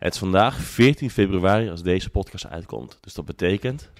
Het 0.00 0.12
is 0.14 0.18
vandaag 0.18 0.60
14 0.60 1.10
februari 1.10 1.70
als 1.70 1.82
deze 1.82 2.10
podcast 2.10 2.46
uitkomt. 2.46 2.98
Dus 3.00 3.14
dat 3.14 3.24
betekent... 3.24 3.90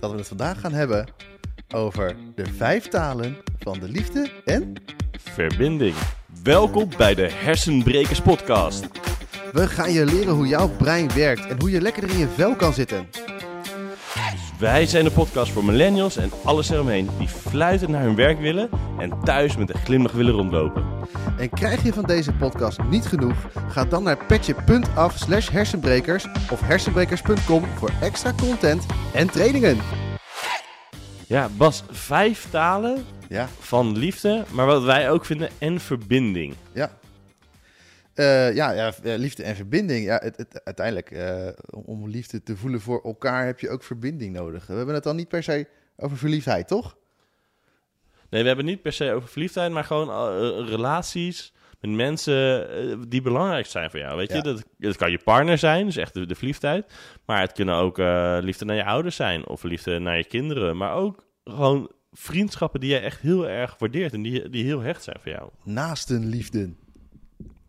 Dat 0.00 0.10
we 0.10 0.16
het 0.16 0.28
vandaag 0.28 0.60
gaan 0.60 0.72
hebben 0.72 1.08
over 1.74 2.16
de 2.34 2.46
vijf 2.46 2.88
talen 2.88 3.36
van 3.58 3.78
de 3.78 3.88
liefde 3.88 4.30
en... 4.44 4.74
Verbinding. 5.12 5.94
Welkom 6.42 6.88
bij 6.96 7.14
de 7.14 7.30
Hersenbrekers 7.30 8.20
podcast. 8.20 8.86
We 9.52 9.66
gaan 9.66 9.92
je 9.92 10.04
leren 10.04 10.34
hoe 10.34 10.46
jouw 10.46 10.68
brein 10.68 11.14
werkt 11.14 11.46
en 11.46 11.60
hoe 11.60 11.70
je 11.70 11.80
lekkerder 11.80 12.10
in 12.10 12.18
je 12.18 12.28
vel 12.28 12.56
kan 12.56 12.72
zitten. 12.72 13.06
Wij 14.60 14.86
zijn 14.86 15.04
de 15.04 15.10
podcast 15.10 15.52
voor 15.52 15.64
millennials 15.64 16.16
en 16.16 16.30
alles 16.44 16.70
eromheen 16.70 17.08
die 17.18 17.28
fluitend 17.28 17.90
naar 17.90 18.02
hun 18.02 18.14
werk 18.14 18.40
willen 18.40 18.70
en 18.98 19.20
thuis 19.24 19.56
met 19.56 19.74
een 19.74 19.80
glimlach 19.80 20.12
willen 20.12 20.32
rondlopen. 20.34 20.84
En 21.38 21.50
krijg 21.50 21.82
je 21.82 21.92
van 21.92 22.04
deze 22.04 22.32
podcast 22.32 22.78
niet 22.90 23.06
genoeg? 23.06 23.34
Ga 23.68 23.84
dan 23.84 24.02
naar 24.02 24.24
petje.af 24.26 25.16
slash 25.18 25.50
hersenbrekers 25.50 26.26
of 26.50 26.60
hersenbrekers.com 26.60 27.64
voor 27.76 27.90
extra 28.00 28.32
content 28.32 28.86
en 29.14 29.30
trainingen. 29.30 29.78
Ja, 31.26 31.48
Bas, 31.56 31.82
vijf 31.90 32.46
talen 32.50 33.04
Ja, 33.28 33.48
van 33.58 33.98
liefde, 33.98 34.44
maar 34.50 34.66
wat 34.66 34.82
wij 34.82 35.10
ook 35.10 35.24
vinden, 35.24 35.48
en 35.58 35.80
verbinding. 35.80 36.54
ja. 36.72 36.98
Eh, 38.20 38.54
ja, 38.54 38.70
ja, 38.70 38.92
eh, 39.02 39.16
liefde 39.18 39.42
en 39.42 39.56
verbinding. 39.56 40.04
Ja, 40.04 40.18
het, 40.22 40.36
het- 40.36 40.60
uiteindelijk, 40.64 41.10
eh, 41.10 41.48
om- 41.70 42.08
liefde 42.08 42.42
te 42.42 42.56
voelen 42.56 42.80
voor 42.80 43.02
elkaar 43.04 43.46
heb 43.46 43.60
je 43.60 43.70
ook 43.70 43.82
verbinding 43.82 44.32
nodig. 44.34 44.66
We 44.66 44.74
hebben 44.74 44.94
het 44.94 45.04
dan 45.04 45.16
niet 45.16 45.28
per 45.28 45.42
se 45.42 45.66
over 45.96 46.16
verliefdheid, 46.16 46.68
toch? 46.68 46.96
Nee, 48.30 48.40
we 48.42 48.46
hebben 48.46 48.64
het 48.66 48.74
niet 48.74 48.82
per 48.82 48.92
se 48.92 49.12
over 49.12 49.28
verliefdheid, 49.28 49.72
maar 49.72 49.84
gewoon 49.84 50.08
relaties 50.66 51.52
met 51.80 51.90
mensen 51.90 53.08
die 53.08 53.22
belangrijk 53.22 53.66
zijn 53.66 53.90
voor 53.90 53.98
jou. 54.00 54.16
Weet 54.16 54.32
je, 54.32 54.42
dat, 54.42 54.62
dat 54.78 54.96
kan 54.96 55.10
je 55.10 55.18
partner 55.24 55.58
zijn, 55.58 55.86
dus 55.86 55.96
echt 55.96 56.14
de, 56.14 56.26
de 56.26 56.34
verliefdheid. 56.34 56.92
Maar 57.26 57.40
het 57.40 57.52
kunnen 57.52 57.74
ook 57.74 57.98
liefde 58.44 58.64
naar 58.64 58.76
je 58.76 58.84
ouders 58.84 59.16
zijn 59.16 59.46
of 59.48 59.62
liefde 59.62 59.98
naar 59.98 60.16
je 60.16 60.24
kinderen. 60.24 60.76
Maar 60.76 60.94
ook 60.94 61.24
gewoon 61.44 61.90
vriendschappen 62.12 62.80
die 62.80 62.90
je 62.90 62.98
echt 62.98 63.20
heel 63.20 63.48
erg 63.48 63.78
waardeert 63.78 64.12
en 64.12 64.22
die, 64.22 64.48
die 64.48 64.64
heel 64.64 64.80
hecht 64.80 65.02
zijn 65.02 65.16
voor 65.22 65.32
jou. 65.32 65.50
Naastenliefde. 65.64 66.70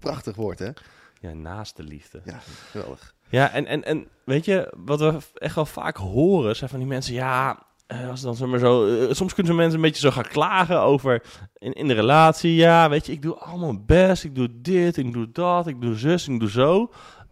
Prachtig 0.02 0.36
woord, 0.36 0.60
hè? 0.60 0.70
Ja, 1.20 1.34
naast 1.34 1.76
de 1.78 1.84
liefde. 1.84 2.22
Ja, 2.26 2.40
geweldig. 2.72 3.16
Ja, 3.30 3.52
en, 3.52 3.66
en, 3.66 3.84
en 3.84 4.08
weet 4.26 4.46
je, 4.46 4.74
wat 4.78 5.00
we 5.00 5.18
echt 5.34 5.56
wel 5.56 5.66
vaak 5.66 5.98
horen, 5.98 6.56
zijn 6.56 6.70
van 6.70 6.80
die 6.80 6.88
mensen, 6.88 7.14
ja, 7.14 7.64
eh, 7.88 8.10
als 8.10 8.22
dan 8.22 8.50
maar 8.50 8.60
zo, 8.60 8.88
eh, 8.88 9.14
soms 9.14 9.34
kunnen 9.34 9.52
ze 9.52 9.58
mensen 9.58 9.76
een 9.76 9.86
beetje 9.86 10.02
zo 10.02 10.12
gaan 10.12 10.28
klagen 10.28 10.82
over 10.82 11.24
in, 11.58 11.74
in 11.74 11.88
de 11.88 11.94
relatie, 11.94 12.56
ja, 12.56 12.90
weet 12.90 13.06
je, 13.06 13.12
ik 13.12 13.22
doe 13.22 13.36
allemaal 13.36 13.74
mijn 13.74 13.86
best, 13.86 14.24
ik 14.24 14.36
doe 14.36 14.62
dit, 14.62 14.98
ik 14.98 15.14
doe 15.14 15.32
dat, 15.32 15.68
ik 15.68 15.82
doe 15.82 15.96
zus, 15.96 16.28
ik 16.28 16.40
doe 16.40 16.50
zo, 16.50 16.92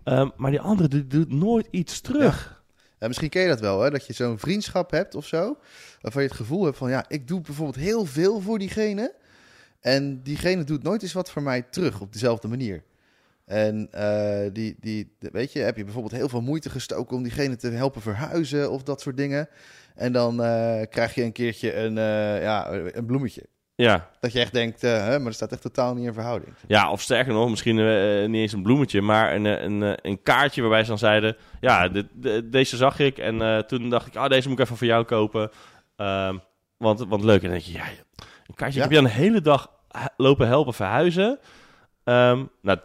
Ehm, 0.10 0.30
maar 0.36 0.52
die 0.52 0.62
andere 0.62 0.90
die 0.90 1.08
doet 1.08 1.32
nooit 1.32 1.68
iets 1.72 2.02
terug. 2.02 2.64
Ja, 3.00 3.08
misschien 3.08 3.30
ken 3.30 3.42
je 3.42 3.48
dat 3.48 3.60
wel, 3.60 3.82
hè? 3.82 3.90
dat 3.90 4.06
je 4.06 4.14
zo'n 4.14 4.40
vriendschap 4.40 4.92
hebt 4.92 5.16
of 5.16 5.26
zo. 5.26 5.58
Waarvan 6.02 6.22
je 6.22 6.28
het 6.28 6.38
gevoel 6.38 6.64
hebt 6.64 6.78
van, 6.78 6.90
ja, 6.90 7.06
ik 7.08 7.28
doe 7.28 7.42
bijvoorbeeld 7.42 7.86
heel 7.86 8.06
veel 8.06 8.40
voor 8.40 8.60
diegene. 8.60 9.16
En 9.80 10.22
diegene 10.24 10.64
doet 10.64 10.84
nooit 10.84 11.02
eens 11.04 11.14
wat 11.14 11.32
voor 11.32 11.42
mij 11.42 11.62
terug 11.62 12.02
op 12.02 12.14
dezelfde 12.14 12.48
manier. 12.48 12.84
En 13.46 13.88
eh, 13.92 14.50
die, 14.54 14.76
die, 14.80 15.16
weet 15.20 15.52
je, 15.54 15.60
heb 15.60 15.78
je 15.78 15.84
bijvoorbeeld 15.84 16.14
heel 16.14 16.30
veel 16.30 16.42
moeite 16.42 16.70
gestoken 16.70 17.16
om 17.18 17.24
diegene 17.24 17.56
te 17.56 17.70
helpen 17.70 18.02
verhuizen 18.02 18.72
of 18.72 18.84
dat 18.84 19.02
soort 19.02 19.18
dingen. 19.18 19.50
En 19.96 20.12
dan 20.12 20.44
eh, 20.44 20.82
krijg 20.90 21.16
je 21.16 21.24
een 21.24 21.32
keertje 21.32 21.76
een, 21.76 21.98
eh, 21.98 22.42
ja, 22.42 22.72
een 22.72 23.06
bloemetje. 23.06 23.46
Ja, 23.76 24.10
Dat 24.20 24.32
je 24.32 24.40
echt 24.40 24.54
denkt, 24.54 24.82
hè, 24.82 25.10
maar 25.18 25.24
dat 25.26 25.34
staat 25.34 25.52
echt 25.52 25.62
totaal 25.62 25.94
niet 25.96 26.06
in 26.06 26.14
verhouding. 26.14 26.54
ja, 26.68 26.92
of 26.92 27.02
sterker 27.02 27.34
nog, 27.34 27.50
misschien 27.50 27.76
niet 28.32 28.42
eens 28.42 28.54
een 28.54 28.64
bloemetje, 28.64 29.02
maar 29.02 29.36
een, 29.36 29.46
een, 29.46 29.98
een 30.02 30.22
kaartje 30.24 30.62
waarbij 30.62 30.82
ze 30.82 30.88
dan 30.90 30.98
zeiden, 30.98 31.38
ja, 31.60 31.88
dit, 31.90 32.06
de- 32.14 32.50
deze 32.50 32.78
zag 32.78 33.00
ik 33.00 33.18
en 33.18 33.66
toen 33.68 33.90
dacht 33.90 34.08
ik, 34.08 34.16
ah, 34.16 34.30
deze 34.30 34.48
moet 34.50 34.58
ik 34.60 34.64
even 34.66 34.78
voor 34.78 34.88
jou 34.88 35.06
kopen. 35.06 35.50
Ehm, 35.96 36.38
want, 36.78 37.00
want 37.08 37.24
leuk. 37.24 37.42
En 37.44 37.50
dan 37.50 37.58
denk 37.60 37.64
je, 37.64 37.72
ja, 37.72 37.86
kaartje. 38.56 38.80
Ja. 38.80 38.86
Ik 38.86 38.92
heb 38.92 39.02
je 39.02 39.08
een 39.08 39.14
hele 39.14 39.42
dag 39.42 39.72
lopen 40.18 40.48
helpen 40.48 40.74
verhuizen. 40.74 41.40
Ehm, 42.04 42.44
nou, 42.62 42.80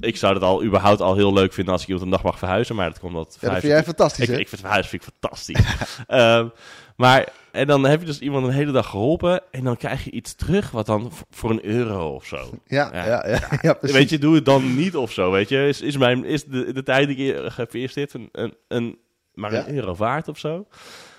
ik 0.00 0.16
zou 0.16 0.34
het 0.34 0.42
al 0.42 0.64
überhaupt 0.64 1.00
al 1.00 1.14
heel 1.14 1.32
leuk 1.32 1.52
vinden 1.52 1.72
als 1.72 1.82
ik 1.82 1.88
iemand 1.88 2.06
een 2.06 2.12
dag 2.12 2.22
mag 2.22 2.38
verhuizen, 2.38 2.76
maar 2.76 2.88
dat 2.88 2.98
komt 2.98 3.14
dat 3.14 3.36
Ja, 3.40 3.48
dat 3.48 3.58
vind 3.58 3.72
jij 3.72 3.84
fantastisch, 3.84 4.28
ik, 4.28 4.38
ik 4.38 4.48
vind 4.48 4.60
verhuizen 4.60 4.90
vind 4.90 5.02
ik 5.02 5.12
fantastisch. 5.20 5.60
Ehm, 6.06 6.48
maar 6.96 7.28
en 7.52 7.66
dan 7.66 7.84
heb 7.84 8.00
je 8.00 8.06
dus 8.06 8.18
iemand 8.18 8.46
een 8.46 8.52
hele 8.52 8.72
dag 8.72 8.86
geholpen 8.86 9.40
en 9.50 9.64
dan 9.64 9.76
krijg 9.76 10.04
je 10.04 10.10
iets 10.10 10.34
terug 10.34 10.70
wat 10.70 10.86
dan 10.86 11.12
voor 11.30 11.50
een 11.50 11.64
euro 11.64 12.14
of 12.14 12.26
zo. 12.26 12.36
ja, 12.66 12.90
ja. 12.92 13.26
ja, 13.26 13.40
ja. 13.60 13.76
Weet 13.80 14.10
je, 14.10 14.18
doe 14.18 14.34
het 14.34 14.44
dan 14.44 14.76
niet 14.76 14.96
of 14.96 15.12
zo, 15.12 15.30
weet 15.30 15.48
je. 15.48 15.68
Is, 15.68 15.80
is, 15.80 15.96
mijn, 15.96 16.24
is 16.24 16.44
de, 16.44 16.72
de 16.72 16.82
tijd 16.82 17.08
die 17.08 17.34
ik 17.34 17.52
geïnvesteerd 17.52 18.14
een, 18.14 18.28
een, 18.32 18.54
een, 18.68 18.98
maar 19.34 19.52
een 19.52 19.74
euro 19.74 19.94
waard 19.94 20.28
of 20.28 20.38
zo? 20.38 20.66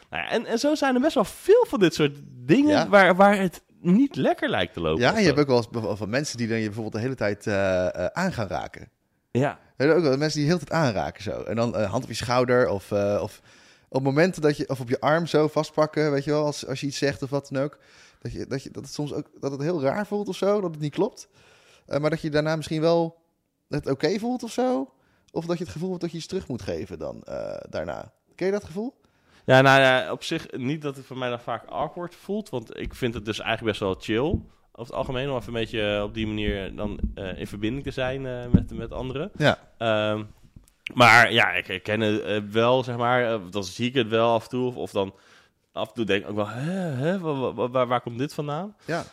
Nou 0.09 0.23
ja, 0.23 0.29
en, 0.29 0.45
en 0.45 0.59
zo 0.59 0.75
zijn 0.75 0.95
er 0.95 1.01
best 1.01 1.15
wel 1.15 1.25
veel 1.25 1.65
van 1.67 1.79
dit 1.79 1.93
soort 1.93 2.17
dingen 2.45 2.89
waar, 2.89 3.15
waar 3.15 3.37
het 3.37 3.63
niet 3.83 4.15
lekker 4.15 4.49
lijkt 4.49 4.73
te 4.73 4.81
lopen. 4.81 5.01
Ja, 5.01 5.13
en 5.15 5.19
je 5.19 5.27
hebt 5.27 5.39
ook 5.39 5.47
wel 5.47 5.57
eens 5.57 5.97
van 5.99 6.09
mensen 6.09 6.37
die 6.37 6.47
dan 6.47 6.57
je 6.57 6.63
bijvoorbeeld 6.65 6.93
de 6.93 7.01
hele 7.01 7.15
tijd 7.15 7.47
eh, 7.47 7.87
eh, 7.87 8.05
aan 8.05 8.33
gaan 8.33 8.47
raken. 8.47 8.89
Ja, 9.31 9.59
Er 9.77 9.85
zijn 9.85 9.97
ook 9.97 10.03
wel 10.03 10.17
mensen 10.17 10.39
die 10.39 10.47
heel 10.47 10.59
de 10.59 10.65
tijd 10.65 10.81
aanraken 10.81 11.23
zo. 11.23 11.41
En 11.43 11.55
dan 11.55 11.75
eh, 11.75 11.89
hand 11.89 12.03
op 12.03 12.09
je 12.09 12.15
schouder 12.15 12.69
of, 12.69 12.91
of 13.21 13.41
op 13.89 14.03
momenten 14.03 14.41
dat 14.41 14.57
je, 14.57 14.69
of 14.69 14.79
op 14.79 14.89
je 14.89 14.99
arm 14.99 15.25
zo 15.25 15.47
vastpakken, 15.47 16.11
weet 16.11 16.23
je 16.23 16.31
wel, 16.31 16.45
als, 16.45 16.67
als 16.67 16.79
je 16.79 16.87
iets 16.87 16.97
zegt 16.97 17.21
of 17.23 17.29
wat 17.29 17.49
dan 17.51 17.63
ook. 17.63 17.77
Dat, 18.21 18.31
je, 18.31 18.47
dat, 18.47 18.63
je, 18.63 18.71
dat 18.71 18.83
het 18.83 18.93
soms 18.93 19.13
ook 19.13 19.29
dat 19.39 19.51
het 19.51 19.61
heel 19.61 19.81
raar 19.81 20.07
voelt 20.07 20.27
of 20.27 20.35
zo, 20.35 20.61
dat 20.61 20.71
het 20.71 20.79
niet 20.79 20.93
klopt. 20.93 21.27
Maar 21.87 22.09
dat 22.09 22.21
je 22.21 22.29
daarna 22.29 22.55
misschien 22.55 22.81
wel 22.81 23.21
het 23.67 23.89
oké 23.89 24.19
voelt 24.19 24.43
of 24.43 24.51
zo. 24.51 24.93
Of 25.31 25.45
dat 25.45 25.57
je 25.57 25.63
het 25.63 25.73
gevoel 25.73 25.89
hebt 25.89 26.01
dat 26.01 26.11
je 26.11 26.17
iets 26.17 26.27
terug 26.27 26.47
moet 26.47 26.61
geven 26.61 26.99
dan 26.99 27.23
daarna. 27.69 28.13
Ken 28.35 28.45
je 28.45 28.51
dat 28.51 28.63
gevoel? 28.63 29.01
Ja 29.45 29.61
nou 29.61 29.81
ja, 29.81 30.11
op 30.11 30.23
zich 30.23 30.51
niet 30.51 30.81
dat 30.81 30.95
het 30.95 31.05
voor 31.05 31.17
mij 31.17 31.29
dan 31.29 31.39
vaak 31.39 31.65
awkward 31.65 32.15
voelt, 32.15 32.49
want 32.49 32.77
ik 32.79 32.95
vind 32.95 33.13
het 33.13 33.25
dus 33.25 33.39
eigenlijk 33.39 33.69
best 33.69 33.79
wel 33.79 33.95
chill. 33.99 34.39
Over 34.75 34.93
het 34.93 34.93
algemeen, 34.93 35.29
om 35.29 35.35
even 35.35 35.47
een 35.47 35.53
beetje 35.59 36.03
op 36.03 36.13
die 36.13 36.27
manier 36.27 36.75
dan 36.75 36.99
eh, 37.15 37.37
in 37.39 37.47
verbinding 37.47 37.83
te 37.83 37.91
zijn 37.91 38.25
eh, 38.25 38.45
met, 38.51 38.71
met 38.73 38.91
anderen. 38.91 39.31
Ja. 39.37 39.57
Ehm, 39.77 40.23
maar 40.93 41.31
ja, 41.33 41.51
ik 41.51 41.67
herken 41.67 41.99
het 42.01 42.21
eh, 42.21 42.37
wel, 42.51 42.83
zeg 42.83 42.97
maar. 42.97 43.33
eh, 43.33 43.39
dan 43.49 43.63
zie 43.63 43.87
ik 43.87 43.93
het 43.93 44.07
wel 44.07 44.33
af 44.33 44.43
en 44.43 44.49
toe. 44.49 44.65
Of, 44.67 44.75
of 44.75 44.91
dan 44.91 45.13
af 45.71 45.87
en 45.87 45.93
toe 45.93 46.05
denk 46.05 46.23
ik 46.23 46.29
ook 46.29 46.35
wel, 46.35 46.47
hè, 46.47 46.71
hè, 46.71 47.19
wa- 47.19 47.53
wa- 47.53 47.69
waar, 47.69 47.87
waar, 47.87 48.01
komt 48.01 48.17
dit 48.17 48.33
vandaan? 48.33 48.75
Ja. 48.85 49.03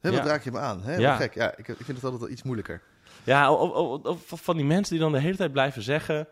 Hè, 0.00 0.10
wat 0.10 0.18
Ja. 0.24 0.24
raak 0.26 0.44
je 0.44 0.50
me 0.50 0.58
aan? 0.58 0.82
Hè? 0.82 0.96
Ja. 0.96 1.16
Gek. 1.16 1.34
Ja, 1.34 1.50
ik, 1.56 1.68
ik 1.68 1.76
vind 1.76 1.86
het 1.96 2.04
altijd 2.04 2.20
wel 2.22 2.30
iets 2.30 2.42
moeilijker. 2.42 2.82
ja, 3.24 3.52
of, 3.52 3.70
of- 4.04 4.32
of 4.32 4.40
van 4.42 4.56
die 4.56 4.64
mensen 4.66 4.92
die 4.94 5.02
dan 5.02 5.12
de 5.12 5.18
hele 5.20 5.36
tijd 5.36 5.52
blijven 5.52 5.82
zeggen... 5.82 6.26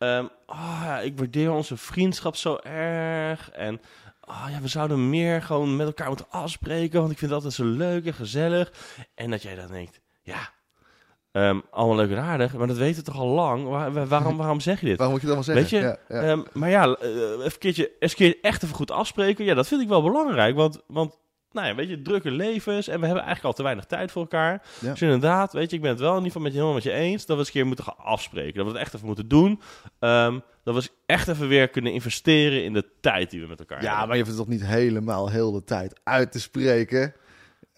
ehm, 0.00 0.24
"Ah, 0.46 0.80
ja, 0.84 0.98
ik 1.00 1.18
waardeer 1.18 1.50
onze 1.52 1.76
vriendschap 1.76 2.36
zo 2.36 2.56
erg. 2.62 3.50
En 3.50 3.80
ah, 4.20 4.46
ja, 4.50 4.60
we 4.60 4.68
zouden 4.68 5.10
meer 5.10 5.42
gewoon 5.42 5.76
met 5.76 5.86
elkaar 5.86 6.08
moeten 6.08 6.26
afspreken... 6.30 7.00
want 7.00 7.12
ik 7.12 7.18
vind 7.18 7.30
het 7.30 7.42
altijd 7.44 7.52
zo 7.60 7.64
leuk 7.76 8.06
en 8.06 8.14
gezellig. 8.14 8.72
En 9.14 9.30
dat 9.30 9.42
jij 9.42 9.54
dan 9.54 9.66
denkt, 9.66 10.00
ja... 10.22 10.52
ehm, 11.32 11.60
allemaal 11.70 11.96
leuk 11.96 12.10
en 12.10 12.22
aardig, 12.22 12.54
maar 12.54 12.66
dat 12.66 12.76
weten 12.76 13.04
we 13.04 13.10
toch 13.10 13.20
al 13.20 13.26
lang. 13.28 13.68
Waar- 13.68 13.92
waar- 13.92 14.06
waarom, 14.06 14.36
waarom 14.36 14.60
zeg 14.60 14.80
je 14.80 14.86
dit? 14.86 14.96
Waarom 14.96 15.14
moet 15.18 15.24
je 15.24 15.30
het 15.32 15.36
allemaal 15.36 15.56
zeggen? 15.64 15.80
Weet 15.80 15.98
je, 16.08 16.14
Ja, 16.14 16.20
ja. 16.22 16.28
Ehm, 16.30 16.42
maar 16.52 16.70
ja, 16.70 16.96
even 17.00 17.44
een 17.44 17.58
keertje, 17.58 17.90
eens 17.98 18.10
een 18.10 18.16
keer 18.16 18.38
echt 18.42 18.62
even 18.62 18.74
goed 18.76 18.90
afspreken. 18.90 19.44
Ja, 19.44 19.54
dat 19.54 19.66
vind 19.68 19.82
ik 19.82 19.88
wel 19.88 20.02
belangrijk. 20.02 20.54
Want, 20.56 20.80
want 20.86 21.18
nou 21.52 21.66
ja, 21.66 21.74
weet 21.74 21.88
je, 21.88 22.02
drukke 22.02 22.30
levens. 22.30 22.88
En 22.88 23.00
we 23.00 23.06
hebben 23.06 23.24
eigenlijk 23.24 23.44
al 23.44 23.52
te 23.52 23.62
weinig 23.62 23.84
tijd 23.84 24.10
voor 24.12 24.22
elkaar. 24.22 24.62
Ja. 24.80 24.90
Dus 24.90 25.02
inderdaad, 25.02 25.52
weet 25.52 25.70
je, 25.70 25.76
ik 25.76 25.82
ben 25.82 25.90
het 25.90 26.00
wel 26.00 26.16
in 26.16 26.24
ieder 26.24 26.26
geval 26.32 26.42
met 26.42 26.52
je, 26.52 26.58
helemaal 26.58 26.80
met 26.82 26.92
je 26.92 26.92
eens. 26.92 27.26
Dat 27.26 27.36
we 27.36 27.36
eens 27.42 27.46
een 27.46 27.52
keer 27.54 27.66
moeten 27.66 27.84
gaan 27.84 27.98
afspreken. 27.98 28.54
Dat 28.54 28.64
we 28.66 28.72
het 28.72 28.80
echt 28.80 28.94
even 28.94 29.06
moeten 29.06 29.28
doen. 29.28 29.60
Ehm, 29.98 30.38
dat 30.64 30.74
we 30.74 30.80
eens 30.80 30.90
echt 31.06 31.28
even 31.28 31.48
weer 31.48 31.68
kunnen 31.68 31.92
investeren 31.92 32.64
in 32.64 32.72
de 32.72 32.84
tijd 33.00 33.30
die 33.30 33.40
we 33.40 33.46
met 33.46 33.58
elkaar 33.58 33.82
Ja, 33.82 33.88
hebben. 33.88 34.06
maar 34.08 34.16
je 34.16 34.22
hoeft 34.22 34.36
het 34.36 34.46
toch 34.46 34.54
niet 34.54 34.66
helemaal 34.66 35.30
heel 35.30 35.52
de 35.52 35.64
tijd 35.64 36.00
uit 36.04 36.32
te 36.32 36.40
spreken. 36.40 37.14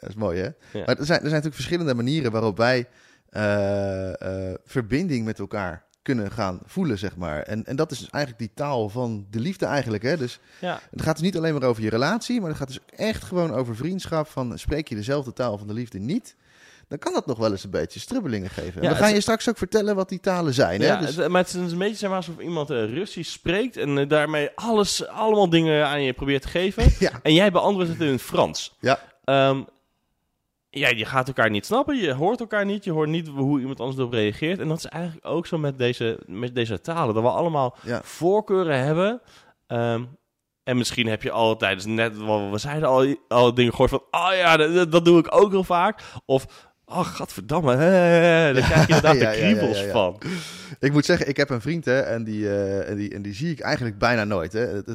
Dat 0.00 0.08
is 0.08 0.16
mooi, 0.16 0.38
hè? 0.40 0.44
Ja. 0.78 0.84
Maar 0.86 0.86
er 0.86 0.86
zijn, 0.86 0.98
er 0.98 1.06
zijn 1.06 1.22
natuurlijk 1.22 1.54
verschillende 1.54 1.94
manieren 1.94 2.32
waarop 2.32 2.56
wij 2.56 2.88
eh, 3.28 4.50
eh, 4.50 4.54
verbinding 4.64 5.24
met 5.24 5.38
elkaar 5.38 5.84
kunnen 6.02 6.30
gaan 6.30 6.60
voelen, 6.66 6.98
zeg 6.98 7.16
maar. 7.16 7.42
En, 7.42 7.64
en 7.66 7.76
dat 7.76 7.90
is 7.90 7.98
dus 7.98 8.10
eigenlijk 8.10 8.42
die 8.44 8.52
taal 8.54 8.88
van 8.88 9.26
de 9.30 9.40
liefde 9.40 9.66
eigenlijk, 9.66 10.02
hè? 10.02 10.16
Dus 10.16 10.38
Ja, 10.60 10.80
het 10.90 11.02
gaat 11.02 11.14
dus 11.14 11.24
niet 11.24 11.36
alleen 11.36 11.54
maar 11.58 11.68
over 11.68 11.82
je 11.82 11.90
relatie, 11.90 12.40
maar 12.40 12.48
het 12.48 12.58
gaat 12.58 12.68
dus 12.68 12.78
echt 12.96 13.24
gewoon 13.24 13.54
over 13.54 13.76
vriendschap. 13.76 14.26
Van 14.28 14.58
spreek 14.58 14.88
je 14.88 14.94
dezelfde 14.94 15.32
taal 15.32 15.58
van 15.58 15.66
de 15.66 15.72
liefde 15.72 15.98
niet, 15.98 16.36
dan 16.88 16.98
kan 16.98 17.12
dat 17.12 17.26
nog 17.26 17.38
wel 17.38 17.50
eens 17.50 17.64
een 17.64 17.70
beetje 17.70 18.00
strubbelingen 18.00 18.50
geven. 18.50 18.82
Ja, 18.82 18.88
we 18.88 18.94
gaan 18.94 19.04
het- 19.06 19.14
je 19.14 19.20
straks 19.20 19.48
ook 19.48 19.58
vertellen 19.58 19.94
wat 19.94 20.08
die 20.08 20.20
talen 20.20 20.54
zijn, 20.54 20.80
hè? 20.80 20.86
ja 20.86 20.96
Dus, 20.96 21.16
het- 21.16 21.28
maar 21.28 21.42
het 21.42 21.54
is 21.54 21.72
een 21.72 21.78
beetje 21.78 21.94
zeg 21.96 22.08
maar, 22.08 22.18
alsof 22.18 22.38
iemand 22.38 22.70
eh, 22.70 22.76
Russisch 22.94 23.32
spreekt 23.32 23.76
en 23.76 23.98
eh, 23.98 24.08
daarmee 24.08 24.50
alles, 24.54 25.06
allemaal 25.06 25.48
dingen 25.48 25.86
aan 25.86 26.02
je 26.02 26.12
probeert 26.12 26.42
te 26.42 26.48
geven. 26.48 26.84
ja, 27.06 27.10
En 27.22 27.34
jij 27.34 27.52
beantwoordt 27.52 27.90
het 27.90 28.00
in 28.00 28.06
het 28.12 28.22
Frans. 28.22 28.76
ja, 28.80 28.98
Ehm, 29.24 29.62
ja, 30.74 30.88
je 30.88 31.04
gaat 31.04 31.26
elkaar 31.26 31.50
niet 31.50 31.66
snappen, 31.66 31.96
je 31.96 32.12
hoort 32.12 32.40
elkaar 32.40 32.64
niet, 32.64 32.84
je 32.84 32.90
hoort 32.90 33.08
niet 33.08 33.28
hoe 33.28 33.60
iemand 33.60 33.80
anders 33.80 33.98
erop 33.98 34.12
reageert. 34.12 34.58
En 34.58 34.68
dat 34.68 34.78
is 34.78 34.86
eigenlijk 34.86 35.26
ook 35.26 35.46
zo 35.46 35.58
met 35.58 35.78
deze, 35.78 36.18
met 36.26 36.54
deze 36.54 36.80
talen, 36.80 37.14
dat 37.14 37.22
we 37.22 37.28
allemaal 37.28 37.76
ja. 37.82 38.00
voorkeuren 38.02 38.78
hebben. 38.78 39.20
Ehm, 39.66 40.04
en 40.64 40.76
misschien 40.76 41.06
heb 41.06 41.22
je 41.22 41.30
altijd, 41.30 41.76
dus 41.76 41.86
net 41.86 42.16
wat 42.16 42.50
we 42.50 42.58
zeiden, 42.58 42.88
al, 42.88 43.16
al 43.28 43.54
dingen 43.54 43.70
gehoord 43.70 43.90
van, 43.90 44.04
oh 44.10 44.30
ja, 44.34 44.56
dat, 44.56 44.92
dat 44.92 45.04
doe 45.04 45.18
ik 45.18 45.34
ook 45.34 45.50
heel 45.50 45.64
vaak. 45.64 46.02
Of, 46.24 46.71
Oh, 46.92 47.04
gadverdamme. 47.06 47.76
hè, 47.76 48.52
Daar 48.52 48.62
krijg 48.62 48.86
je 48.86 48.94
inderdaad 48.94 49.16
Ja, 49.20 49.30
de 49.30 49.36
kriebels 49.36 49.78
ja, 49.78 49.84
ja. 49.84 49.90
van. 49.92 50.18
Ik 50.80 50.92
moet 50.92 51.04
zeggen, 51.04 51.28
ik 51.28 51.36
heb 51.36 51.50
een 51.50 51.60
vriend 51.60 51.84
hè, 51.84 52.00
en, 52.00 52.24
die, 52.24 52.48
eh, 52.48 52.88
en, 52.90 52.96
die, 52.96 53.14
en 53.14 53.22
die 53.22 53.34
zie 53.34 53.50
ik 53.50 53.60
eigenlijk 53.60 53.98
bijna 53.98 54.24
nooit. 54.24 54.52
Hè. 54.52 54.60
Het, 54.66 54.86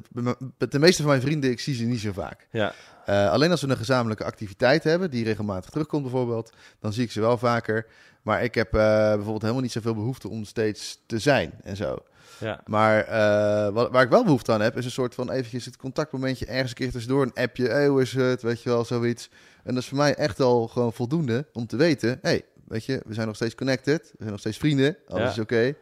het- 0.57 0.71
de 0.71 0.79
meeste 0.79 1.01
van 1.01 1.11
mijn 1.11 1.21
vrienden, 1.23 1.49
ik 1.49 1.59
zie 1.59 1.75
ze 1.75 1.83
niet 1.83 1.99
zo 1.99 2.11
vaak. 2.13 2.47
Ja, 2.51 2.73
Eh, 3.05 3.29
alleen 3.31 3.51
als 3.51 3.61
we 3.61 3.67
een 3.69 3.77
gezamenlijke 3.77 4.23
activiteit 4.23 4.83
hebben, 4.83 5.09
die 5.11 5.23
regelmatig 5.23 5.69
terugkomt 5.69 6.01
bijvoorbeeld, 6.03 6.53
dan 6.79 6.93
zie 6.93 7.03
ik 7.03 7.11
ze 7.11 7.19
wel 7.19 7.37
vaker. 7.37 7.85
Maar 8.27 8.43
ik 8.43 8.55
heb 8.55 8.73
eh, 8.73 8.79
bijvoorbeeld 9.07 9.41
helemaal 9.41 9.61
niet 9.61 9.71
zoveel 9.71 9.93
behoefte 9.93 10.29
om 10.29 10.43
steeds 10.43 10.99
te 11.05 11.19
zijn 11.19 11.51
en 11.63 11.75
zo. 11.75 11.97
ja. 12.39 12.61
Maar 12.65 13.03
eh, 13.03 13.73
wat, 13.73 13.91
waar 13.91 14.03
ik 14.03 14.09
wel 14.09 14.23
behoefte 14.23 14.51
aan 14.51 14.61
heb, 14.61 14.77
is 14.77 14.85
een 14.85 14.91
soort 14.91 15.15
van 15.15 15.31
eventjes 15.31 15.65
het 15.65 15.77
contactmomentje 15.77 16.45
ergens 16.45 16.69
een 16.69 16.75
keer 16.75 16.91
tussendoor. 16.91 17.23
Een 17.23 17.43
appje, 17.43 17.67
hey, 17.67 17.87
hoe 17.87 18.01
is 18.01 18.13
het, 18.13 18.41
weet 18.41 18.61
je 18.61 18.69
wel, 18.69 18.85
zoiets. 18.85 19.29
En 19.63 19.73
dat 19.73 19.83
is 19.83 19.89
voor 19.89 19.97
mij 19.97 20.15
echt 20.15 20.39
al 20.39 20.67
gewoon 20.67 20.93
voldoende 20.93 21.45
om 21.53 21.67
te 21.67 21.75
weten, 21.75 22.19
hey, 22.21 22.41
weet 22.67 22.85
je, 22.85 23.01
we 23.05 23.13
zijn 23.13 23.27
nog 23.27 23.35
steeds 23.35 23.55
connected, 23.55 24.01
we 24.01 24.15
zijn 24.17 24.31
nog 24.31 24.39
steeds 24.39 24.57
vrienden, 24.57 24.97
alles 25.07 25.23
Ja. 25.23 25.29
is 25.29 25.39
oké. 25.39 25.73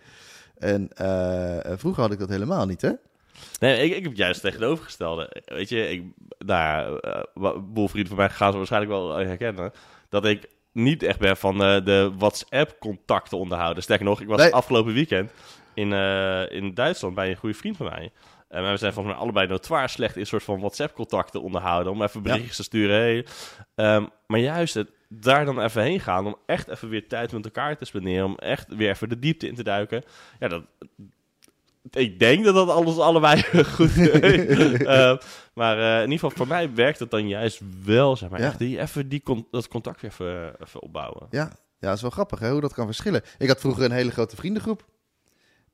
En 0.57 0.89
eh, 0.95 1.73
vroeger 1.77 2.01
had 2.03 2.11
ik 2.11 2.19
dat 2.19 2.29
helemaal 2.29 2.65
niet, 2.65 2.81
hè? 2.81 2.91
Nee, 3.59 3.83
ik, 3.89 3.95
ik 3.95 4.03
heb 4.03 4.15
juist 4.15 4.41
tegenovergestelde. 4.41 5.41
Weet 5.45 5.69
je, 5.69 5.89
ik, 5.89 6.03
nou 6.37 6.99
boel 7.61 7.87
vrienden 7.87 8.07
van 8.15 8.17
mij 8.25 8.29
gaan 8.29 8.51
ze 8.51 8.57
waarschijnlijk 8.57 8.91
wel 8.91 9.15
herkennen. 9.15 9.71
Dat 10.09 10.25
ik 10.25 10.47
niet 10.75 11.03
echt 11.03 11.19
ben 11.19 11.37
van 11.37 11.63
eh, 11.63 11.85
de 11.85 12.11
WhatsApp-contacten 12.17 13.37
onderhouden. 13.37 13.83
Sterker 13.83 14.05
nog, 14.05 14.21
ik 14.21 14.27
was 14.27 14.41
Nee. 14.41 14.53
afgelopen 14.53 14.93
weekend 14.93 15.31
in, 15.73 15.93
eh, 15.93 16.51
in 16.51 16.73
Duitsland 16.73 17.15
bij 17.15 17.29
een 17.29 17.35
goede 17.35 17.55
vriend 17.57 17.77
van 17.77 17.85
mij. 17.85 18.11
En 18.47 18.71
we 18.71 18.77
zijn 18.77 18.93
volgens 18.93 19.15
mij 19.15 19.23
allebei 19.23 19.47
notoir 19.47 19.89
slecht 19.89 20.17
in 20.17 20.25
soort 20.25 20.43
van 20.43 20.59
WhatsApp-contacten 20.59 21.41
onderhouden. 21.41 21.91
Om 21.91 22.01
even 22.01 22.21
berichtjes 22.23 22.55
te 22.55 22.63
sturen. 22.63 22.95
Hey. 22.99 23.25
Ehm, 23.75 24.05
maar 24.27 24.39
juist 24.39 24.73
het 24.73 24.89
daar 25.09 25.45
dan 25.45 25.61
even 25.61 25.81
heen 25.81 25.99
gaan. 25.99 26.25
Om 26.25 26.35
echt 26.45 26.67
even 26.67 26.89
weer 26.89 27.07
tijd 27.07 27.31
met 27.31 27.45
elkaar 27.45 27.77
te 27.77 27.85
spenderen. 27.85 28.25
Om 28.25 28.35
echt 28.37 28.75
weer 28.75 28.89
even 28.89 29.09
de 29.09 29.19
diepte 29.19 29.47
in 29.47 29.55
te 29.55 29.63
duiken. 29.63 30.03
Ja, 30.39 30.47
dat, 30.47 30.63
ik 31.91 32.19
denk 32.19 32.45
dat 32.45 32.55
dat 32.55 32.69
alles 32.69 32.97
allebei 32.97 33.41
goed 33.75 33.97
is. 33.97 34.09
Eh, 34.85 35.17
maar 35.53 35.77
eh, 35.79 35.95
in 36.03 36.11
ieder 36.11 36.19
geval, 36.19 36.29
voor 36.37 36.47
mij 36.47 36.73
werkt 36.73 36.99
het 36.99 37.11
dan 37.11 37.27
juist 37.27 37.61
wel, 37.83 38.15
zeg 38.15 38.29
maar. 38.29 38.39
Ja. 38.39 38.45
Echt 38.47 38.59
die, 38.59 38.79
even 38.79 39.09
die 39.09 39.21
con- 39.23 39.47
dat 39.51 39.67
contact 39.67 40.01
weer 40.01 40.11
even, 40.11 40.53
even 40.65 40.81
opbouwen. 40.81 41.27
Ja, 41.29 41.41
ja, 41.79 41.87
dat 41.87 41.95
is 41.95 42.01
wel 42.01 42.09
grappig 42.11 42.39
hè, 42.39 42.51
hoe 42.51 42.61
dat 42.61 42.73
kan 42.73 42.85
verschillen. 42.85 43.21
Ik 43.37 43.47
had 43.47 43.59
vroeger 43.59 43.83
een 43.85 43.91
hele 43.91 44.11
grote 44.11 44.35
vriendengroep. 44.35 44.85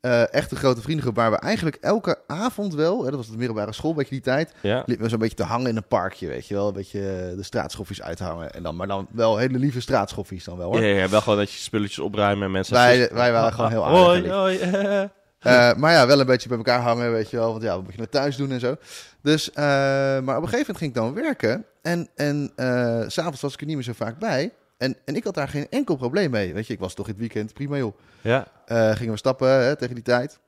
Eh, 0.02 0.34
echt 0.34 0.52
een 0.52 0.58
grote 0.58 0.82
vriendengroep 0.82 1.16
waar 1.16 1.32
we 1.32 1.38
eigenlijk 1.38 1.76
elke 1.76 2.20
avond 2.28 2.74
wel, 2.76 2.98
hè, 3.04 3.10
dat 3.10 3.16
was 3.20 3.30
de 3.30 3.38
middelbare 3.38 3.74
school, 3.74 3.94
beetje 3.94 4.10
die 4.16 4.22
tijd, 4.24 4.54
Ja, 4.62 4.84
liepen 4.86 5.04
we 5.06 5.10
zo'n 5.12 5.20
beetje 5.20 5.36
te 5.36 5.44
hangen 5.44 5.70
in 5.70 5.76
een 5.76 5.88
parkje, 5.88 6.28
weet 6.28 6.48
je 6.48 6.54
wel. 6.54 6.68
Een 6.68 6.74
beetje 6.74 7.00
eh, 7.00 7.36
de 7.38 7.44
straatschoffies 7.44 8.02
uithangen. 8.02 8.54
En 8.54 8.64
dan, 8.64 8.76
maar 8.76 8.88
dan 8.88 9.08
wel 9.12 9.38
hele 9.38 9.58
lieve 9.60 9.82
straatschoffies 9.82 10.44
dan 10.44 10.58
wel 10.58 10.72
hoor. 10.72 10.82
ja, 10.84 10.96
ja, 10.98 11.10
wel 11.10 11.22
gewoon 11.22 11.38
dat 11.38 11.52
je 11.52 11.58
spulletjes 11.60 12.00
opruimen 12.00 12.46
en 12.46 12.52
mensen... 12.52 12.74
Wij- 12.74 13.10
wij 13.14 13.32
waren 13.32 13.54
gewoon 13.54 13.70
heel 13.72 13.86
aardig 13.86 14.00
Hoi, 14.06 14.22
lief. 14.22 14.32
hoi, 14.32 14.58
eh. 15.42 15.74
Maar 15.74 15.92
ja, 15.92 16.08
wel 16.08 16.20
een 16.20 16.26
beetje 16.26 16.50
bij 16.50 16.58
elkaar 16.58 16.80
hangen, 16.80 17.12
weet 17.12 17.30
je 17.30 17.38
wel. 17.38 17.52
Want 17.52 17.64
ja, 17.64 17.76
wat 17.76 17.84
moet 17.84 17.92
je 17.92 17.98
naar 17.98 18.10
thuis 18.10 18.36
doen 18.36 18.52
en 18.52 18.60
zo. 18.60 18.76
Dus, 19.22 19.52
eh, 19.52 19.64
maar 20.20 20.38
op 20.38 20.44
een 20.44 20.50
gegeven 20.50 20.58
moment 20.58 20.78
ging 20.78 20.92
ik 20.92 20.96
dan 20.96 21.14
werken. 21.14 21.66
En, 21.82 22.10
en 22.16 22.52
s 23.08 23.14
s'avonds 23.14 23.42
was 23.42 23.54
ik 23.54 23.60
er 23.60 23.66
niet 23.66 23.76
meer 23.76 23.84
zo 23.84 23.94
vaak 23.94 24.20
bij. 24.20 24.54
En, 24.78 24.96
en 25.06 25.16
ik 25.16 25.24
had 25.24 25.34
daar 25.34 25.48
geen 25.48 25.68
enkel 25.70 25.96
probleem 25.96 26.32
mee. 26.32 26.54
Weet 26.54 26.68
je, 26.68 26.74
ik 26.74 26.80
was 26.80 26.94
toch 26.94 27.06
in 27.06 27.12
het 27.12 27.22
weekend, 27.22 27.54
prima 27.54 27.78
joh. 27.78 27.98
Ja, 28.22 28.48
gingen 28.66 29.12
we 29.12 29.18
stappen 29.18 29.50
hè, 29.50 29.76
tegen 29.76 29.96
die 29.96 30.04
tijd. 30.04 30.40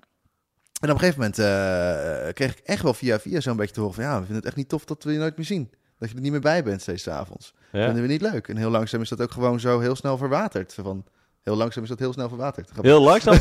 En 0.81 0.89
op 0.89 0.95
een 0.95 0.99
gegeven 0.99 1.19
moment 1.19 2.35
kreeg 2.35 2.51
ik 2.51 2.61
echt 2.63 2.81
wel 2.83 2.93
via 2.93 3.19
via 3.19 3.39
zo'n 3.39 3.55
beetje 3.55 3.73
te 3.73 3.79
horen 3.79 3.95
van... 3.95 4.03
ja, 4.03 4.11
we 4.11 4.17
vinden 4.17 4.35
het 4.35 4.45
echt 4.45 4.55
niet 4.55 4.69
tof 4.69 4.85
dat 4.85 5.03
we 5.03 5.11
je 5.11 5.19
nooit 5.19 5.37
meer 5.37 5.45
zien. 5.45 5.71
Dat 5.99 6.09
je 6.09 6.15
er 6.15 6.21
niet 6.21 6.31
meer 6.31 6.41
bij 6.41 6.63
bent 6.63 6.81
steeds 6.81 7.09
avonds. 7.09 7.53
ja. 7.71 7.85
Vinden 7.85 8.01
we 8.01 8.07
niet 8.07 8.21
leuk. 8.21 8.47
En 8.47 8.57
heel 8.57 8.69
langzaam 8.69 9.01
is 9.01 9.09
dat 9.09 9.21
ook 9.21 9.31
gewoon 9.31 9.59
zo 9.59 9.79
heel 9.79 9.95
snel 9.95 10.17
verwaterd. 10.17 10.73
Van, 10.73 11.05
heel 11.43 11.55
langzaam 11.55 11.83
is 11.83 11.89
dat 11.89 11.99
heel 11.99 12.13
snel 12.13 12.27
verwaterd. 12.29 12.69
Heel 12.81 13.01
langzaam. 13.01 13.33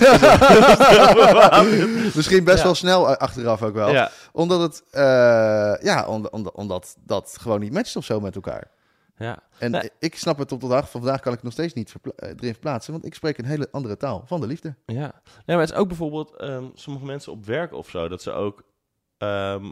Misschien 2.14 2.44
best 2.44 2.58
Ja. 2.58 2.64
wel 2.64 2.74
snel 2.74 3.08
eh, 3.08 3.16
achteraf 3.16 3.62
ook 3.62 3.74
wel. 3.74 3.90
ja. 3.90 4.10
Omdat 4.32 4.60
het, 4.60 4.82
eh, 4.90 5.02
ja, 5.82 6.04
om- 6.06 6.26
om- 6.30 6.50
omdat 6.52 6.96
dat 7.04 7.36
gewoon 7.40 7.60
niet 7.60 7.72
matcht 7.72 7.96
of 7.96 8.04
zo 8.04 8.20
met 8.20 8.34
elkaar. 8.34 8.70
ja. 9.16 9.38
En 9.58 9.70
Nee. 9.70 9.90
ik 9.98 10.16
snap 10.16 10.38
het 10.38 10.52
op 10.52 10.60
de 10.60 10.68
dag 10.68 10.90
van 10.90 11.00
vandaag 11.00 11.20
kan 11.20 11.32
ik 11.32 11.42
nog 11.42 11.52
steeds 11.52 11.74
niet 11.74 11.90
verpla- 11.90 12.12
eh, 12.16 12.28
erin 12.28 12.52
verplaatsen, 12.52 12.92
want 12.92 13.04
ik 13.04 13.14
spreek 13.14 13.38
een 13.38 13.44
hele 13.44 13.68
andere 13.70 13.96
taal 13.96 14.22
van 14.26 14.40
de 14.40 14.46
liefde. 14.46 14.74
Ja, 14.86 15.12
nee, 15.46 15.56
maar 15.56 15.58
het 15.58 15.70
is 15.70 15.76
ook 15.76 15.88
bijvoorbeeld 15.88 16.36
ehm, 16.36 16.64
sommige 16.74 17.04
mensen 17.06 17.32
op 17.32 17.46
werk 17.46 17.72
of 17.72 17.88
zo, 17.90 18.08
dat 18.08 18.22
ze 18.22 18.32
ook 18.32 18.62
ehm, 19.18 19.64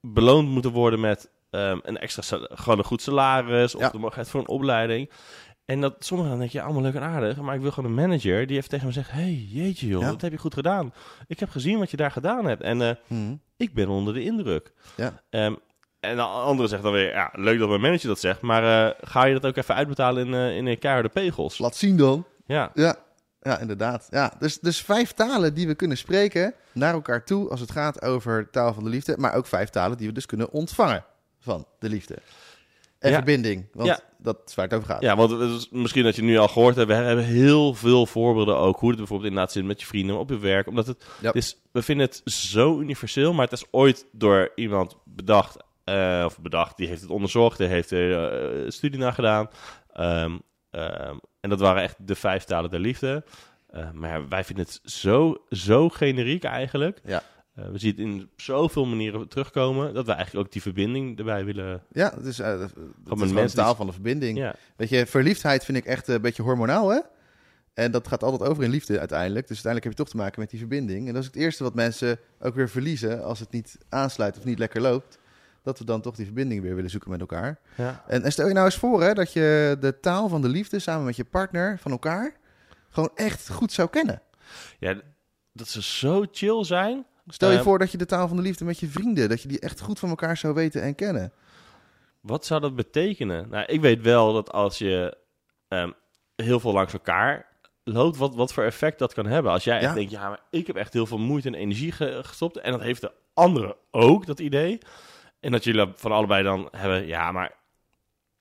beloond 0.00 0.48
moeten 0.48 0.70
worden 0.70 1.00
met 1.00 1.30
ehm, 1.50 1.78
een 1.82 1.98
extra, 1.98 2.38
gewoon 2.40 2.78
een 2.78 2.84
goed 2.84 3.02
salaris 3.02 3.74
of 3.74 3.80
Ja. 3.80 3.86
de 3.86 3.92
mogelijkheid 3.92 4.28
voor 4.28 4.40
een 4.40 4.48
opleiding. 4.48 5.10
En 5.72 5.80
dat 5.80 5.94
sommigen 5.98 6.30
dan 6.32 6.40
denk 6.40 6.52
je, 6.52 6.62
allemaal 6.62 6.82
leuk 6.82 6.94
en 6.94 7.02
aardig, 7.02 7.36
maar 7.36 7.54
ik 7.54 7.60
wil 7.60 7.70
gewoon 7.70 7.90
een 7.90 7.96
manager 7.96 8.46
die 8.46 8.56
even 8.56 8.68
tegen 8.68 8.86
me 8.86 8.92
zegt, 8.92 9.10
hey, 9.10 9.32
jeetje 9.48 9.86
joh, 9.86 10.00
Ja. 10.02 10.08
dat 10.10 10.20
heb 10.20 10.32
je 10.32 10.38
goed 10.38 10.54
gedaan. 10.54 10.92
Ik 11.26 11.40
heb 11.40 11.50
gezien 11.50 11.78
wat 11.78 11.90
je 11.90 11.96
daar 11.96 12.10
gedaan 12.10 12.44
hebt 12.44 12.62
en 12.62 12.82
eh, 12.82 12.90
Hm. 13.06 13.34
ik 13.56 13.74
ben 13.74 13.88
onder 13.88 14.14
de 14.14 14.22
indruk. 14.22 14.72
Ja. 14.96 15.22
Ehm, 15.30 15.54
en 16.00 16.16
de 16.16 16.22
andere 16.22 16.68
zegt 16.68 16.82
dan 16.82 16.92
weer, 16.92 17.08
ja, 17.10 17.30
leuk 17.32 17.58
dat 17.58 17.68
mijn 17.68 17.80
manager 17.80 18.08
dat 18.08 18.20
zegt, 18.20 18.40
maar 18.40 18.86
eh, 18.86 18.94
ga 19.08 19.24
je 19.24 19.32
dat 19.32 19.46
ook 19.46 19.56
even 19.56 19.74
uitbetalen 19.74 20.26
in, 20.26 20.34
eh 20.34 20.56
in 20.56 20.66
een 20.66 20.78
keiharde 20.78 21.08
pegels? 21.08 21.58
Laat 21.58 21.76
zien 21.76 21.96
dan. 21.96 22.24
Ja, 22.46 22.70
Ja, 22.74 22.96
ja 23.40 23.58
inderdaad. 23.58 24.06
Ja, 24.10 24.32
dus, 24.38 24.58
dus 24.60 24.80
vijf 24.82 25.12
talen 25.12 25.54
die 25.54 25.66
we 25.66 25.74
kunnen 25.74 25.96
spreken 25.96 26.54
naar 26.72 26.92
elkaar 26.94 27.24
toe 27.24 27.48
als 27.50 27.60
het 27.60 27.70
gaat 27.70 28.02
over 28.02 28.50
taal 28.50 28.74
van 28.74 28.84
de 28.84 28.90
liefde, 28.90 29.14
maar 29.18 29.34
ook 29.34 29.46
vijf 29.46 29.68
talen 29.68 29.96
die 29.96 30.06
we 30.06 30.12
dus 30.12 30.26
kunnen 30.26 30.50
ontvangen 30.52 31.04
van 31.38 31.66
de 31.78 31.88
liefde. 31.88 32.18
En 33.02 33.10
Ja. 33.10 33.16
verbinding, 33.16 33.66
want 33.72 33.88
Ja. 33.88 34.00
dat 34.18 34.38
is 34.46 34.54
waar 34.54 34.64
het 34.64 34.74
over 34.74 34.88
gaat. 34.88 35.02
Ja, 35.02 35.16
want 35.16 35.30
het 35.30 35.40
is 35.50 35.68
misschien 35.70 36.04
dat 36.04 36.16
je 36.16 36.22
nu 36.22 36.36
al 36.38 36.48
gehoord 36.48 36.76
hebt, 36.76 36.88
we 36.88 36.94
hebben 36.94 37.24
heel 37.24 37.74
veel 37.74 38.06
voorbeelden 38.06 38.56
ook. 38.56 38.78
Hoe 38.78 38.88
het 38.88 38.98
bijvoorbeeld 38.98 39.28
inderdaad 39.28 39.52
zit 39.52 39.64
met 39.64 39.80
je 39.80 39.86
vrienden 39.86 40.18
op 40.18 40.28
je 40.30 40.38
werk. 40.38 40.66
Omdat 40.66 40.86
het, 40.86 41.04
Ja. 41.20 41.26
het 41.26 41.36
is, 41.36 41.56
we 41.72 41.82
vinden 41.82 42.06
het 42.06 42.20
zo 42.32 42.80
universeel, 42.80 43.32
maar 43.32 43.44
het 43.44 43.52
is 43.60 43.64
ooit 43.70 44.06
door 44.12 44.52
iemand 44.54 44.96
bedacht. 45.04 45.56
eh, 45.84 46.22
of 46.26 46.40
bedacht, 46.40 46.76
die 46.76 46.88
heeft 46.88 47.00
het 47.00 47.10
onderzocht, 47.10 47.58
die 47.58 47.66
heeft 47.66 47.90
er 47.90 48.32
eh, 48.64 48.70
studie 48.70 48.98
naar 49.00 49.12
gedaan. 49.12 49.48
Ehm, 49.92 50.38
ehm, 50.70 51.16
en 51.40 51.50
dat 51.50 51.60
waren 51.60 51.82
echt 51.82 51.96
de 52.06 52.14
vijf 52.14 52.44
talen 52.44 52.70
der 52.70 52.80
liefde. 52.80 53.24
Eh, 53.68 53.90
maar 53.90 54.28
wij 54.28 54.44
vinden 54.44 54.64
het 54.64 54.80
zo, 54.92 55.36
zo 55.48 55.88
generiek 55.88 56.44
eigenlijk. 56.44 57.00
Ja. 57.04 57.22
Eh, 57.54 57.68
we 57.68 57.78
zien 57.78 57.90
het 57.90 57.98
in 57.98 58.30
zoveel 58.36 58.86
manieren 58.86 59.28
terugkomen, 59.28 59.94
dat 59.94 60.06
we 60.06 60.12
eigenlijk 60.12 60.46
ook 60.46 60.52
die 60.52 60.62
verbinding 60.62 61.18
erbij 61.18 61.44
willen. 61.44 61.82
Ja, 61.90 62.12
het 62.16 62.24
is, 62.24 62.38
eh, 62.38 62.60
het 62.60 63.40
is 63.44 63.52
taal 63.52 63.74
van 63.74 63.86
de 63.86 63.92
verbinding. 63.92 64.38
Ja, 64.38 64.54
Weet 64.76 64.88
je, 64.88 65.06
verliefdheid 65.06 65.64
vind 65.64 65.78
ik 65.78 65.84
echt 65.84 66.08
een 66.08 66.20
beetje 66.20 66.42
hormonaal, 66.42 66.88
hè? 66.88 67.00
En 67.74 67.90
dat 67.90 68.08
gaat 68.08 68.22
altijd 68.22 68.50
over 68.50 68.64
in 68.64 68.70
liefde 68.70 68.98
uiteindelijk. 68.98 69.48
Dus 69.48 69.64
uiteindelijk 69.64 69.84
heb 69.84 69.92
je 69.92 69.98
toch 69.98 70.08
te 70.08 70.16
maken 70.16 70.40
met 70.40 70.50
die 70.50 70.58
verbinding. 70.58 71.06
En 71.06 71.12
dat 71.12 71.22
is 71.22 71.28
het 71.28 71.36
eerste 71.36 71.62
wat 71.62 71.74
mensen 71.74 72.18
ook 72.40 72.54
weer 72.54 72.68
verliezen 72.68 73.24
als 73.24 73.40
het 73.40 73.50
niet 73.50 73.78
aansluit 73.88 74.38
of 74.38 74.44
niet 74.44 74.58
lekker 74.58 74.80
loopt. 74.80 75.18
Dat 75.62 75.78
we 75.78 75.84
dan 75.84 76.00
toch 76.00 76.16
die 76.16 76.24
verbinding 76.24 76.62
weer 76.62 76.74
willen 76.74 76.90
zoeken 76.90 77.10
met 77.10 77.20
elkaar. 77.20 77.58
ja. 77.76 78.04
En, 78.06 78.22
en 78.22 78.32
stel 78.32 78.46
je 78.46 78.52
nou 78.52 78.64
eens 78.66 78.76
voor 78.76 79.02
hè, 79.02 79.14
dat 79.14 79.32
je 79.32 79.76
de 79.80 80.00
taal 80.00 80.28
van 80.28 80.42
de 80.42 80.48
liefde 80.48 80.78
samen 80.78 81.04
met 81.04 81.16
je 81.16 81.24
partner 81.24 81.78
van 81.78 81.90
elkaar 81.90 82.36
gewoon 82.90 83.10
echt 83.14 83.50
goed 83.50 83.72
zou 83.72 83.88
kennen. 83.88 84.22
ja 84.78 85.00
dat 85.52 85.68
ze 85.68 85.82
zo 85.82 86.24
chill 86.32 86.64
zijn. 86.64 87.06
Stel 87.26 87.50
je 87.50 87.56
Eh, 87.56 87.62
voor 87.62 87.78
dat 87.78 87.90
je 87.92 87.98
de 87.98 88.06
taal 88.06 88.28
van 88.28 88.36
de 88.36 88.42
liefde 88.42 88.64
met 88.64 88.78
je 88.80 88.86
vrienden, 88.88 89.28
dat 89.28 89.42
je 89.42 89.48
die 89.48 89.60
echt 89.60 89.80
goed 89.80 89.98
van 89.98 90.08
elkaar 90.08 90.36
zou 90.36 90.54
weten 90.54 90.82
en 90.82 90.94
kennen. 90.94 91.32
Wat 92.20 92.46
zou 92.46 92.60
dat 92.60 92.76
betekenen? 92.76 93.48
Nou, 93.48 93.64
ik 93.66 93.80
weet 93.80 94.00
wel 94.02 94.32
dat 94.32 94.52
als 94.52 94.78
je 94.78 95.16
ehm, 95.68 95.90
heel 96.36 96.60
veel 96.60 96.72
langs 96.72 96.92
elkaar 96.92 97.46
loopt, 97.84 98.16
wat, 98.16 98.34
wat 98.34 98.52
voor 98.52 98.64
effect 98.64 98.98
dat 98.98 99.12
kan 99.14 99.26
hebben. 99.26 99.52
Als 99.52 99.64
jij 99.64 99.78
echt 99.78 99.94
denkt, 99.94 100.10
ja, 100.10 100.28
maar 100.28 100.40
ik 100.50 100.66
heb 100.66 100.76
echt 100.76 100.92
heel 100.92 101.06
veel 101.06 101.18
moeite 101.18 101.48
en 101.48 101.54
energie 101.54 101.92
ge- 101.92 102.20
gestopt. 102.22 102.56
En 102.58 102.72
dat 102.72 102.80
heeft 102.80 103.00
de 103.00 103.12
andere 103.34 103.76
ook, 103.90 104.26
dat 104.26 104.40
idee. 104.40 104.78
En 105.40 105.52
dat 105.52 105.64
jullie 105.64 105.86
van 105.94 106.12
allebei 106.12 106.42
dan 106.42 106.68
hebben, 106.70 107.06
ja, 107.06 107.32
maar 107.32 107.52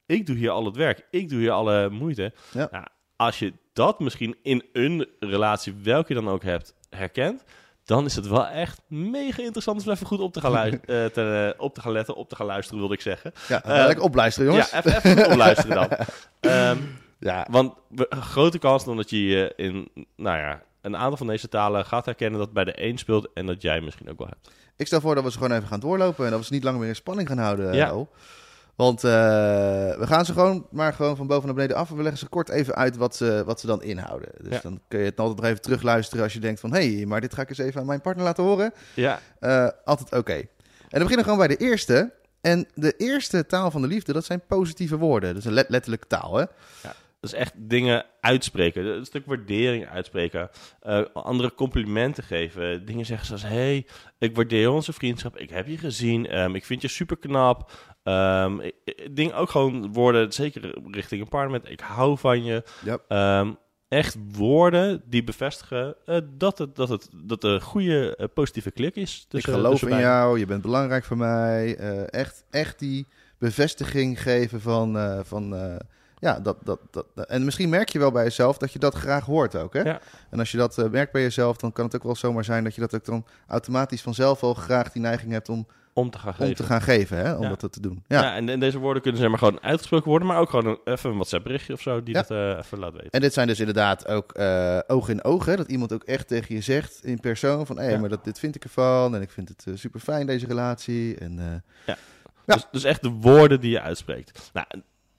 ik 0.05 0.25
doe 0.25 0.35
hier 0.35 0.49
al 0.49 0.65
het 0.65 0.75
werk. 0.75 1.07
Ik 1.09 1.29
doe 1.29 1.39
hier 1.39 1.51
alle 1.51 1.89
moeite. 1.89 2.33
Ja. 2.53 2.67
Nou, 2.71 2.85
als 3.15 3.39
je 3.39 3.53
dat 3.73 3.99
misschien 3.99 4.35
in 4.41 4.63
een 4.73 5.07
relatie, 5.19 5.73
welke 5.83 6.13
je 6.13 6.19
dan 6.21 6.29
ook 6.33 6.43
hebt, 6.43 6.73
herkent... 6.89 7.43
Dan 7.85 8.05
is 8.05 8.15
het 8.15 8.27
wel 8.27 8.47
echt 8.47 8.81
mega 8.87 9.41
interessant 9.41 9.85
om 9.85 9.91
even 9.91 10.07
goed 10.07 10.19
op 10.19 10.33
te 10.33 10.41
gaan, 10.41 10.51
lui- 10.51 10.71
eh, 10.85 11.05
te, 11.05 11.53
op 11.57 11.73
te 11.73 11.81
gaan 11.81 11.91
letten, 11.91 12.15
op 12.15 12.29
te 12.29 12.35
gaan 12.35 12.45
luisteren, 12.45 12.79
wilde 12.79 12.93
ik 12.93 13.01
zeggen. 13.01 13.31
Ja, 13.47 13.63
Eh, 13.63 13.85
lekker 13.85 14.03
opluisteren 14.03 14.49
jongens. 14.49 14.71
Ja, 14.71 14.77
even, 14.85 15.11
even 15.11 15.31
opluisteren 15.31 15.75
dan. 15.75 15.87
Ehm, 16.51 16.77
Ja, 17.19 17.47
want 17.49 17.73
we- 17.89 18.07
grote 18.09 18.57
kans 18.59 18.85
dan 18.85 18.95
dat 18.97 19.09
je 19.09 19.25
je 19.25 19.53
in, 19.55 19.89
nou 20.15 20.37
ja, 20.37 20.61
een 20.81 20.97
aantal 20.97 21.17
van 21.17 21.27
deze 21.27 21.49
talen 21.49 21.85
gaat 21.85 22.05
herkennen 22.05 22.39
dat 22.39 22.53
bij 22.53 22.63
de 22.63 22.83
een 22.87 22.97
speelt 22.97 23.27
en 23.33 23.45
dat 23.45 23.61
jij 23.61 23.81
misschien 23.81 24.09
ook 24.09 24.17
wel 24.17 24.27
hebt. 24.27 24.51
Ik 24.77 24.87
stel 24.87 25.01
voor 25.01 25.15
dat 25.15 25.23
we 25.23 25.31
ze 25.31 25.37
gewoon 25.37 25.55
even 25.57 25.67
gaan 25.67 25.79
doorlopen 25.79 26.25
en 26.25 26.31
dat 26.31 26.39
we 26.39 26.45
ze 26.45 26.53
niet 26.53 26.63
langer 26.63 26.79
meer 26.79 26.89
in 26.89 26.95
spanning 26.95 27.27
gaan 27.27 27.37
houden. 27.37 27.73
Ja. 27.73 27.93
Want 28.81 29.03
eh, 29.03 29.11
we 29.97 30.07
gaan 30.07 30.25
ze 30.25 30.33
gewoon 30.33 30.67
maar 30.71 30.93
gewoon 30.93 31.15
van 31.15 31.27
boven 31.27 31.45
naar 31.45 31.55
beneden 31.55 31.75
af 31.75 31.89
en 31.89 31.95
we 31.95 32.01
leggen 32.01 32.19
ze 32.19 32.27
kort 32.27 32.49
even 32.49 32.75
uit 32.75 32.97
wat 32.97 33.15
ze, 33.15 33.43
wat 33.45 33.59
ze 33.59 33.67
dan 33.67 33.83
inhouden. 33.83 34.29
Dus 34.41 34.53
Ja. 34.53 34.59
dan 34.61 34.81
kun 34.87 34.99
je 34.99 35.05
het 35.05 35.19
altijd 35.19 35.37
nog 35.39 35.47
even 35.49 35.61
terugluisteren 35.61 36.23
als 36.23 36.33
je 36.33 36.39
denkt 36.39 36.59
van... 36.59 36.73
hé, 36.73 36.95
hey, 36.95 37.05
maar 37.05 37.21
dit 37.21 37.33
ga 37.33 37.41
ik 37.41 37.49
eens 37.49 37.57
even 37.57 37.79
aan 37.81 37.85
mijn 37.87 38.01
partner 38.01 38.25
laten 38.25 38.43
horen. 38.43 38.73
Ja, 38.93 39.19
Eh, 39.39 39.67
altijd 39.85 40.13
oké. 40.13 40.33
En 40.33 40.47
dan 40.89 41.07
beginnen 41.07 41.17
we 41.17 41.31
gewoon 41.31 41.47
bij 41.47 41.55
de 41.57 41.57
eerste. 41.57 42.11
En 42.41 42.67
de 42.73 42.93
eerste 42.97 43.45
taal 43.45 43.71
van 43.71 43.81
de 43.81 43.87
liefde, 43.87 44.13
dat 44.13 44.25
zijn 44.25 44.41
positieve 44.47 44.97
woorden. 44.97 45.29
Dat 45.29 45.37
is 45.37 45.45
een 45.45 45.53
let- 45.53 45.69
letterlijke 45.69 46.07
taal, 46.07 46.35
hè? 46.35 46.41
Ja. 46.83 46.93
Dat 47.19 47.33
is 47.33 47.37
echt 47.39 47.53
dingen 47.55 48.05
uitspreken. 48.21 48.85
Een 48.85 49.05
stuk 49.05 49.25
waardering 49.25 49.87
uitspreken. 49.89 50.49
Uh, 50.87 51.01
andere 51.13 51.53
complimenten 51.53 52.23
geven. 52.23 52.85
Dingen 52.85 53.05
zeggen 53.05 53.27
zoals... 53.27 53.43
hey, 53.43 53.85
ik 54.17 54.35
waardeer 54.35 54.69
onze 54.69 54.93
vriendschap. 54.93 55.37
Ik 55.37 55.49
heb 55.49 55.67
je 55.67 55.77
gezien. 55.77 56.37
Um, 56.39 56.55
ik 56.55 56.65
vind 56.65 56.81
je 56.81 56.87
super 56.87 57.17
knap. 57.17 57.71
Um, 58.03 58.61
ding 59.11 59.33
ook 59.33 59.49
gewoon 59.49 59.93
woorden, 59.93 60.33
zeker 60.33 60.75
richting 60.91 61.21
een 61.21 61.27
parlement. 61.27 61.69
Ik 61.69 61.79
hou 61.79 62.17
van 62.17 62.43
je. 62.43 62.63
Yep. 62.83 63.05
Um, 63.09 63.57
echt 63.87 64.17
woorden 64.31 65.01
die 65.05 65.23
bevestigen 65.23 65.95
uh, 66.05 66.17
dat, 66.37 66.57
het, 66.57 66.75
dat, 66.75 66.89
het, 66.89 67.09
dat 67.13 67.43
een 67.43 67.61
goede 67.61 68.17
uh, 68.19 68.27
positieve 68.33 68.71
klik 68.71 68.95
is. 68.95 69.27
ik 69.29 69.43
geloof 69.43 69.81
in 69.81 69.99
jou, 69.99 70.39
je 70.39 70.45
bent 70.45 70.61
belangrijk 70.61 71.03
voor 71.03 71.17
mij. 71.17 71.79
Uh, 71.79 72.13
echt, 72.13 72.43
echt 72.49 72.79
die 72.79 73.07
bevestiging 73.37 74.21
geven 74.21 74.61
van, 74.61 75.21
van 75.25 75.79
ja, 76.21 76.39
dat, 76.39 76.57
dat, 76.63 76.79
dat, 76.91 77.05
en 77.27 77.45
misschien 77.45 77.69
merk 77.69 77.89
je 77.89 77.99
wel 77.99 78.11
bij 78.11 78.23
jezelf 78.23 78.57
dat 78.57 78.73
je 78.73 78.79
dat 78.79 78.95
graag 78.95 79.25
hoort 79.25 79.55
ook. 79.55 79.73
Hè? 79.73 79.81
Ja. 79.81 79.99
En 80.29 80.39
als 80.39 80.51
je 80.51 80.57
dat 80.57 80.91
merkt 80.91 81.11
bij 81.11 81.21
jezelf, 81.21 81.57
dan 81.57 81.71
kan 81.71 81.85
het 81.85 81.95
ook 81.95 82.03
wel 82.03 82.15
zomaar 82.15 82.43
zijn 82.43 82.63
dat 82.63 82.75
je 82.75 82.81
dat 82.81 82.95
ook 82.95 83.05
dan 83.05 83.25
automatisch 83.47 84.01
vanzelf 84.01 84.43
al 84.43 84.53
graag 84.53 84.91
die 84.91 85.01
neiging 85.01 85.31
hebt 85.31 85.49
om 85.49 85.67
om 85.93 86.09
te 86.09 86.17
gaan 86.17 86.33
geven. 86.33 86.47
Om 86.47 86.53
te 86.53 86.63
gaan 86.63 86.81
geven, 86.81 87.17
hè? 87.17 87.33
om 87.33 87.43
ja. 87.43 87.55
dat 87.55 87.71
te 87.73 87.81
doen. 87.81 88.03
Ja, 88.07 88.21
ja 88.21 88.35
en, 88.35 88.49
en, 88.49 88.59
deze 88.59 88.79
woorden 88.79 89.01
kunnen 89.01 89.21
zeg 89.21 89.29
maar 89.29 89.39
gewoon 89.39 89.61
uitgesproken 89.61 90.09
worden, 90.09 90.27
maar 90.27 90.39
ook 90.39 90.49
gewoon 90.49 90.65
een, 90.65 90.79
even 90.93 91.09
een 91.09 91.15
WhatsApp 91.15 91.43
berichtje 91.43 91.73
of 91.73 91.81
zo 91.81 92.03
die 92.03 92.13
dat 92.13 92.31
uh, 92.31 92.57
even 92.57 92.79
laat 92.79 92.93
weten. 92.93 93.09
En 93.09 93.21
dit 93.21 93.33
zijn 93.33 93.47
dus 93.47 93.59
inderdaad 93.59 94.07
ook 94.07 94.37
uh, 94.37 94.79
oog 94.87 95.09
in 95.09 95.23
oog, 95.23 95.45
hè? 95.45 95.55
dat 95.55 95.67
iemand 95.67 95.93
ook 95.93 96.03
echt 96.03 96.27
tegen 96.27 96.55
je 96.55 96.61
zegt 96.61 97.05
in 97.05 97.19
persoon 97.19 97.65
van, 97.65 97.77
hé, 97.77 97.85
hey, 97.85 97.99
maar 97.99 98.09
dat, 98.09 98.23
dit 98.23 98.39
vind 98.39 98.55
ik 98.55 98.63
ervan 98.63 99.15
en 99.15 99.21
ik 99.21 99.31
vind 99.31 99.49
het 99.49 99.79
super 99.79 99.99
fijn 99.99 100.25
deze 100.25 100.47
relatie. 100.47 101.17
En, 101.17 101.63
ja. 101.85 101.97
Dus, 102.45 102.67
dus 102.71 102.83
echt 102.83 103.01
de 103.01 103.09
woorden 103.09 103.59
die 103.59 103.71
je 103.71 103.81
uitspreekt. 103.81 104.51
Nou, 104.53 104.65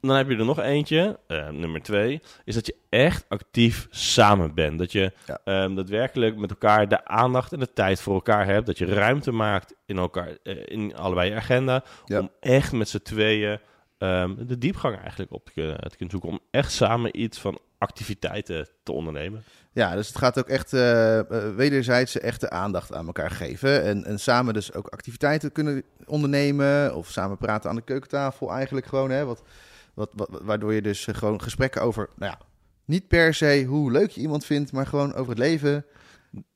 dan 0.09 0.17
heb 0.17 0.31
je 0.31 0.37
er 0.37 0.45
nog 0.45 0.61
eentje, 0.61 1.19
uh, 1.29 1.49
nummer 1.49 1.83
twee, 1.83 2.23
is 2.45 2.55
dat 2.55 2.67
je 2.67 2.77
echt 2.89 3.25
actief 3.29 3.87
samen 3.91 4.55
bent. 4.55 4.79
Dat 4.79 4.93
je 4.93 5.13
ja. 5.27 5.65
um, 5.65 5.75
daadwerkelijk 5.75 6.37
met 6.37 6.51
elkaar 6.51 6.89
de 6.89 7.05
aandacht 7.05 7.53
en 7.53 7.59
de 7.59 7.73
tijd 7.73 8.01
voor 8.01 8.15
elkaar 8.15 8.47
hebt. 8.47 8.67
Dat 8.67 8.79
je 8.79 8.87
ruimte 8.87 9.33
maakt 9.33 9.75
in, 9.87 9.99
elkaar, 9.99 10.37
uh, 10.43 10.63
in 10.65 10.97
allebei 10.97 11.31
je 11.31 11.37
agenda. 11.37 11.85
Ja. 12.05 12.19
Om 12.19 12.31
echt 12.41 12.73
met 12.73 12.89
z'n 12.89 13.03
tweeën 13.03 13.59
um, 13.99 14.47
de 14.47 14.59
diepgang 14.59 14.99
eigenlijk 14.99 15.33
op 15.33 15.45
te 15.45 15.53
kunnen, 15.53 15.79
te 15.79 15.97
kunnen 15.97 16.11
zoeken. 16.11 16.31
Om 16.31 16.41
echt 16.51 16.73
samen 16.73 17.21
iets 17.21 17.39
van 17.41 17.59
activiteiten 17.79 18.69
te 18.83 18.93
ondernemen. 18.93 19.45
Ja, 19.73 19.95
dus 19.95 20.09
het 20.09 20.19
gaat 20.19 20.39
ook 20.39 20.49
echt 20.49 20.73
uh, 20.73 21.21
wederzijds 21.57 22.19
echte 22.19 22.51
aandacht 22.51 22.93
aan 22.93 23.07
elkaar 23.07 23.31
geven. 23.31 23.83
En, 23.83 24.05
en 24.05 24.21
samen 24.21 24.55
dus 24.55 24.75
ook 24.75 24.87
activiteiten 24.89 25.53
kunnen 25.53 25.83
ondernemen. 26.07 26.95
Of 26.97 27.09
samen 27.09 27.39
praten 27.39 27.71
aan 27.71 27.77
de 27.77 27.83
keukentafel 27.83 28.53
eigenlijk 28.53 28.87
gewoon. 28.87 29.11
Hè, 29.11 29.25
wat, 29.25 29.43
wat, 29.95 30.11
wat, 30.15 30.29
waardoor 30.43 30.75
je 30.75 30.83
dus 30.83 31.09
gewoon 31.13 31.43
gesprekken 31.43 31.83
over, 31.83 32.09
nou 32.17 32.33
ja, 32.33 32.47
niet 32.85 33.09
per 33.09 33.35
se 33.35 33.65
hoe 33.69 33.91
leuk 33.91 34.11
je 34.11 34.21
iemand 34.21 34.45
vindt, 34.45 34.73
maar 34.73 34.87
gewoon 34.87 35.15
over 35.15 35.29
het 35.29 35.39
leven. 35.39 35.85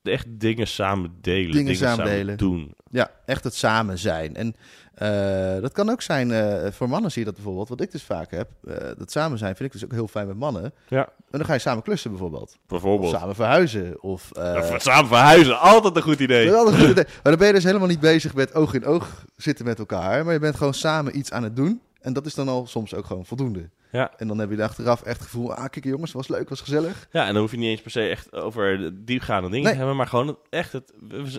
Echt 0.03 0.27
dingen 0.29 0.67
samen 0.67 1.15
delen, 1.21 1.53
dingen, 1.53 1.73
dingen 1.73 1.89
samen, 1.89 2.05
delen. 2.05 2.37
doen. 2.37 2.75
Ja, 2.91 3.11
echt 3.27 3.45
het 3.45 3.55
samen 3.55 3.99
zijn. 3.99 4.37
En 4.37 4.57
uh, 5.03 5.63
dat 5.63 5.73
kan 5.73 5.91
ook 5.91 6.03
zijn, 6.03 6.31
uh, 6.31 6.71
voor 6.71 6.89
mannen 6.89 7.11
zie 7.11 7.21
je 7.21 7.27
dat 7.27 7.35
bijvoorbeeld, 7.35 7.69
wat 7.69 7.81
ik 7.81 7.93
dus 7.93 8.03
vaak 8.03 8.31
heb. 8.31 8.51
Uh, 8.65 8.77
dat 8.99 9.11
samen 9.11 9.39
zijn 9.39 9.57
vind 9.57 9.75
ik 9.75 9.81
dus 9.81 9.85
ook 9.85 9.93
heel 9.93 10.09
fijn 10.09 10.27
met 10.27 10.37
mannen. 10.37 10.73
Ja. 10.89 11.05
En 11.05 11.39
dan 11.39 11.45
ga 11.45 11.53
je 11.53 11.59
samen 11.59 11.83
klussen 11.83 12.11
bijvoorbeeld. 12.11 12.57
Bijvoorbeeld. 12.67 13.13
Of 13.13 13.21
samen 13.21 13.35
verhuizen. 13.35 14.03
Of, 14.03 14.31
ja, 14.33 14.79
samen 14.79 15.09
verhuizen, 15.09 15.59
altijd 15.59 15.97
een 15.97 16.03
goed 16.03 16.21
idee. 16.21 16.51
Dat 16.51 16.67
is 16.67 16.73
een 16.73 16.81
goed 16.81 16.91
idee. 16.91 17.05
Maar 17.05 17.23
dan 17.23 17.37
ben 17.37 17.47
je 17.47 17.53
dus 17.53 17.65
helemaal 17.65 17.89
niet 17.89 18.01
bezig 18.01 18.35
met 18.35 18.55
oog 18.55 18.75
in 18.75 18.85
oog 18.85 19.25
zitten 19.37 19.65
met 19.65 19.79
elkaar. 19.79 20.25
Maar 20.25 20.33
je 20.33 20.41
bent 20.41 20.57
gewoon 20.57 20.75
samen 20.75 21.19
iets 21.19 21.33
aan 21.33 21.43
het 21.43 21.57
doen. 21.57 21.81
En 22.07 22.13
dat 22.13 22.27
is 22.27 22.35
dan 22.35 22.49
al 22.49 22.67
soms 22.67 22.95
ook 22.95 23.07
gewoon 23.07 23.27
voldoende. 23.27 23.71
Ja. 23.91 24.13
En 24.17 24.29
dan 24.29 24.39
heb 24.39 24.51
je 24.51 24.63
achteraf 24.63 25.03
echt 25.03 25.19
het 25.19 25.29
gevoel, 25.29 25.55
ah 25.55 25.69
kijk 25.71 25.85
jongens, 25.85 26.13
was 26.13 26.29
leuk, 26.29 26.49
was 26.49 26.61
gezellig. 26.61 27.09
Ja, 27.13 27.27
en 27.27 27.33
dan 27.33 27.43
hoef 27.43 27.51
je 27.51 27.57
niet 27.57 27.69
eens 27.69 27.81
per 27.81 27.91
se 27.91 28.09
echt 28.09 28.33
over 28.33 28.93
diepgaande 29.05 29.51
dingen 29.51 29.71
te 29.71 29.77
hebben, 29.77 29.97
maar 29.97 30.07
gewoon 30.07 30.39
echt, 30.51 30.73
het, 30.73 30.93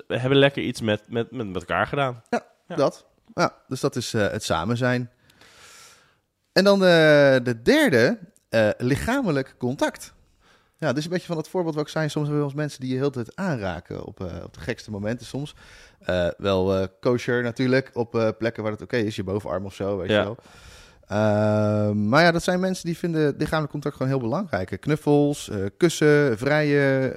we 0.08 0.20
hebben 0.20 0.38
lekker 0.38 0.64
iets 0.64 0.82
met, 0.82 1.02
met, 1.10 1.32
met, 1.32 1.48
met 1.48 1.56
elkaar 1.56 1.88
gedaan. 1.88 2.24
Ja, 2.30 2.46
ja. 2.68 2.76
dat. 2.76 3.06
Ja, 3.34 3.56
dus 3.68 3.80
dat 3.80 3.96
is 3.96 4.14
uh, 4.14 4.28
het 4.28 4.44
samen 4.44 4.78
zijn. 4.78 5.12
En 6.52 6.64
dan 6.64 6.82
uh, 6.82 6.88
de 7.44 7.60
derde, 7.64 8.20
uh, 8.50 8.70
lichamelijk 8.78 9.56
contact. 9.58 10.14
Ja, 10.80 10.88
dit 10.88 10.98
is 10.98 11.04
een 11.04 11.10
beetje 11.10 11.28
van 11.28 11.38
het 11.38 11.48
voorbeeld 11.48 11.76
wat 11.76 11.84
ik 11.84 11.90
zei. 11.90 12.10
Soms 12.10 12.26
hebben 12.26 12.44
we 12.44 12.50
ons 12.50 12.60
mensen 12.60 12.80
die 12.80 12.92
je 12.92 12.98
heel 12.98 13.10
tijd 13.10 13.36
aanraken 13.36 14.06
op, 14.06 14.20
op 14.44 14.54
de 14.54 14.60
gekste 14.60 14.92
momenten 14.92 15.26
soms. 15.26 15.56
Uh, 16.10 16.28
wel 16.38 16.80
uh, 16.80 16.86
kosher 17.00 17.44
natuurlijk, 17.44 17.90
op 17.94 18.36
plekken 18.38 18.64
waar 18.64 18.72
het 18.72 18.82
oké 18.82 18.96
okay 18.96 19.08
is, 19.08 19.16
je 19.16 19.24
bovenarm 19.24 19.66
of 19.66 19.74
zo, 19.74 19.98
weet 19.98 20.10
ja. 20.10 20.20
je 20.20 20.24
wel. 20.24 20.38
maar 21.94 22.24
ja, 22.24 22.32
dat 22.32 22.44
zijn 22.44 22.60
mensen 22.60 22.86
die 22.86 22.98
vinden 22.98 23.36
lichamelijk 23.38 23.72
contact 23.72 23.96
gewoon 23.96 24.12
heel 24.12 24.22
belangrijk. 24.22 24.78
Knuffels, 24.80 25.52
kussen, 25.78 26.38
vrijen. 26.38 27.14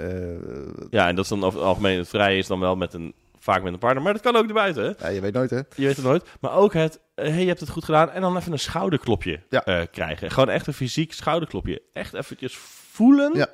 ja, 0.90 1.08
en 1.08 1.14
dat 1.14 1.24
is 1.24 1.30
dan 1.30 1.44
over 1.44 1.58
het 1.58 1.68
algemeen, 1.68 1.98
het 1.98 2.08
vrije 2.08 2.38
is 2.38 2.46
dan 2.46 2.60
wel 2.60 2.76
met 2.76 2.94
een, 2.94 3.14
vaak 3.38 3.62
met 3.62 3.72
een 3.72 3.78
partner, 3.78 4.02
maar 4.02 4.12
dat 4.12 4.22
kan 4.22 4.36
ook 4.36 4.46
erbuiten. 4.46 4.84
Hè? 4.84 5.06
Ja, 5.06 5.14
je 5.14 5.20
weet 5.20 5.32
nooit 5.32 5.50
hè. 5.50 5.56
Je 5.56 5.86
weet 5.86 5.96
het 5.96 6.04
nooit. 6.04 6.24
Maar 6.40 6.52
ook 6.52 6.72
het, 6.72 7.00
hey, 7.14 7.40
je 7.40 7.46
hebt 7.46 7.60
het 7.60 7.68
goed 7.68 7.84
gedaan 7.84 8.10
en 8.10 8.20
dan 8.20 8.36
even 8.36 8.52
een 8.52 8.58
schouderklopje 8.58 9.40
ja. 9.48 9.86
krijgen. 9.90 10.30
Gewoon 10.30 10.48
echt 10.48 10.66
een 10.66 10.74
fysiek 10.74 11.12
schouderklopje. 11.12 11.82
Echt 11.92 12.14
eventjes 12.14 12.58
voelen. 12.90 13.36
Ja. 13.36 13.48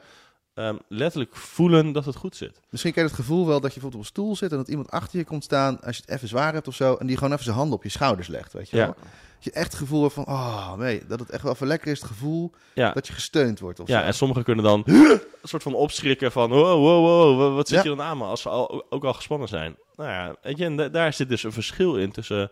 Um, 0.59 0.79
letterlijk 0.89 1.37
voelen 1.37 1.93
dat 1.93 2.05
het 2.05 2.17
goed 2.17 2.37
zit. 2.37 2.61
Misschien 2.71 2.93
ken 2.93 3.03
je 3.03 3.09
het 3.09 3.19
gevoel 3.19 3.47
wel 3.47 3.61
dat 3.61 3.75
je 3.75 3.81
bijvoorbeeld 3.81 3.95
op 3.95 4.01
een 4.01 4.23
stoel 4.23 4.37
zit 4.37 4.51
en 4.51 4.57
dat 4.57 4.69
iemand 4.69 4.91
achter 4.91 5.19
je 5.19 5.25
komt 5.25 5.45
staan 5.45 5.81
als 5.81 5.97
je 5.97 6.03
het 6.07 6.15
even 6.15 6.29
zwaar 6.29 6.53
hebt 6.53 6.69
of 6.69 6.75
zo 6.75 6.95
en 6.95 7.07
die 7.07 7.17
gewoon 7.17 7.33
even 7.33 7.45
zijn 7.45 7.57
handen 7.57 7.77
op 7.77 7.83
je 7.83 7.89
schouders 7.89 8.29
legt, 8.29 8.53
weet 8.53 8.71
je 8.71 8.77
ja. 8.77 8.85
wel? 8.85 8.95
Dat 9.35 9.45
je 9.45 9.51
echt 9.51 9.67
het 9.71 9.75
gevoel 9.81 10.03
hebt 10.03 10.15
van, 10.15 10.27
oh 10.27 10.75
nee, 10.75 11.07
dat 11.07 11.21
het 11.21 11.31
echt 11.31 11.43
wel 11.43 11.53
even 11.53 11.67
lekker 11.67 11.91
is, 11.91 11.99
het 11.99 12.09
gevoel 12.09 12.51
ja. 12.75 12.93
dat 12.93 13.07
je 13.07 13.13
gesteund 13.13 13.61
wordt 13.61 13.81
of 13.81 13.89
Ja, 13.89 14.01
zo. 14.01 14.07
en 14.07 14.15
sommigen 14.15 14.45
kunnen 14.45 14.65
dan 14.65 14.83
een 14.87 15.21
soort 15.43 15.63
van 15.63 15.75
opschrikken 15.75 16.33
van, 16.33 16.51
wow, 16.51 16.81
wow, 16.81 17.37
wow, 17.39 17.55
wat 17.55 17.69
zit 17.69 17.77
Ja. 17.77 17.91
je 17.91 17.97
dan 17.97 18.07
aan 18.07 18.19
me 18.19 18.25
als 18.25 18.41
ze 18.43 18.49
al, 18.49 18.85
ook 18.91 19.05
al 19.05 19.13
gespannen 19.15 19.49
zijn. 19.49 19.77
Nou 19.97 20.11
ja, 20.11 20.35
weet 20.43 20.59
je, 20.59 20.65
en 20.65 20.77
da- 20.77 20.89
daar 20.89 21.13
zit 21.13 21.29
dus 21.29 21.43
een 21.43 21.53
verschil 21.53 21.97
in 21.97 22.13
tussen 22.13 22.39
Ja. 22.39 22.51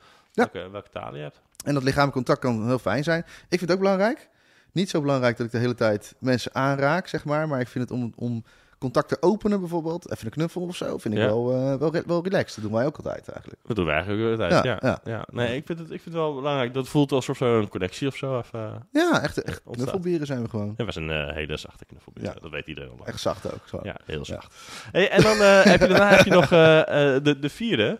welke, 0.53 0.71
welke 0.71 0.91
talen 0.91 1.17
je 1.17 1.23
hebt. 1.23 1.41
En 1.65 1.75
dat 1.75 1.83
lichamelijk 1.83 2.15
contact 2.17 2.41
kan 2.41 2.67
heel 2.67 2.79
fijn 2.79 3.05
zijn. 3.05 3.21
Ik 3.21 3.59
vind 3.59 3.61
het 3.61 3.73
ook 3.73 3.79
belangrijk. 3.79 4.29
Niet 4.75 4.91
zo 4.91 5.01
belangrijk 5.01 5.37
dat 5.37 5.47
ik 5.47 5.53
de 5.53 5.59
hele 5.59 5.75
tijd 5.75 6.15
mensen 6.19 6.55
aanraak, 6.55 7.07
zeg 7.07 7.25
maar. 7.25 7.49
Maar 7.49 7.61
ik 7.61 7.69
vind 7.69 7.89
het 7.89 7.99
om, 7.99 8.13
om 8.17 8.45
contact 8.79 9.09
te 9.09 9.17
openen 9.21 9.61
bijvoorbeeld, 9.61 10.11
even 10.13 10.25
een 10.27 10.33
knuffel 10.33 10.63
of 10.63 10.77
zo, 10.77 10.99
vind 10.99 11.15
ik 11.15 11.21
Ja. 11.21 11.27
wel, 11.27 11.53
eh, 11.53 11.75
wel, 11.77 11.93
wel 12.07 12.23
relaxed. 12.25 12.55
Dat 12.55 12.65
doen 12.71 12.73
wij 12.79 12.87
ook 12.87 12.97
altijd 12.97 13.29
eigenlijk. 13.29 13.61
Dat 13.67 13.77
doen 13.77 13.85
wij 13.85 13.95
eigenlijk 13.95 14.25
ook 14.25 14.31
altijd, 14.41 14.65
Ja, 14.65 14.79
ja. 14.81 14.99
ja. 15.05 15.13
ja. 15.13 15.27
Nee, 15.33 15.57
ik 15.57 15.67
vind, 15.67 15.79
het, 15.79 15.91
ik 15.91 16.01
vind 16.01 16.15
het 16.15 16.25
wel 16.25 16.35
belangrijk. 16.35 16.75
Dat 16.75 16.89
voelt 16.89 17.13
alsof 17.13 17.41
een 17.41 17.69
connectie 17.69 18.09
of 18.09 18.17
zo 18.17 18.39
even... 18.39 18.89
Ja, 18.93 19.23
echt, 19.23 19.43
echt 19.43 19.61
Ontstaat. 19.65 19.75
knuffelbieren 19.75 20.27
zijn 20.27 20.43
we 20.43 20.49
gewoon. 20.49 20.75
Ja, 20.77 20.85
we 20.85 20.93
zijn 20.93 21.09
een 21.09 21.35
hele 21.35 21.57
zachte 21.57 21.85
knuffelbier. 21.85 22.25
Ja. 22.25 22.35
Dat 22.41 22.51
weet 22.51 22.67
iedereen 22.67 22.91
al. 22.99 23.07
Echt 23.07 23.21
zacht 23.21 23.53
ook. 23.53 23.61
Zo. 23.69 23.81
Ja, 23.83 23.97
heel 24.05 24.25
zacht. 24.25 24.55
Hey, 24.93 25.11
en 25.11 25.23
dan 25.23 25.37
eh, 25.37 25.63
heb 25.63 25.81
je 25.81 25.89
daarna 25.89 26.09
heb 26.09 26.25
je 26.25 26.31
nog 26.31 26.53
eh, 26.53 27.15
eh, 27.17 27.23
de, 27.25 27.39
de 27.39 27.49
vierde. 27.49 27.99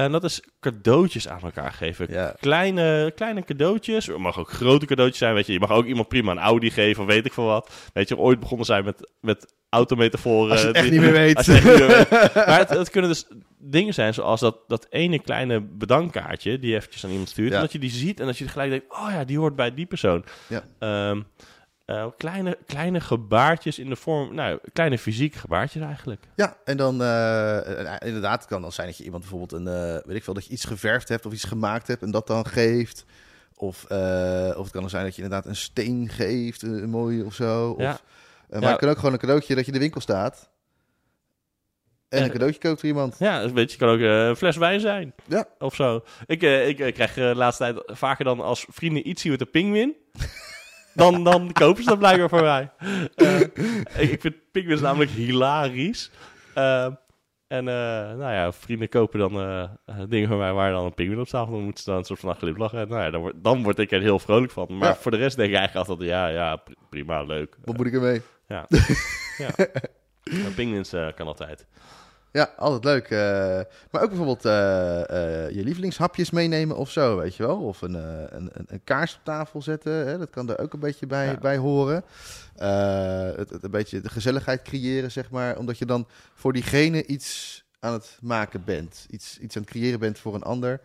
En 0.00 0.12
dat 0.12 0.24
is 0.24 0.42
cadeautjes 0.60 1.28
aan 1.28 1.40
elkaar 1.40 1.72
geven. 1.72 2.06
Ja. 2.10 2.34
Kleine, 2.40 3.12
kleine 3.14 3.44
cadeautjes. 3.44 4.06
Het 4.06 4.16
mag 4.16 4.38
ook 4.38 4.50
grote 4.50 4.86
cadeautjes 4.86 5.18
zijn. 5.18 5.34
Weet 5.34 5.46
je. 5.46 5.52
je 5.52 5.60
mag 5.60 5.70
ook 5.70 5.86
iemand 5.86 6.08
prima 6.08 6.30
een 6.30 6.38
Audi 6.38 6.70
geven 6.70 7.02
of 7.02 7.08
weet 7.08 7.26
ik 7.26 7.32
veel 7.32 7.44
wat. 7.44 7.70
Weet 7.92 8.08
je, 8.08 8.18
ooit 8.18 8.40
begonnen 8.40 8.66
zijn 8.66 8.84
met, 8.84 9.10
met 9.20 9.54
autometaforen. 9.68 10.50
Als 10.50 10.60
je 10.60 10.66
het 10.66 10.76
echt 10.76 10.90
niet 10.90 11.00
meer 11.00 11.12
weet. 11.12 11.46
het 11.46 11.64
niet 11.64 11.64
meer 11.64 11.86
weet. 11.86 12.10
Maar 12.34 12.58
het, 12.58 12.68
het 12.68 12.90
kunnen 12.90 13.10
dus 13.10 13.26
dingen 13.58 13.94
zijn 13.94 14.14
zoals 14.14 14.40
dat, 14.40 14.58
dat 14.66 14.86
ene 14.90 15.18
kleine 15.18 15.60
bedankkaartje 15.60 16.58
die 16.58 16.70
je 16.70 16.76
eventjes 16.76 17.04
aan 17.04 17.10
iemand 17.10 17.28
stuurt. 17.28 17.50
Ja. 17.50 17.54
En 17.54 17.60
dat 17.60 17.72
je 17.72 17.78
die 17.78 17.90
ziet 17.90 18.20
en 18.20 18.26
dat 18.26 18.38
je 18.38 18.48
gelijk 18.48 18.70
denkt, 18.70 18.92
oh 18.92 19.08
ja, 19.10 19.24
die 19.24 19.38
hoort 19.38 19.56
bij 19.56 19.74
die 19.74 19.86
persoon. 19.86 20.24
Ja. 20.48 20.64
Ehm, 20.78 21.20
eh, 21.84 22.06
kleine, 22.16 22.58
kleine 22.66 23.00
gebaartjes 23.00 23.78
in 23.78 23.88
de 23.88 23.96
vorm, 23.96 24.34
nou, 24.34 24.58
kleine 24.72 24.98
fysieke 24.98 25.38
gebaartjes 25.38 25.82
eigenlijk. 25.82 26.22
Ja, 26.36 26.56
en 26.64 26.76
dan 26.76 27.02
eh, 27.02 27.94
eh, 27.94 28.06
inderdaad, 28.06 28.40
het 28.40 28.48
kan 28.48 28.62
dan 28.62 28.72
zijn 28.72 28.86
dat 28.86 28.96
je 28.96 29.04
iemand 29.04 29.22
bijvoorbeeld 29.22 29.52
een, 29.66 30.02
weet 30.06 30.16
ik 30.16 30.24
veel, 30.24 30.34
dat 30.34 30.44
je 30.46 30.52
iets 30.52 30.64
geverfd 30.64 31.08
hebt 31.08 31.26
of 31.26 31.32
iets 31.32 31.44
gemaakt 31.44 31.86
hebt 31.86 32.02
en 32.02 32.10
dat 32.10 32.26
dan 32.26 32.46
geeft. 32.46 33.04
Of, 33.56 33.84
of 33.84 34.62
het 34.62 34.70
kan 34.70 34.80
dan 34.80 34.90
zijn 34.90 35.04
dat 35.04 35.16
je 35.16 35.22
inderdaad 35.22 35.46
een 35.46 35.56
steen 35.56 36.08
geeft, 36.08 36.62
een 36.62 36.90
mooie 36.90 37.24
of 37.24 37.34
zo. 37.34 37.70
Of, 37.70 37.80
Ja. 37.80 37.90
eh, 37.92 37.98
maar 38.50 38.62
Ja. 38.62 38.68
het 38.70 38.78
kan 38.78 38.88
ook 38.88 38.96
gewoon 38.96 39.12
een 39.12 39.18
cadeautje 39.18 39.54
dat 39.54 39.64
je 39.64 39.70
in 39.72 39.76
de 39.78 39.82
winkel 39.82 40.00
staat. 40.00 40.50
En 42.08 42.22
een 42.22 42.30
cadeautje 42.30 42.60
koopt 42.60 42.80
voor 42.80 42.88
iemand. 42.88 43.16
Ja, 43.18 43.52
weet 43.52 43.72
je, 43.72 43.78
kan 43.78 43.88
ook 43.88 44.00
een 44.00 44.36
fles 44.36 44.56
wijn 44.56 44.80
zijn. 44.80 45.14
Ja. 45.26 45.46
Of 45.58 45.74
zo. 45.74 46.04
Ik, 46.26 46.42
ik 46.78 46.94
krijg 46.94 47.14
de 47.14 47.32
laatste 47.34 47.64
tijd 47.64 47.98
vaker 47.98 48.24
dan 48.24 48.40
als 48.40 48.66
vrienden 48.68 49.08
iets 49.08 49.22
zien 49.22 49.30
met 49.32 49.40
een 49.40 49.50
pinguïn. 49.50 49.94
dan, 50.94 51.24
dan 51.24 51.52
kopen 51.52 51.82
ze 51.82 51.88
dat 51.88 51.98
blijkbaar 51.98 52.28
voor 52.28 52.42
mij. 52.42 52.70
Eh, 53.14 53.40
ik, 54.12 54.20
vind 54.20 54.34
pinguïns 54.52 54.80
namelijk 54.80 55.10
hilarisch. 55.10 56.10
Eh, 56.54 56.84
en 57.46 57.68
eh, 57.68 57.74
nou 58.16 58.32
ja, 58.32 58.52
vrienden 58.52 58.88
kopen 58.88 59.18
dan 59.18 59.40
eh, 59.40 59.70
dingen 60.08 60.28
voor 60.28 60.38
mij 60.38 60.52
waar 60.52 60.70
dan 60.72 60.84
een 60.84 60.94
pinguïn 60.94 61.20
op 61.20 61.26
staat. 61.26 61.50
Dan 61.50 61.62
moeten 61.62 61.84
ze 61.84 61.90
dan 61.90 61.98
een 61.98 62.04
soort 62.04 62.20
van 62.20 62.34
glimlachen. 62.34 62.78
En 62.80 62.88
nou 62.88 63.02
ja, 63.02 63.10
dan, 63.10 63.20
word, 63.20 63.34
dan 63.36 63.62
word 63.62 63.78
ik 63.78 63.90
er 63.92 64.00
heel 64.00 64.18
vrolijk 64.18 64.52
van. 64.52 64.66
Maar 64.78 64.88
Ja. 64.88 64.94
voor 64.96 65.10
de 65.10 65.16
rest 65.16 65.36
denk 65.36 65.50
ik 65.50 65.56
eigenlijk 65.56 65.88
altijd, 65.88 66.08
ja, 66.08 66.26
ja, 66.28 66.56
pri- 66.56 66.74
prima, 66.88 67.22
leuk. 67.22 67.56
Wat 67.64 67.76
moet 67.76 67.86
ik 67.86 67.92
ermee? 67.94 68.22
Ja. 68.48 68.66
ja. 69.38 71.10
Kan 71.10 71.26
altijd. 71.26 71.66
Ja, 72.34 72.54
altijd 72.56 72.84
leuk. 72.84 73.04
eh, 73.08 73.60
maar 73.90 74.02
ook 74.02 74.08
bijvoorbeeld 74.08 74.44
eh, 74.44 75.44
eh, 75.46 75.50
je 75.54 75.64
lievelingshapjes 75.64 76.30
meenemen 76.30 76.76
of 76.76 76.90
zo, 76.90 77.16
weet 77.16 77.34
je 77.36 77.46
wel. 77.46 77.56
Of 77.60 77.82
een, 77.82 77.94
een, 78.36 78.50
een, 78.54 78.84
kaars 78.84 79.14
op 79.14 79.20
tafel 79.24 79.62
zetten. 79.62 79.92
Hè? 80.06 80.18
Dat 80.18 80.30
kan 80.30 80.50
er 80.50 80.58
ook 80.58 80.72
een 80.72 80.80
beetje 80.80 81.06
bij, 81.06 81.26
Ja. 81.26 81.38
bij 81.38 81.56
horen. 81.56 82.04
Het, 83.36 83.50
het 83.50 83.62
een 83.62 83.70
beetje 83.70 84.00
de 84.00 84.08
gezelligheid 84.08 84.62
creëren, 84.62 85.10
zeg 85.12 85.30
maar. 85.30 85.58
Omdat 85.58 85.78
je 85.78 85.86
dan 85.86 86.06
voor 86.34 86.52
diegene 86.52 87.06
iets 87.06 87.64
aan 87.80 87.92
het 87.92 88.18
maken 88.22 88.64
bent. 88.64 89.06
Iets, 89.10 89.38
iets 89.38 89.56
aan 89.56 89.62
het 89.62 89.70
creëren 89.70 89.98
bent 89.98 90.18
voor 90.18 90.34
een 90.34 90.42
ander. 90.42 90.80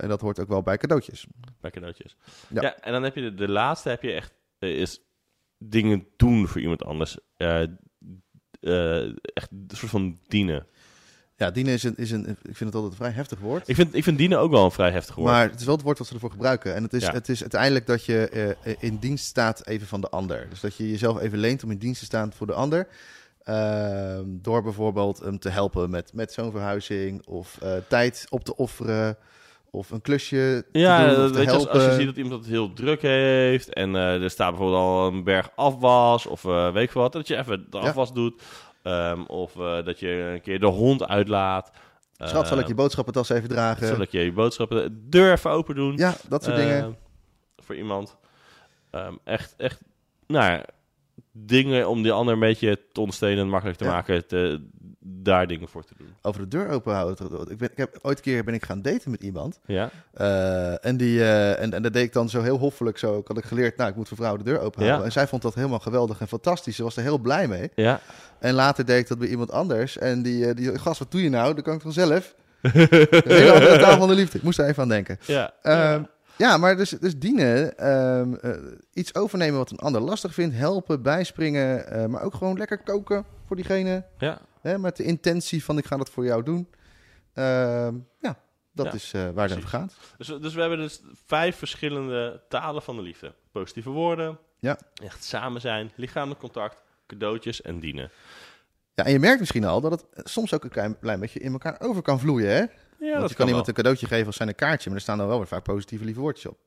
En 0.00 0.08
dat 0.08 0.20
hoort 0.20 0.40
ook 0.40 0.48
wel 0.48 0.62
bij 0.62 0.76
cadeautjes. 0.76 1.26
Bij 1.60 1.70
cadeautjes. 1.70 2.16
Ja. 2.48 2.62
Ja. 2.62 2.76
en 2.80 2.92
dan 2.92 3.02
heb 3.02 3.14
je 3.14 3.20
de, 3.20 3.34
de 3.34 3.48
laatste, 3.48 3.88
heb 3.88 4.02
je 4.02 4.12
echt, 4.12 4.32
is 4.58 5.00
dingen 5.58 6.06
doen 6.16 6.48
voor 6.48 6.60
iemand 6.60 6.84
anders. 6.84 7.18
Eh, 8.62 9.02
echt 9.34 9.48
een 9.50 9.66
soort 9.76 9.90
van 9.90 10.18
dienen. 10.28 10.66
Ja, 11.36 11.50
dienen 11.50 11.72
is 11.72 11.82
een, 11.82 11.96
is 11.96 12.10
een, 12.10 12.28
ik 12.28 12.36
vind 12.42 12.58
het 12.58 12.74
altijd 12.74 12.92
een 12.92 12.98
vrij 12.98 13.10
heftig 13.10 13.38
woord. 13.38 13.68
Ik 13.68 13.74
vind, 13.74 13.94
ik 13.94 14.02
vind 14.04 14.18
dienen 14.18 14.38
ook 14.38 14.50
wel 14.50 14.64
een 14.64 14.70
vrij 14.70 14.90
heftig 14.90 15.14
woord. 15.14 15.30
Maar 15.30 15.50
het 15.50 15.60
is 15.60 15.66
wel 15.66 15.74
het 15.74 15.84
woord 15.84 15.98
wat 15.98 16.06
ze 16.06 16.14
ervoor 16.14 16.30
gebruiken. 16.30 16.74
En 16.74 16.82
het 16.82 16.92
is, 16.92 17.02
Ja. 17.02 17.12
het 17.12 17.28
is 17.28 17.40
uiteindelijk 17.40 17.86
dat 17.86 18.04
je 18.04 18.28
eh, 18.62 18.74
in 18.78 18.96
dienst 18.96 19.24
staat 19.24 19.66
even 19.66 19.86
van 19.86 20.00
de 20.00 20.08
ander. 20.08 20.46
Dus 20.50 20.60
dat 20.60 20.76
je 20.76 20.90
jezelf 20.90 21.20
even 21.20 21.38
leent 21.38 21.64
om 21.64 21.70
in 21.70 21.78
dienst 21.78 21.98
te 22.00 22.04
staan 22.06 22.32
voor 22.32 22.46
de 22.46 22.52
ander. 22.52 22.88
Ehm, 23.42 24.24
door 24.26 24.62
bijvoorbeeld 24.62 25.18
hem 25.18 25.38
te 25.38 25.48
helpen 25.48 25.90
met, 25.90 26.12
met 26.12 26.32
zo'n 26.32 26.50
verhuizing. 26.50 27.26
Of 27.26 27.58
eh, 27.62 27.72
tijd 27.88 28.26
op 28.28 28.44
te 28.44 28.56
offeren. 28.56 29.16
Of 29.74 29.90
een 29.90 30.00
klusje 30.00 30.64
Ja, 30.72 31.14
doen, 31.14 31.26
te 31.26 31.32
weet 31.32 31.44
je, 31.44 31.50
als, 31.50 31.62
helpen. 31.62 31.72
als 31.72 31.84
je 31.84 31.92
ziet 31.92 32.06
dat 32.06 32.16
iemand 32.16 32.40
het 32.40 32.50
heel 32.50 32.72
druk 32.72 33.02
heeft 33.02 33.72
en 33.72 33.96
eh, 33.96 34.22
er 34.22 34.30
staat 34.30 34.48
bijvoorbeeld 34.50 34.80
al 34.80 35.06
een 35.06 35.24
berg 35.24 35.50
afwas 35.56 36.26
of 36.26 36.44
eh, 36.44 36.72
weet 36.72 36.82
ik 36.82 36.90
wat, 36.92 37.12
dat 37.12 37.28
je 37.28 37.36
even 37.36 37.66
de 37.70 37.78
Ja. 37.78 37.82
afwas 37.84 38.12
doet. 38.12 38.42
Ehm, 38.82 39.22
of 39.22 39.56
eh, 39.56 39.84
dat 39.84 40.00
je 40.00 40.08
een 40.08 40.40
keer 40.40 40.60
de 40.60 40.66
hond 40.66 41.06
uitlaat. 41.06 41.70
Schat, 42.18 42.48
zal 42.48 42.56
ik 42.58 42.62
je 42.62 42.68
Ehm, 42.68 42.76
boodschappentas 42.76 43.28
even 43.28 43.48
dragen? 43.48 43.86
zal 43.86 44.00
ik 44.00 44.10
je 44.10 44.20
je 44.20 44.32
boodschappen 44.32 44.76
de 44.82 45.08
deur 45.08 45.32
even 45.32 45.50
open 45.50 45.74
doen? 45.74 45.96
Ja, 45.96 46.14
dat 46.28 46.44
soort 46.44 46.56
Ehm, 46.56 46.66
dingen. 46.68 46.96
Voor 47.56 47.74
iemand. 47.76 48.16
Ehm, 48.90 49.14
echt, 49.24 49.54
echt, 49.56 49.80
nou 50.26 50.52
ja, 50.52 50.64
dingen 51.32 51.88
om 51.88 52.02
die 52.02 52.12
ander 52.12 52.34
een 52.34 52.40
beetje 52.40 52.78
te 52.92 53.00
ondersteunen 53.00 53.44
en 53.44 53.50
makkelijk 53.50 53.78
te 53.78 53.84
Ja. 53.84 53.90
maken, 53.90 54.26
te, 54.26 54.66
daar 55.00 55.46
dingen 55.46 55.68
voor 55.68 55.84
te 55.84 55.94
doen. 55.98 56.14
Over 56.22 56.40
de 56.40 56.48
deur 56.48 56.68
open 56.68 56.94
houden. 56.94 57.50
Ik, 57.50 57.58
ben, 57.58 57.70
ik 57.70 57.76
heb 57.76 57.98
ooit 58.02 58.16
een 58.16 58.22
keer 58.22 58.44
ben 58.44 58.54
ik 58.54 58.64
gaan 58.64 58.82
daten 58.82 59.10
met 59.10 59.22
iemand. 59.22 59.60
Ja? 59.66 59.90
Eh, 60.14 60.84
en, 60.86 60.96
die, 60.96 61.20
eh, 61.20 61.60
en, 61.62 61.72
en 61.72 61.82
dat 61.82 61.92
deed 61.92 62.04
ik 62.04 62.12
dan 62.12 62.28
zo 62.28 62.42
heel 62.42 62.58
hoffelijk. 62.58 62.98
Zo 62.98 63.18
Ik 63.18 63.28
had 63.28 63.38
ik 63.38 63.44
geleerd, 63.44 63.76
nou, 63.76 63.90
ik 63.90 63.96
moet 63.96 64.08
voor 64.08 64.16
vrouwen 64.16 64.44
de 64.44 64.50
deur 64.50 64.60
open 64.60 64.78
houden. 64.80 64.98
Ja. 65.00 65.04
En 65.06 65.12
zij 65.12 65.26
vond 65.26 65.42
dat 65.42 65.54
helemaal 65.54 65.78
geweldig 65.78 66.20
en 66.20 66.28
fantastisch. 66.28 66.76
Ze 66.76 66.82
was 66.82 66.96
er 66.96 67.02
heel 67.02 67.18
blij 67.18 67.48
mee. 67.48 67.70
Ja? 67.74 68.00
En 68.38 68.54
later 68.54 68.84
deed 68.84 68.98
ik 69.00 69.08
dat 69.08 69.18
bij 69.18 69.28
iemand 69.28 69.50
anders. 69.50 69.98
En 69.98 70.22
die, 70.22 70.46
eh, 70.46 70.56
die 70.56 70.78
gast, 70.78 70.98
wat 70.98 71.10
doe 71.10 71.22
je 71.22 71.28
nou? 71.30 71.54
Dan 71.54 71.62
kan 71.62 71.74
ik 71.74 71.80
vanzelf. 71.80 72.34
Hele 72.62 73.52
andere 73.52 73.78
taal 73.78 73.98
van 73.98 74.08
de 74.08 74.14
liefde. 74.14 74.38
Ik 74.38 74.44
moest 74.44 74.58
er 74.58 74.66
even 74.68 74.82
aan 74.82 74.88
denken. 74.88 75.18
Ja. 75.26 75.52
Ehm, 75.62 76.02
ja, 76.38 76.56
maar 76.56 76.76
dus, 76.76 76.90
dus 76.90 77.18
dienen, 77.18 77.78
ehm, 77.78 78.34
eh, 78.34 78.50
iets 78.92 79.14
overnemen 79.14 79.58
wat 79.58 79.70
een 79.70 79.78
ander 79.78 80.00
lastig 80.00 80.34
vindt, 80.34 80.54
helpen, 80.56 81.02
bijspringen, 81.02 81.86
eh, 81.86 82.06
maar 82.06 82.22
ook 82.22 82.34
gewoon 82.34 82.58
lekker 82.58 82.78
koken 82.78 83.24
voor 83.46 83.56
diegene, 83.56 84.04
ja. 84.18 84.40
hè, 84.60 84.78
met 84.78 84.96
de 84.96 85.04
intentie 85.04 85.64
van 85.64 85.78
ik 85.78 85.84
ga 85.86 85.96
dat 85.96 86.10
voor 86.10 86.24
jou 86.24 86.42
doen. 86.42 86.68
Ehm, 87.34 87.94
ja, 88.18 88.38
dat 88.72 88.86
Ja, 88.86 88.92
is 88.92 89.12
eh, 89.12 89.30
waar 89.30 89.48
het 89.48 89.56
over 89.56 89.68
gaat. 89.68 89.94
Dus, 90.18 90.26
dus 90.26 90.54
we 90.54 90.60
hebben 90.60 90.78
dus 90.78 91.00
vijf 91.26 91.56
verschillende 91.56 92.42
talen 92.48 92.82
van 92.82 92.96
de 92.96 93.02
liefde. 93.02 93.34
Positieve 93.52 93.90
woorden. 93.90 94.38
Ja. 94.58 94.78
Echt 95.02 95.24
samen 95.24 95.60
zijn. 95.60 95.90
Lichamelijk 95.94 96.40
contact. 96.40 96.82
Cadeautjes 97.06 97.62
en 97.62 97.80
dienen. 97.80 98.10
Ja, 98.94 99.04
en 99.04 99.12
je 99.12 99.18
merkt 99.18 99.40
misschien 99.40 99.64
al 99.64 99.80
dat 99.80 100.06
het 100.14 100.28
soms 100.28 100.54
ook 100.54 100.64
een 100.64 100.70
klein, 100.70 100.98
klein 100.98 101.20
beetje 101.20 101.40
in 101.40 101.52
elkaar 101.52 101.76
over 101.80 102.02
kan 102.02 102.20
vloeien, 102.20 102.50
hè? 102.50 102.64
Ja, 103.02 103.08
Want 103.08 103.20
dat 103.20 103.30
je 103.30 103.36
kan 103.36 103.46
iemand 103.46 103.66
wel. 103.66 103.74
een 103.76 103.82
cadeautje 103.82 104.06
geven 104.06 104.26
als 104.26 104.36
zijn 104.36 104.48
een 104.48 104.54
kaartje, 104.54 104.88
maar 104.88 104.98
er 104.98 105.04
staan 105.04 105.18
dan 105.18 105.26
wel 105.28 105.38
weer 105.38 105.46
vaak 105.46 105.62
positieve 105.62 106.04
lieve 106.04 106.20
woordjes 106.20 106.46
op. 106.50 106.58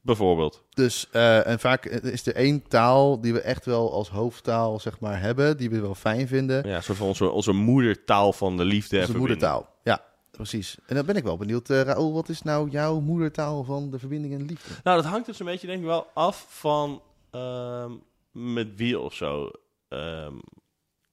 Bijvoorbeeld. 0.00 0.62
Dus, 0.70 1.08
eh, 1.10 1.46
en 1.46 1.58
vaak 1.60 1.84
is 1.86 2.26
er 2.26 2.34
één 2.34 2.68
taal 2.68 3.20
die 3.20 3.32
we 3.32 3.40
echt 3.40 3.64
wel 3.64 3.92
als 3.92 4.08
hoofdtaal, 4.08 4.80
zeg 4.80 5.00
maar, 5.00 5.20
hebben, 5.20 5.56
die 5.56 5.70
we 5.70 5.80
wel 5.80 5.94
fijn 5.94 6.28
vinden. 6.28 6.68
Ja, 6.68 6.80
soort 6.80 6.98
van 6.98 7.06
onze, 7.06 7.30
onze 7.30 7.52
moedertaal 7.52 8.32
van 8.32 8.56
de 8.56 8.64
liefde. 8.64 8.96
en 8.96 9.06
Onze 9.06 9.18
moedertaal. 9.18 9.68
Ja, 9.82 10.04
precies. 10.30 10.76
En 10.86 10.94
dan 10.96 11.06
ben 11.06 11.16
ik 11.16 11.24
wel 11.24 11.36
benieuwd, 11.36 11.70
eh 11.70 11.80
Raoul, 11.80 12.12
wat 12.12 12.28
is 12.28 12.42
nou 12.42 12.70
jouw 12.70 13.00
moedertaal 13.00 13.64
van 13.64 13.90
de 13.90 13.98
verbinding 13.98 14.32
en 14.32 14.38
de 14.38 14.44
liefde? 14.44 14.74
Nou, 14.84 15.02
dat 15.02 15.10
hangt 15.10 15.26
dus 15.26 15.38
een 15.38 15.46
beetje 15.46 15.66
denk 15.66 15.80
ik 15.80 15.86
wel 15.86 16.06
af 16.14 16.46
van 16.48 17.02
ehm, 17.30 17.92
met 18.32 18.76
wie 18.76 18.98
of 18.98 19.14
zo. 19.14 19.50
Ehm, 19.88 20.34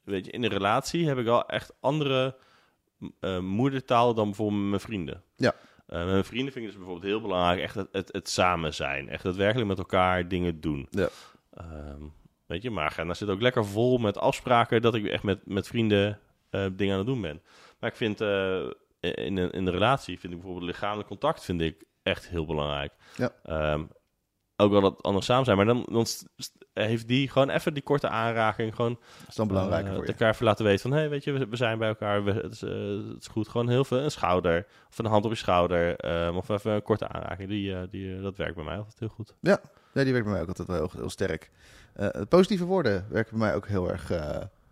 weet 0.04 0.26
je, 0.26 0.32
in 0.32 0.44
een 0.44 0.50
relatie 0.50 1.08
heb 1.08 1.18
ik 1.18 1.26
wel 1.26 1.46
echt 1.46 1.72
andere 1.80 2.36
eh, 3.20 3.40
moedertaal 3.40 4.14
dan 4.14 4.26
bijvoorbeeld 4.26 4.62
met 4.62 4.70
mijn 4.70 4.82
vrienden. 4.82 5.24
Ja. 5.36 5.56
Eh, 5.88 5.98
met 5.98 6.08
mijn 6.08 6.24
vrienden 6.24 6.54
vind 6.54 6.66
ik 6.66 6.72
dus 6.72 6.80
bijvoorbeeld 6.80 7.12
heel 7.12 7.22
belangrijk 7.22 7.60
echt 7.60 7.76
het, 7.76 7.88
het, 7.92 8.10
het 8.12 8.30
samen 8.30 8.74
zijn. 8.74 9.10
Echt 9.10 9.24
het 9.24 9.36
werkelijk 9.36 9.68
met 9.68 9.78
elkaar 9.78 10.28
dingen 10.28 10.62
doen. 10.62 10.88
Ja. 10.90 11.10
Ehm, 11.54 12.02
weet 12.46 12.62
je, 12.62 12.70
maar 12.70 12.94
daar 12.96 13.16
zit 13.16 13.30
ook 13.30 13.42
lekker 13.42 13.66
vol 13.66 13.98
met 13.98 14.18
afspraken 14.18 14.82
dat 14.82 14.96
ik 14.96 15.06
echt 15.06 15.24
met, 15.24 15.46
met 15.46 15.68
vrienden 15.68 16.20
eh, 16.50 16.66
dingen 16.74 16.94
aan 16.94 17.00
het 17.00 17.08
doen 17.08 17.22
ben. 17.22 17.42
Maar 17.80 17.90
ik 17.90 17.96
vind 17.96 18.22
in, 18.22 19.38
een, 19.38 19.52
in 19.52 19.66
een 19.66 19.72
relatie 19.72 20.20
vind 20.20 20.34
ik 20.34 20.40
bijvoorbeeld 20.40 20.72
lichamelijk 20.72 21.08
contact 21.08 21.44
vind 21.44 21.62
ik 21.62 21.84
echt 22.04 22.28
heel 22.28 22.46
belangrijk. 22.46 22.94
Ja. 23.16 23.34
Ehm, 23.44 23.84
ook 24.56 24.72
wel 24.72 24.82
dat 24.82 25.02
anders 25.02 25.26
samen 25.26 25.46
zijn, 25.46 25.58
maar 25.58 25.66
dan, 25.66 25.86
heeft 26.74 27.08
die 27.08 27.30
gewoon 27.30 27.50
even 27.50 27.74
die 27.74 27.84
korte 27.84 28.10
aanraking, 28.10 28.76
gewoon 28.76 29.00
Dat 29.20 29.30
is 29.30 29.36
dan 29.36 29.48
belangrijker 29.48 29.90
eh, 29.90 29.96
voor 29.96 30.06
je. 30.06 30.12
elkaar 30.12 30.30
even 30.34 30.46
laten 30.46 30.66
weten 30.66 30.82
van, 30.82 30.92
hé, 30.92 30.98
hey, 30.98 31.10
weet 31.10 31.24
je, 31.24 31.32
we, 31.32 31.48
we 31.48 31.56
zijn 31.56 31.78
bij 31.78 31.88
elkaar, 31.88 32.24
we, 32.24 32.32
het, 32.32 32.54
is, 32.54 32.62
eh, 32.64 32.70
het 33.14 33.22
is 33.22 33.28
goed, 33.28 33.48
gewoon 33.48 33.70
heel 33.70 33.86
veel, 33.86 33.98
een 34.00 34.12
schouder, 34.12 34.66
of 34.90 34.98
een 34.98 35.06
hand 35.06 35.26
op 35.26 35.32
je 35.32 35.38
schouder, 35.38 35.96
ehm, 35.96 36.36
of 36.36 36.50
even 36.50 36.72
een 36.72 36.84
korte 36.84 37.08
aanraking, 37.08 37.50
die, 37.50 37.76
eh, 37.76 37.82
die, 37.90 38.22
dat 38.22 38.38
werkt 38.38 38.56
bij 38.56 38.64
mij 38.64 38.78
altijd 38.78 39.00
heel 39.00 39.08
goed. 39.08 39.36
Ja, 39.40 39.62
die 39.94 40.12
werkt 40.12 40.24
bij 40.24 40.34
mij 40.34 40.42
ook 40.42 40.48
altijd 40.48 40.68
wel 40.68 40.78
heel, 40.78 40.90
heel 40.94 41.10
sterk. 41.10 41.52
Positieve 42.30 42.66
woorden 42.66 43.06
werken 43.10 43.38
bij 43.38 43.48
mij 43.48 43.56
ook 43.56 43.68
heel 43.68 43.90
erg 43.90 44.12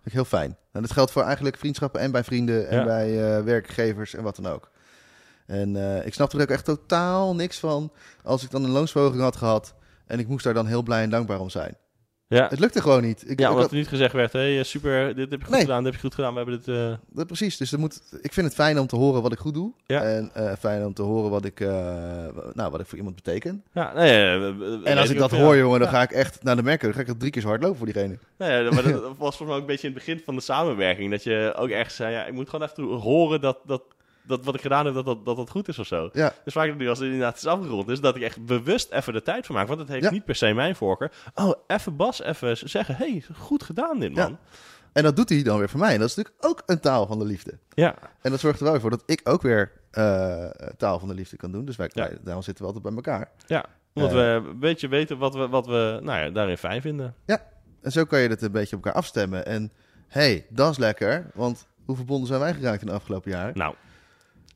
heel 0.04 0.26
fijn. 0.26 0.58
En 0.72 0.82
dat 0.82 0.92
geldt 0.92 1.12
voor 1.12 1.24
eigenlijk 1.24 1.58
vriendschappen 1.58 2.02
en 2.02 2.12
bij 2.12 2.24
vrienden 2.24 2.68
en 2.68 2.78
Ja. 2.78 2.86
bij 2.86 3.44
werkgevers 3.44 4.14
en 4.14 4.24
wat 4.24 4.36
dan 4.36 4.48
ook. 4.48 4.71
En 5.52 5.76
eh, 5.76 6.06
ik 6.06 6.14
snap 6.14 6.34
er 6.34 6.42
ook 6.42 6.50
echt 6.50 6.66
totaal 6.66 7.36
niks 7.36 7.60
van 7.60 7.92
als 8.24 8.44
ik 8.44 8.52
dan 8.52 8.64
een 8.64 8.70
loonsverhoging 8.72 9.22
had 9.22 9.36
gehad 9.36 9.74
en 10.08 10.20
ik 10.20 10.28
moest 10.28 10.44
daar 10.44 10.54
dan 10.54 10.66
heel 10.66 10.84
blij 10.84 11.04
en 11.04 11.10
dankbaar 11.10 11.40
om 11.40 11.50
zijn. 11.50 11.78
Ja, 12.28 12.48
Het 12.50 12.60
lukte 12.60 12.82
gewoon 12.82 13.02
niet. 13.02 13.30
Ik, 13.30 13.40
ja 13.40 13.48
omdat 13.48 13.62
had- 13.64 13.72
er 13.72 13.78
niet 13.78 13.88
gezegd 13.88 14.14
werd, 14.14 14.34
hey, 14.34 14.64
super, 14.64 15.16
dit 15.16 15.30
heb 15.30 15.40
je 15.40 15.46
goed 15.46 15.54
Nee. 15.56 15.62
gedaan, 15.62 15.84
dit 15.84 15.92
heb 15.94 16.02
je 16.02 16.08
goed 16.08 16.16
gedaan, 16.16 16.32
we 16.34 16.38
hebben 16.40 16.58
dit... 16.58 16.76
eh, 16.76 16.94
dat, 17.10 17.28
precies, 17.28 17.58
dus 17.58 17.72
er 17.72 17.80
moet, 17.80 18.02
ik 18.22 18.34
vind 18.34 18.46
het 18.46 18.56
fijn 18.56 18.80
om 18.80 18.88
te 18.88 18.96
horen 18.96 19.22
wat 19.22 19.32
ik 19.32 19.40
goed 19.40 19.54
doe. 19.54 19.74
Ja. 19.86 20.02
En 20.04 20.30
eh, 20.34 20.52
fijn 20.60 20.86
om 20.86 20.94
te 20.94 21.02
horen 21.02 21.30
wat 21.30 21.46
ik, 21.46 21.60
eh, 21.60 21.68
nou, 22.54 22.72
wat 22.72 22.80
ik 22.80 22.86
voor 22.86 22.98
iemand 22.98 23.16
beteken. 23.16 23.64
Ja, 23.74 23.94
nee, 23.94 24.38
we- 24.38 24.82
En 24.84 24.98
als 24.98 25.10
ik 25.10 25.18
dat 25.18 25.32
hoor, 25.32 25.58
jongen, 25.58 25.80
dan 25.80 25.90
ga 25.90 26.02
ik 26.02 26.12
echt 26.12 26.44
naar 26.44 26.56
de 26.56 26.64
merken. 26.64 26.86
Dan 26.86 26.96
ga 26.96 27.02
ik 27.02 27.08
het 27.08 27.20
drie 27.20 27.32
keer 27.32 27.42
zo 27.42 27.48
hard 27.48 27.62
lopen 27.62 27.78
voor 27.78 27.86
diegene. 27.86 28.18
Nee, 28.38 28.64
ja, 28.64 28.72
maar 28.72 28.84
dat 28.84 29.02
was 29.18 29.38
volgens 29.38 29.40
mij 29.40 29.54
ook 29.56 29.60
een 29.62 29.66
beetje 29.66 29.88
in 29.88 29.94
het 29.94 30.04
begin 30.06 30.22
van 30.26 30.36
de 30.36 30.42
samenwerking. 30.42 31.12
Dat 31.12 31.24
je 31.24 31.54
ook 31.58 31.70
echt 31.70 31.94
zei, 31.94 32.14
ja, 32.14 32.26
ik 32.26 32.34
moet 32.34 32.50
gewoon 32.50 32.68
even 32.70 32.84
horen 32.84 33.42
dat, 33.42 33.58
dat, 33.66 33.82
dat 34.24 34.46
wat 34.46 34.56
ik 34.56 34.62
gedaan 34.62 34.86
heb, 34.86 34.94
dat 34.94 35.06
dat, 35.06 35.26
dat, 35.26 35.36
dat 35.36 35.50
goed 35.50 35.68
is 35.68 35.80
of 35.80 35.88
zo. 35.88 36.10
Ja, 36.14 36.34
Dus 36.44 36.54
vaak 36.54 36.76
nu 36.76 36.90
als 36.90 36.98
het 37.00 37.08
inderdaad 37.08 37.38
is 37.38 37.46
afgerond 37.46 37.90
is, 37.90 38.00
dat 38.02 38.16
ik 38.16 38.22
echt 38.22 38.46
bewust 38.46 38.92
even 38.92 39.14
de 39.14 39.22
tijd 39.22 39.46
voor 39.46 39.56
maak. 39.56 39.68
Want 39.68 39.80
het 39.80 39.90
heeft 39.90 40.04
Ja. 40.04 40.12
niet 40.12 40.26
per 40.26 40.36
se 40.36 40.54
mijn 40.54 40.76
voorkeur. 40.76 41.12
Oh, 41.36 41.52
even 41.68 41.96
Bas, 41.96 42.22
even 42.22 42.70
zeggen, 42.70 42.96
hey, 42.96 43.24
goed 43.38 43.64
gedaan 43.64 44.00
dit 44.00 44.14
man. 44.16 44.38
en 44.94 45.04
dat 45.04 45.16
doet 45.16 45.30
hij 45.30 45.44
dan 45.44 45.58
weer 45.58 45.70
voor 45.70 45.80
mij. 45.80 45.94
En 45.94 46.00
dat 46.00 46.10
is 46.10 46.16
natuurlijk 46.16 46.46
ook 46.46 46.64
een 46.66 46.80
taal 46.80 47.08
van 47.08 47.20
de 47.20 47.26
liefde. 47.26 47.58
Ja, 47.74 47.96
En 48.22 48.32
dat 48.32 48.40
zorgt 48.40 48.60
er 48.60 48.66
wel 48.66 48.80
voor 48.80 48.90
dat 48.90 49.04
ik 49.06 49.22
ook 49.24 49.42
weer 49.42 49.72
eh, 49.92 50.46
taal 50.78 51.00
van 51.00 51.08
de 51.08 51.14
liefde 51.14 51.38
kan 51.38 51.52
doen. 51.52 51.66
Dus 51.66 51.76
wij, 51.76 51.90
Ja. 51.94 52.10
daarom 52.22 52.44
zitten 52.44 52.66
we 52.66 52.72
altijd 52.74 52.96
bij 52.96 53.04
elkaar. 53.04 53.32
ja. 53.48 53.66
omdat 53.94 54.10
Eh. 54.12 54.16
we 54.18 54.22
een 54.50 54.60
beetje 54.60 54.88
weten 54.88 55.18
wat 55.18 55.34
we, 55.36 55.48
wat 55.48 55.66
we 55.66 56.00
nou 56.04 56.20
ja, 56.24 56.30
daarin 56.30 56.58
fijn 56.58 56.82
vinden. 56.82 57.16
En 57.82 57.92
zo 57.92 58.04
kan 58.06 58.20
je 58.20 58.30
het 58.30 58.42
een 58.42 58.52
beetje 58.52 58.76
op 58.76 58.84
elkaar 58.86 59.00
afstemmen. 59.02 59.46
En 59.46 59.72
hey, 60.08 60.46
dat 60.50 60.72
is 60.72 60.78
lekker. 60.78 61.32
Want 61.34 61.68
hoe 61.86 61.96
verbonden 61.96 62.28
zijn 62.28 62.40
wij 62.40 62.54
geraakt 62.54 62.82
in 62.82 62.88
de 62.88 62.94
afgelopen 62.94 63.32
jaren? 63.32 63.58
Nou, 63.58 63.76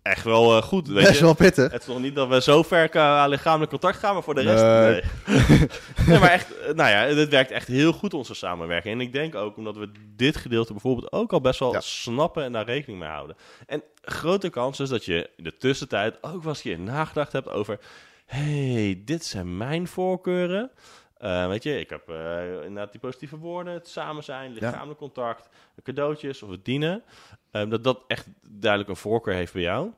echt 0.06 0.24
wel 0.24 0.58
eh, 0.58 0.64
goed, 0.64 0.88
weet 0.88 1.04
Best 1.06 1.18
je. 1.20 1.24
wel 1.24 1.34
pittig. 1.34 1.72
Het 1.72 1.82
is 1.82 1.88
nog 1.88 2.00
niet 2.00 2.16
dat 2.16 2.28
we 2.28 2.42
zo 2.42 2.64
ver 2.64 2.90
qua 2.90 3.28
lichamelijk 3.28 3.70
contact 3.72 3.98
gaan, 3.98 4.14
maar 4.14 4.24
voor 4.24 4.36
de 4.36 4.42
rest... 4.42 4.64
Nee. 4.64 5.02
Nee. 5.26 5.68
nee, 6.08 6.20
maar 6.20 6.32
echt, 6.32 6.58
eh, 6.60 6.74
nou 6.74 6.90
ja, 6.90 7.14
dit 7.16 7.30
werkt 7.30 7.52
echt 7.52 7.68
heel 7.68 7.94
goed, 7.94 8.14
onze 8.14 8.34
samenwerking. 8.34 8.94
En 8.94 9.02
ik 9.02 9.14
denk 9.14 9.36
ook 9.36 9.58
omdat 9.58 9.76
we 9.78 9.92
dit 10.16 10.38
gedeelte 10.38 10.72
bijvoorbeeld 10.72 11.12
ook 11.12 11.34
al 11.34 11.42
best 11.42 11.60
wel 11.60 11.72
Ja. 11.74 11.80
snappen 11.80 12.44
en 12.44 12.52
daar 12.52 12.66
rekening 12.66 13.00
mee 13.00 13.10
houden. 13.10 13.36
En 13.66 13.84
grote 14.02 14.50
kans 14.50 14.80
is 14.80 14.90
dat 14.90 15.06
je 15.06 15.30
in 15.38 15.44
de 15.44 15.58
tussentijd 15.58 16.18
ook 16.22 16.44
wel 16.44 16.54
eens 16.54 16.64
een 16.64 16.76
keer 16.76 16.80
nagedacht 16.80 17.32
hebt 17.32 17.50
over... 17.50 17.80
hey, 18.26 19.02
dit 19.06 19.26
zijn 19.26 19.58
mijn 19.58 19.88
voorkeuren. 19.88 20.72
Eh, 21.18 21.48
weet 21.48 21.64
je, 21.64 21.80
ik 21.80 21.90
heb 21.90 22.10
eh, 22.10 22.44
inderdaad 22.54 22.92
die 22.92 23.02
positieve 23.02 23.38
woorden, 23.38 23.74
het 23.74 23.88
samen 23.88 24.24
zijn, 24.24 24.54
lichamelijk 24.54 25.00
contact, 25.00 25.50
cadeautjes 25.84 26.44
of 26.44 26.50
het 26.50 26.66
dienen. 26.66 27.04
Ehm, 27.52 27.70
dat 27.70 27.84
dat 27.84 28.04
echt 28.08 28.28
duidelijk 28.50 28.90
een 28.90 28.96
voorkeur 28.96 29.34
heeft 29.34 29.54
bij 29.54 29.62
jou. 29.62 29.92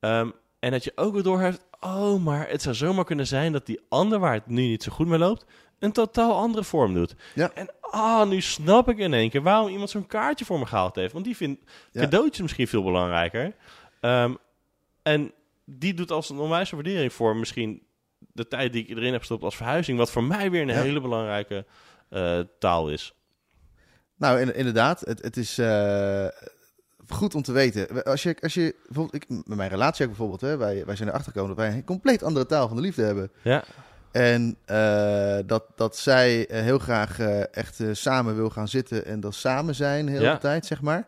Ehm, 0.00 0.30
en 0.58 0.70
dat 0.70 0.84
je 0.84 0.92
ook 0.94 1.14
weer 1.14 1.22
doorheeft, 1.22 1.64
oh, 1.80 2.24
maar 2.24 2.48
het 2.48 2.62
zou 2.62 2.74
zomaar 2.74 3.04
kunnen 3.04 3.26
zijn 3.26 3.52
dat 3.52 3.66
die 3.66 3.80
ander 3.88 4.18
waar 4.18 4.32
het 4.34 4.46
nu 4.46 4.62
niet 4.62 4.82
zo 4.82 4.92
goed 4.92 5.06
mee 5.06 5.18
loopt, 5.18 5.44
een 5.78 5.92
totaal 5.92 6.36
andere 6.36 6.64
vorm 6.64 6.94
doet. 6.94 7.14
Ja. 7.34 7.50
En 7.54 7.68
ah, 7.80 8.28
nu 8.28 8.40
snap 8.40 8.88
ik 8.88 8.98
in 8.98 9.14
één 9.14 9.30
keer 9.30 9.42
waarom 9.42 9.68
iemand 9.68 9.90
zo'n 9.90 10.06
kaartje 10.06 10.44
voor 10.44 10.58
me 10.58 10.66
gehaald 10.66 10.94
heeft. 10.94 11.12
Want 11.12 11.24
die 11.24 11.36
vindt 11.36 11.60
Ja. 11.90 12.00
cadeautjes 12.00 12.40
misschien 12.40 12.68
veel 12.68 12.82
belangrijker. 12.82 13.54
Ehm, 14.00 14.34
en 15.02 15.32
die 15.64 15.94
doet 15.94 16.10
als 16.10 16.30
een 16.30 16.38
onwijze 16.38 16.74
waardering 16.74 17.12
voor 17.12 17.36
misschien 17.36 17.82
de 18.32 18.48
tijd 18.48 18.72
die 18.72 18.86
ik 18.86 18.96
erin 18.96 19.10
heb 19.12 19.20
gestopt 19.20 19.42
als 19.42 19.56
verhuizing. 19.56 19.98
Wat 19.98 20.10
voor 20.10 20.24
mij 20.24 20.50
weer 20.50 20.62
een 20.62 20.68
Ja. 20.68 20.74
hele 20.82 21.00
belangrijke 21.00 21.64
eh, 22.08 22.38
taal 22.58 22.88
is. 22.90 23.14
Nou, 24.16 24.40
in- 24.40 24.54
inderdaad. 24.54 25.00
Het, 25.00 25.22
het 25.22 25.36
is 25.36 25.58
eh, 25.58 26.26
goed 27.08 27.34
om 27.34 27.42
te 27.42 27.52
weten. 27.52 28.02
Als 28.04 28.22
je, 28.22 28.36
als 28.40 28.54
je 28.54 28.74
bijvoorbeeld, 28.86 29.22
ik, 29.22 29.28
met 29.28 29.56
mijn 29.56 29.70
relatie 29.70 30.02
ook 30.02 30.08
bijvoorbeeld, 30.10 30.40
hè, 30.40 30.56
wij, 30.56 30.84
wij 30.86 30.96
zijn 30.96 31.08
erachter 31.08 31.32
gekomen 31.32 31.56
dat 31.56 31.64
wij 31.66 31.74
een 31.76 31.84
compleet 31.84 32.22
andere 32.22 32.46
taal 32.46 32.66
van 32.68 32.76
de 32.76 32.82
liefde 32.82 33.02
hebben. 33.02 33.30
Ja, 33.42 33.64
En 34.12 34.56
eh, 34.64 35.38
dat, 35.46 35.64
dat 35.76 35.96
zij 35.96 36.48
heel 36.50 36.78
graag 36.78 37.18
echt 37.50 37.80
samen 37.92 38.36
wil 38.36 38.50
gaan 38.50 38.68
zitten 38.68 39.04
en 39.04 39.20
dat 39.20 39.34
samen 39.34 39.74
zijn 39.74 40.06
de 40.06 40.12
hele 40.12 40.24
Ja. 40.24 40.38
tijd, 40.38 40.66
zeg 40.66 40.80
maar. 40.82 41.06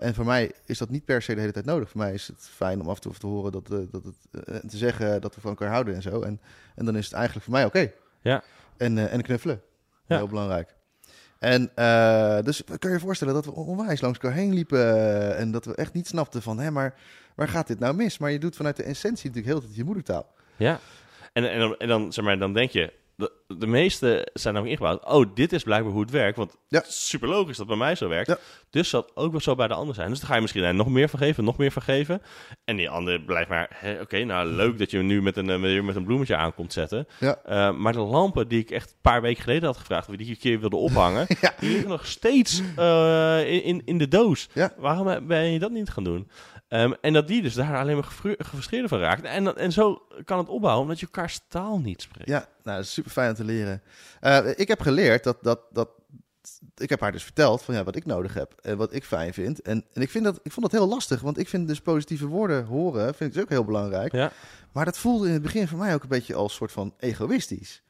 En 0.00 0.14
voor 0.14 0.24
mij 0.24 0.52
is 0.66 0.78
dat 0.78 0.88
niet 0.88 1.04
per 1.04 1.22
se 1.22 1.34
de 1.34 1.40
hele 1.40 1.52
tijd 1.52 1.64
nodig. 1.64 1.90
Voor 1.90 2.00
mij 2.00 2.12
is 2.12 2.26
het 2.26 2.50
fijn 2.54 2.80
om 2.80 2.88
af 2.88 2.94
en 2.94 3.00
toe 3.00 3.12
te 3.12 3.26
horen 3.26 3.52
dat, 3.52 3.70
eh, 3.70 3.78
dat 3.90 4.04
het, 4.04 4.44
eh, 4.46 4.54
en 4.54 4.68
te 4.68 4.76
zeggen 4.76 5.20
dat 5.20 5.34
we 5.34 5.40
van 5.40 5.50
elkaar 5.50 5.70
houden 5.70 5.94
en 5.94 6.02
zo. 6.02 6.22
En, 6.22 6.40
en 6.74 6.84
dan 6.84 6.96
is 6.96 7.04
het 7.04 7.14
eigenlijk 7.14 7.44
voor 7.44 7.54
mij 7.54 7.64
oké. 7.64 7.92
Ja. 8.20 8.42
En, 8.76 8.98
eh, 8.98 9.12
en 9.12 9.22
knuffelen. 9.22 9.62
Ja. 10.06 10.16
Heel 10.16 10.26
belangrijk. 10.26 10.74
En 11.38 11.70
uh, 11.76 12.40
dus 12.40 12.64
kan 12.64 12.90
je 12.90 12.96
je 12.96 12.98
voorstellen 12.98 13.34
dat 13.34 13.44
we 13.44 13.52
onwijs 13.52 14.00
langs 14.00 14.18
elkaar 14.18 14.36
heen 14.36 14.54
liepen 14.54 15.36
en 15.36 15.50
dat 15.50 15.64
we 15.64 15.74
echt 15.74 15.92
niet 15.92 16.06
snapten 16.06 16.42
van, 16.42 16.58
hé, 16.58 16.70
maar 16.70 16.94
waar 17.34 17.48
gaat 17.48 17.66
dit 17.66 17.78
nou 17.78 17.94
mis? 17.94 18.18
Maar 18.18 18.30
je 18.30 18.38
doet 18.38 18.56
vanuit 18.56 18.76
de 18.76 18.82
essentie 18.82 19.28
natuurlijk 19.28 19.54
heel 19.54 19.64
tijd 19.64 19.76
je 19.76 19.84
moedertaal. 19.84 20.26
ja. 20.56 20.80
En, 21.32 21.50
en, 21.50 21.58
dan, 21.58 21.76
en 21.76 21.88
dan, 21.88 22.12
zeg 22.12 22.24
maar, 22.24 22.38
dan 22.38 22.52
denk 22.52 22.70
je, 22.70 22.92
de, 23.20 23.54
de 23.58 23.66
meeste 23.66 24.28
zijn 24.32 24.56
ook 24.56 24.66
ingebouwd. 24.66 25.04
Oh, 25.06 25.26
dit 25.34 25.52
is 25.52 25.62
blijkbaar 25.62 25.92
hoe 25.92 26.00
het 26.02 26.10
werkt. 26.10 26.36
Want 26.36 26.56
Ja. 26.68 26.82
super 26.86 27.28
logisch 27.28 27.56
dat 27.56 27.66
bij 27.66 27.76
mij 27.76 27.94
zo 27.94 28.08
werkt. 28.08 28.28
Ja. 28.28 28.38
Dus 28.70 28.92
het 28.92 29.16
ook 29.16 29.30
wel 29.30 29.40
zo 29.40 29.54
bij 29.54 29.68
de 29.68 29.74
ander 29.74 29.94
zijn. 29.94 30.08
Dus 30.10 30.18
dan 30.18 30.28
ga 30.28 30.34
je 30.34 30.40
misschien 30.40 30.62
daar 30.62 30.74
nog 30.74 30.88
meer 30.88 31.08
van 31.08 31.18
geven, 31.18 31.44
nog 31.44 31.56
meer 31.58 31.70
van 31.72 31.82
geven. 31.82 32.22
En 32.64 32.76
die 32.76 32.90
ander 32.90 33.20
blijft 33.20 33.48
maar, 33.48 33.98
oké, 34.00 34.24
nou 34.24 34.46
leuk 34.48 34.78
dat 34.78 34.90
je 34.90 34.98
nu 34.98 35.22
met 35.22 35.36
een, 35.36 35.50
eh, 35.50 35.82
met 35.82 35.96
een 35.96 36.04
bloemetje 36.04 36.36
aankomt 36.36 36.72
zetten. 36.72 37.06
Ja. 37.20 37.38
Eh, 37.44 37.76
maar 37.76 37.92
de 37.92 37.98
lampen 37.98 38.48
die 38.48 38.60
ik 38.60 38.70
echt 38.70 38.90
een 38.90 38.96
paar 39.00 39.22
weken 39.22 39.42
geleden 39.42 39.64
had 39.64 39.76
gevraagd, 39.76 40.08
of 40.08 40.16
die 40.16 40.26
ik 40.26 40.32
een 40.32 40.38
keer 40.40 40.60
wilde 40.60 40.76
ophangen, 40.76 41.26
die 41.60 41.70
liggen 41.70 41.88
nog 41.88 42.06
steeds 42.06 42.62
eh, 42.76 43.52
in, 43.52 43.62
in, 43.62 43.82
in 43.84 43.98
de 43.98 44.08
doos. 44.08 44.48
Ja. 44.52 44.72
Waarom 44.76 45.26
ben 45.26 45.44
je 45.52 45.58
dat 45.58 45.70
niet 45.70 45.90
gaan 45.90 46.04
doen? 46.04 46.28
Ehm, 46.70 46.92
en 47.00 47.12
dat 47.12 47.28
die 47.28 47.42
dus 47.42 47.54
daar 47.54 47.76
alleen 47.78 47.94
maar 47.94 48.04
gefru- 48.04 48.34
gefrustreerd 48.38 48.88
van 48.88 48.98
raakt. 48.98 49.22
En, 49.22 49.56
en 49.56 49.72
zo 49.72 50.02
kan 50.24 50.38
het 50.38 50.48
opbouwen, 50.48 50.82
omdat 50.82 51.00
je 51.00 51.06
elkaars 51.06 51.40
taal 51.48 51.78
niet 51.78 52.02
spreekt. 52.02 52.28
Ja, 52.28 52.48
nou, 52.62 52.76
dat 52.76 52.86
is 52.86 52.92
super 52.92 53.10
fijn 53.10 53.28
om 53.28 53.34
te 53.34 53.44
leren. 53.44 53.82
Eh, 54.20 54.46
ik 54.56 54.68
heb 54.68 54.80
geleerd 54.80 55.24
dat, 55.24 55.36
dat, 55.42 55.60
dat. 55.72 55.88
Ik 56.76 56.88
heb 56.88 57.00
haar 57.00 57.12
dus 57.12 57.22
verteld 57.22 57.62
van 57.62 57.74
ja, 57.74 57.84
wat 57.84 57.96
ik 57.96 58.06
nodig 58.06 58.34
heb 58.34 58.54
en 58.62 58.76
wat 58.76 58.94
ik 58.94 59.04
fijn 59.04 59.34
vind. 59.34 59.62
En, 59.62 59.84
en 59.92 60.02
ik, 60.02 60.10
vind 60.10 60.24
dat, 60.24 60.40
ik 60.42 60.52
vond 60.52 60.70
dat 60.70 60.80
heel 60.80 60.88
lastig, 60.88 61.20
want 61.20 61.38
ik 61.38 61.48
vind 61.48 61.68
dus 61.68 61.80
positieve 61.80 62.26
woorden 62.26 62.64
horen 62.64 63.14
vind 63.14 63.30
ik 63.30 63.32
dus 63.32 63.42
ook 63.42 63.48
heel 63.48 63.64
belangrijk. 63.64 64.12
Ja. 64.12 64.32
Maar 64.72 64.84
dat 64.84 64.98
voelde 64.98 65.26
in 65.26 65.32
het 65.32 65.42
begin 65.42 65.68
voor 65.68 65.78
mij 65.78 65.94
ook 65.94 66.02
een 66.02 66.08
beetje 66.08 66.34
als 66.34 66.54
soort 66.54 66.72
van 66.72 66.94
egoïstisch. 66.98 67.82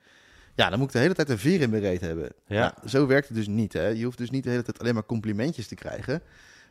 Ja, 0.55 0.71
dan 0.71 0.79
moet 0.79 0.89
ik 0.89 0.95
de 0.95 0.99
hele 0.99 1.15
tijd 1.15 1.29
een 1.29 1.39
veer 1.39 1.61
in 1.61 1.71
mijn 1.71 1.83
reet 1.83 2.01
hebben. 2.01 2.33
Ja. 2.47 2.61
Nou, 2.61 2.89
zo 2.89 3.07
werkt 3.07 3.29
het 3.29 3.37
dus 3.37 3.47
niet. 3.47 3.73
Hè. 3.73 3.87
Je 3.87 4.05
hoeft 4.05 4.19
dus 4.19 4.31
niet 4.31 4.45
de 4.45 4.51
hele 4.51 4.63
tijd 4.63 4.79
alleen 4.81 4.95
maar 4.95 5.07
complimentjes 5.07 5.67
te 5.69 5.75
krijgen. 5.75 6.23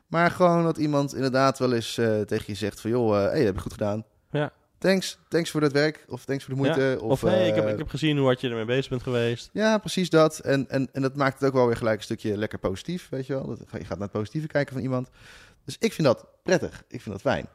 Maar 0.10 0.32
gewoon 0.32 0.64
dat 0.64 0.78
iemand 0.78 1.16
inderdaad 1.16 1.60
wel 1.60 1.74
eens 1.74 1.98
eh, 1.98 2.22
tegen 2.22 2.46
je 2.48 2.54
zegt 2.56 2.82
van... 2.82 2.90
joh, 2.90 3.12
hé, 3.12 3.20
hey, 3.20 3.32
dat 3.36 3.44
heb 3.46 3.56
je 3.56 3.62
goed 3.62 3.72
gedaan. 3.72 4.04
Ja. 4.32 4.52
Thanks, 4.78 5.20
thanks 5.28 5.50
voor 5.52 5.62
dat 5.62 5.72
werk. 5.72 6.06
Of 6.08 6.26
thanks 6.26 6.44
voor 6.44 6.54
de 6.54 6.60
moeite. 6.60 6.82
Ja, 6.82 6.96
Of, 6.96 7.02
Of, 7.02 7.22
hey, 7.22 7.48
ik, 7.48 7.56
heb, 7.56 7.66
eh, 7.66 7.72
ik 7.72 7.78
heb 7.78 7.90
gezien 7.90 8.18
hoe 8.18 8.26
hard 8.26 8.42
je 8.42 8.50
ermee 8.50 8.66
bezig 8.66 8.90
bent 8.90 9.04
geweest. 9.04 9.50
Ja, 9.54 9.78
precies 9.78 10.10
dat. 10.10 10.40
En, 10.40 10.70
en, 10.70 10.90
en 10.92 11.02
dat 11.02 11.16
maakt 11.16 11.40
het 11.40 11.48
ook 11.50 11.56
wel 11.56 11.66
weer 11.68 11.76
gelijk 11.76 11.98
een 11.98 12.04
stukje 12.04 12.38
lekker 12.38 12.60
positief, 12.60 13.10
weet 13.10 13.26
je 13.26 13.34
wel. 13.34 13.48
Dat, 13.48 13.60
je 13.72 13.78
gaat 13.78 13.90
naar 13.90 13.98
het 14.08 14.12
positieve 14.12 14.48
kijken 14.48 14.74
van 14.74 14.82
iemand. 14.84 15.10
Dus 15.66 15.76
ik 15.80 15.94
vind 15.94 16.08
dat 16.08 16.26
prettig. 16.44 16.84
Ik 16.88 17.02
vind 17.02 17.16
dat 17.16 17.22
fijn. 17.34 17.48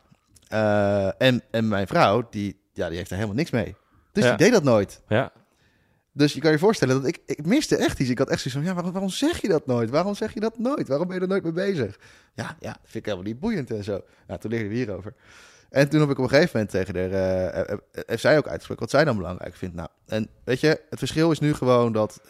Eh, 0.49 1.23
en, 1.23 1.43
en 1.51 1.69
mijn 1.69 1.87
vrouw, 1.87 2.27
die, 2.31 2.61
ja, 2.73 2.89
die 2.89 2.97
heeft 2.97 3.11
er 3.11 3.17
helemaal 3.17 3.37
niks 3.37 3.51
mee. 3.51 3.77
Dus 4.13 4.25
Ja. 4.25 4.29
die 4.29 4.39
deed 4.39 4.53
dat 4.53 4.63
nooit. 4.63 5.01
Ja, 5.09 5.33
Dus 6.17 6.33
je 6.33 6.41
kan 6.41 6.51
je 6.51 6.59
voorstellen 6.59 6.95
dat 6.95 7.07
ik, 7.07 7.21
ik 7.27 7.47
miste 7.47 7.77
echt 7.77 7.99
iets. 7.99 8.11
Ik 8.11 8.19
had 8.19 8.29
echt 8.29 8.41
zoiets 8.41 8.61
van, 8.61 8.69
ja, 8.69 8.75
waarom, 8.75 8.93
waarom 8.93 9.11
zeg 9.11 9.41
je 9.41 9.49
dat 9.49 9.67
nooit? 9.67 9.91
Waarom 9.91 10.15
zeg 10.15 10.35
je 10.35 10.41
dat 10.41 10.59
nooit? 10.59 10.89
Waarom 10.89 11.07
ben 11.07 11.17
je 11.17 11.23
er 11.23 11.29
nooit 11.29 11.43
mee 11.43 11.53
bezig? 11.53 11.99
Ja, 12.35 12.57
ja, 12.61 12.77
vind 12.83 12.95
ik 12.95 13.05
helemaal 13.05 13.27
niet 13.27 13.41
boeiend 13.41 13.71
en 13.71 13.85
zo. 13.85 14.01
Nou, 14.27 14.41
toen 14.41 14.51
leerde 14.51 14.69
we 14.69 14.75
hierover. 14.75 15.15
En 15.75 15.89
toen 15.89 16.01
heb 16.01 16.11
ik 16.11 16.19
op 16.19 16.25
een 16.25 16.31
gegeven 16.31 16.51
moment 16.53 16.71
tegen 16.71 16.95
haar, 16.95 17.11
eh, 17.11 17.73
eh, 17.73 17.79
eh, 18.07 18.19
zij 18.19 18.37
ook 18.37 18.47
uitgesproken 18.47 18.83
wat 18.83 18.91
zij 18.91 19.05
dan 19.05 19.17
belangrijk 19.17 19.55
vindt. 19.55 19.75
Nou, 19.75 19.89
en 20.07 20.29
weet 20.45 20.61
je, 20.61 20.81
het 20.91 20.99
verschil 20.99 21.31
is 21.31 21.39
nu 21.39 21.55
gewoon 21.55 21.93
dat 21.93 22.21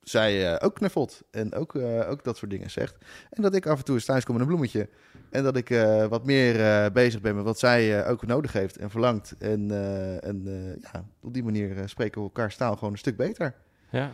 zij 0.00 0.60
ook 0.60 0.74
knuffelt 0.74 1.22
en 1.30 1.54
ook, 1.54 1.76
ook 2.08 2.24
dat 2.24 2.36
soort 2.36 2.50
dingen 2.50 2.70
zegt. 2.70 2.96
En 3.30 3.42
dat 3.42 3.54
ik 3.54 3.66
af 3.66 3.78
en 3.78 3.84
toe 3.84 3.94
eens 3.94 4.04
thuis 4.04 4.24
kom 4.24 4.34
met 4.34 4.42
een 4.42 4.48
bloemetje. 4.48 4.88
En 5.34 5.42
dat 5.42 5.56
ik 5.56 5.70
eh, 5.70 6.06
wat 6.06 6.24
meer 6.24 6.60
eh, 6.60 6.90
bezig 6.92 7.20
ben 7.20 7.34
met 7.34 7.44
wat 7.44 7.58
zij 7.58 8.00
eh, 8.02 8.10
ook 8.10 8.26
nodig 8.26 8.52
heeft 8.52 8.76
en 8.76 8.90
verlangt. 8.90 9.34
En, 9.38 9.70
eh, 9.70 10.24
en 10.28 10.42
eh, 10.46 10.82
ja, 10.92 11.04
op 11.22 11.34
die 11.34 11.44
manier 11.44 11.76
eh, 11.78 11.82
spreken 11.86 12.20
we 12.20 12.26
elkaar 12.26 12.56
taal 12.56 12.74
gewoon 12.74 12.92
een 12.92 12.98
stuk 12.98 13.16
beter. 13.16 13.54
ja. 13.90 14.12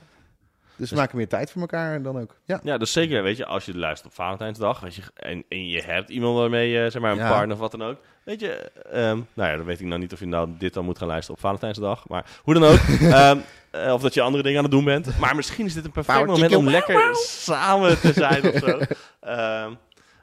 Dus 0.77 0.89
we 0.89 0.95
Dus- 0.95 1.05
maken 1.05 1.17
meer 1.19 1.29
tijd 1.29 1.51
voor 1.51 1.61
elkaar 1.61 1.95
en 1.95 2.03
dan 2.03 2.19
ook. 2.21 2.37
Ja, 2.45 2.61
ja, 2.63 2.79
dus 2.79 2.93
zeker, 2.93 3.23
weet 3.23 3.37
je, 3.37 3.47
als 3.47 3.65
je 3.65 3.77
luistert 3.77 4.09
op 4.09 4.15
Valentijnsdag 4.15 4.81
weet 4.81 4.95
je, 4.95 5.03
en, 5.15 5.45
en 5.49 5.69
je 5.69 5.83
hebt 5.83 6.11
iemand 6.11 6.37
waarmee 6.39 6.71
je, 6.71 6.91
zeg 6.91 7.03
maar, 7.03 7.13
een 7.13 7.17
Ja. 7.19 7.29
partner 7.31 7.53
of 7.55 7.59
wat 7.61 7.71
dan 7.71 7.83
ook. 7.83 7.97
Weet 8.25 8.41
je, 8.41 8.53
ehm, 8.91 9.21
nou 9.35 9.51
ja, 9.51 9.57
dan 9.57 9.65
weet 9.65 9.81
ik 9.81 9.87
nou 9.87 10.01
niet 10.01 10.13
of 10.13 10.19
je 10.21 10.27
nou 10.27 10.49
dit 10.59 10.75
dan 10.75 10.85
moet 10.85 10.99
gaan 10.99 11.07
luisteren 11.09 11.35
op 11.37 11.41
Valentijnsdag. 11.43 12.09
Maar 12.09 12.27
hoe 12.43 12.55
dan 12.55 12.65
ook. 12.65 12.79
Ehm, 13.01 13.39
eh, 13.71 13.93
of 13.93 14.03
dat 14.03 14.15
je 14.15 14.21
andere 14.23 14.43
dingen 14.43 14.59
aan 14.59 14.65
het 14.65 14.73
doen 14.73 14.85
bent. 14.85 15.19
Maar 15.19 15.37
misschien 15.37 15.67
is 15.67 15.75
dit 15.75 15.85
een 15.85 15.91
perfect 15.93 16.19
Power 16.19 16.33
moment 16.33 16.55
om 16.57 16.69
lekker 16.69 17.09
samen 17.15 18.01
te 18.01 18.13
zijn 18.13 18.49
of 18.53 18.59
zo. 18.59 18.79
Ehm, 19.21 19.73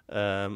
ehm, 0.06 0.52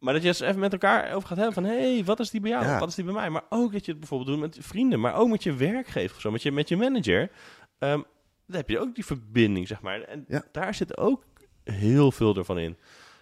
maar 0.00 0.12
dat 0.12 0.22
je 0.22 0.28
eens 0.28 0.40
even 0.40 0.60
met 0.60 0.72
elkaar 0.72 1.12
over 1.12 1.28
gaat 1.28 1.36
hebben 1.36 1.54
van... 1.54 1.64
hé, 1.64 1.94
hey, 1.94 2.04
wat 2.04 2.20
is 2.20 2.30
die 2.30 2.40
bij 2.40 2.50
jou? 2.50 2.64
Ja. 2.64 2.78
Wat 2.78 2.88
is 2.88 2.94
die 2.94 3.04
bij 3.04 3.14
mij? 3.14 3.30
Maar 3.30 3.44
ook 3.48 3.72
dat 3.72 3.84
je 3.84 3.90
het 3.90 4.00
bijvoorbeeld 4.00 4.30
doet 4.30 4.40
met 4.40 4.56
vrienden. 4.60 5.00
Maar 5.00 5.14
ook 5.14 5.28
met 5.28 5.42
je 5.42 5.54
werkgever 5.54 6.16
of 6.16 6.20
zo. 6.20 6.30
Met 6.30 6.42
je, 6.42 6.52
met 6.52 6.68
je 6.68 6.76
manager. 6.76 7.30
Ehm, 7.78 8.00
dan 8.46 8.56
heb 8.56 8.68
je 8.68 8.78
ook 8.78 8.94
die 8.94 9.04
verbinding, 9.04 9.68
zeg 9.68 9.80
maar. 9.80 10.00
En 10.00 10.24
Ja. 10.28 10.44
daar 10.52 10.74
zit 10.74 10.96
ook 10.98 11.24
heel 11.64 12.12
veel 12.12 12.36
ervan 12.36 12.58
in. 12.58 12.76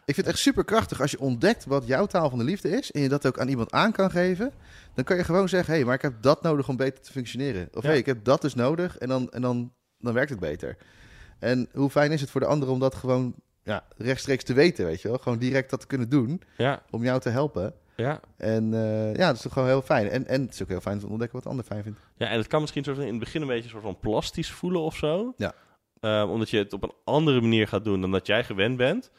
ik 0.04 0.14
vind 0.14 0.26
het 0.26 0.34
echt 0.34 0.44
super 0.44 0.64
krachtig 0.64 1.00
als 1.00 1.10
je 1.10 1.20
ontdekt 1.20 1.64
wat 1.64 1.86
jouw 1.86 2.06
taal 2.06 2.30
van 2.30 2.38
de 2.38 2.44
liefde 2.44 2.68
is. 2.68 2.90
En 2.90 3.00
je 3.00 3.08
dat 3.08 3.26
ook 3.26 3.38
aan 3.38 3.48
iemand 3.48 3.72
aan 3.72 3.92
kan 3.92 4.10
geven. 4.10 4.52
Dan 4.94 5.04
kan 5.04 5.16
je 5.16 5.24
gewoon 5.24 5.48
zeggen, 5.48 5.70
hé, 5.70 5.76
hey, 5.76 5.84
maar 5.86 5.94
ik 5.94 6.02
heb 6.02 6.14
dat 6.22 6.42
nodig 6.42 6.68
om 6.68 6.76
beter 6.76 7.02
te 7.02 7.12
functioneren. 7.12 7.68
Of 7.72 7.82
hé, 7.82 7.88
hey, 7.88 7.98
ik 7.98 8.06
heb 8.06 8.24
dat 8.24 8.40
dus 8.40 8.54
nodig 8.54 8.98
en, 8.98 9.08
dan, 9.08 9.30
en 9.30 9.42
dan, 9.42 9.72
dan 9.98 10.14
werkt 10.14 10.30
het 10.30 10.40
beter. 10.40 10.76
En 11.38 11.68
hoe 11.72 11.90
fijn 11.90 12.12
is 12.12 12.20
het 12.20 12.30
voor 12.30 12.40
de 12.40 12.46
ander 12.46 12.68
om 12.68 12.78
dat 12.78 12.94
gewoon 12.94 13.34
ja, 13.68 13.84
rechtstreeks 13.96 14.44
te 14.44 14.52
weten, 14.52 14.84
weet 14.86 15.02
je 15.02 15.08
wel. 15.08 15.18
Gewoon 15.18 15.38
direct 15.38 15.70
dat 15.70 15.80
te 15.80 15.86
kunnen 15.86 16.08
doen 16.08 16.42
Ja, 16.56 16.82
om 16.90 17.02
jou 17.04 17.20
te 17.20 17.28
helpen. 17.28 17.74
ja. 17.96 18.20
En 18.36 18.74
eh, 18.74 19.14
ja, 19.14 19.26
dat 19.26 19.36
is 19.36 19.42
toch 19.42 19.52
gewoon 19.52 19.68
heel 19.68 19.82
fijn. 19.82 20.08
En, 20.08 20.26
en 20.26 20.40
het 20.42 20.54
is 20.54 20.62
ook 20.62 20.68
heel 20.68 20.80
fijn 20.80 20.94
om 20.94 21.00
te 21.00 21.06
ontdekken 21.08 21.34
wat 21.36 21.42
de 21.44 21.50
ander 21.50 21.64
fijn 21.64 21.82
vindt. 21.82 21.98
Ja, 22.16 22.26
en 22.28 22.38
het 22.38 22.46
kan 22.46 22.60
misschien 22.60 22.84
soort 22.84 22.96
van 22.96 23.04
in 23.04 23.10
het 23.10 23.20
begin 23.20 23.40
een 23.42 23.48
beetje 23.48 23.68
soort 23.70 23.82
van 23.82 23.98
plastisch 23.98 24.50
voelen 24.50 24.80
of 24.80 24.96
zo. 24.96 25.34
Ja. 25.36 25.54
Ehm, 26.00 26.28
omdat 26.28 26.50
je 26.50 26.58
het 26.58 26.72
op 26.72 26.82
een 26.82 26.94
andere 27.04 27.40
manier 27.40 27.68
gaat 27.68 27.84
doen 27.84 28.00
dan 28.00 28.10
dat 28.10 28.26
jij 28.26 28.44
gewend 28.44 28.76
bent. 28.76 29.10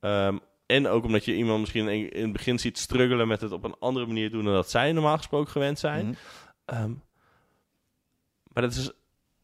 Ehm, 0.00 0.38
en 0.66 0.86
ook 0.86 1.04
omdat 1.04 1.24
je 1.24 1.34
iemand 1.34 1.60
misschien 1.60 1.88
in, 1.88 2.22
het 2.22 2.32
begin 2.32 2.58
ziet 2.58 2.78
struggelen 2.78 3.28
met 3.28 3.40
het 3.40 3.52
op 3.52 3.64
een 3.64 3.76
andere 3.78 4.06
manier 4.06 4.30
doen 4.30 4.44
dan 4.44 4.52
dat 4.54 4.70
zij 4.70 4.92
normaal 4.92 5.16
gesproken 5.16 5.50
gewend 5.52 5.78
zijn. 5.78 6.06
Mhm. 6.06 6.14
Ehm, 6.64 6.92
maar 8.52 8.62
dat 8.62 8.72
is 8.74 8.90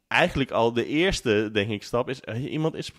eigenlijk 0.08 0.50
al 0.50 0.72
de 0.72 0.86
eerste, 0.86 1.50
denk 1.52 1.70
ik, 1.70 1.82
stap. 1.82 2.08
Is, 2.08 2.20
eh, 2.20 2.52
iemand 2.52 2.74
is 2.74 2.92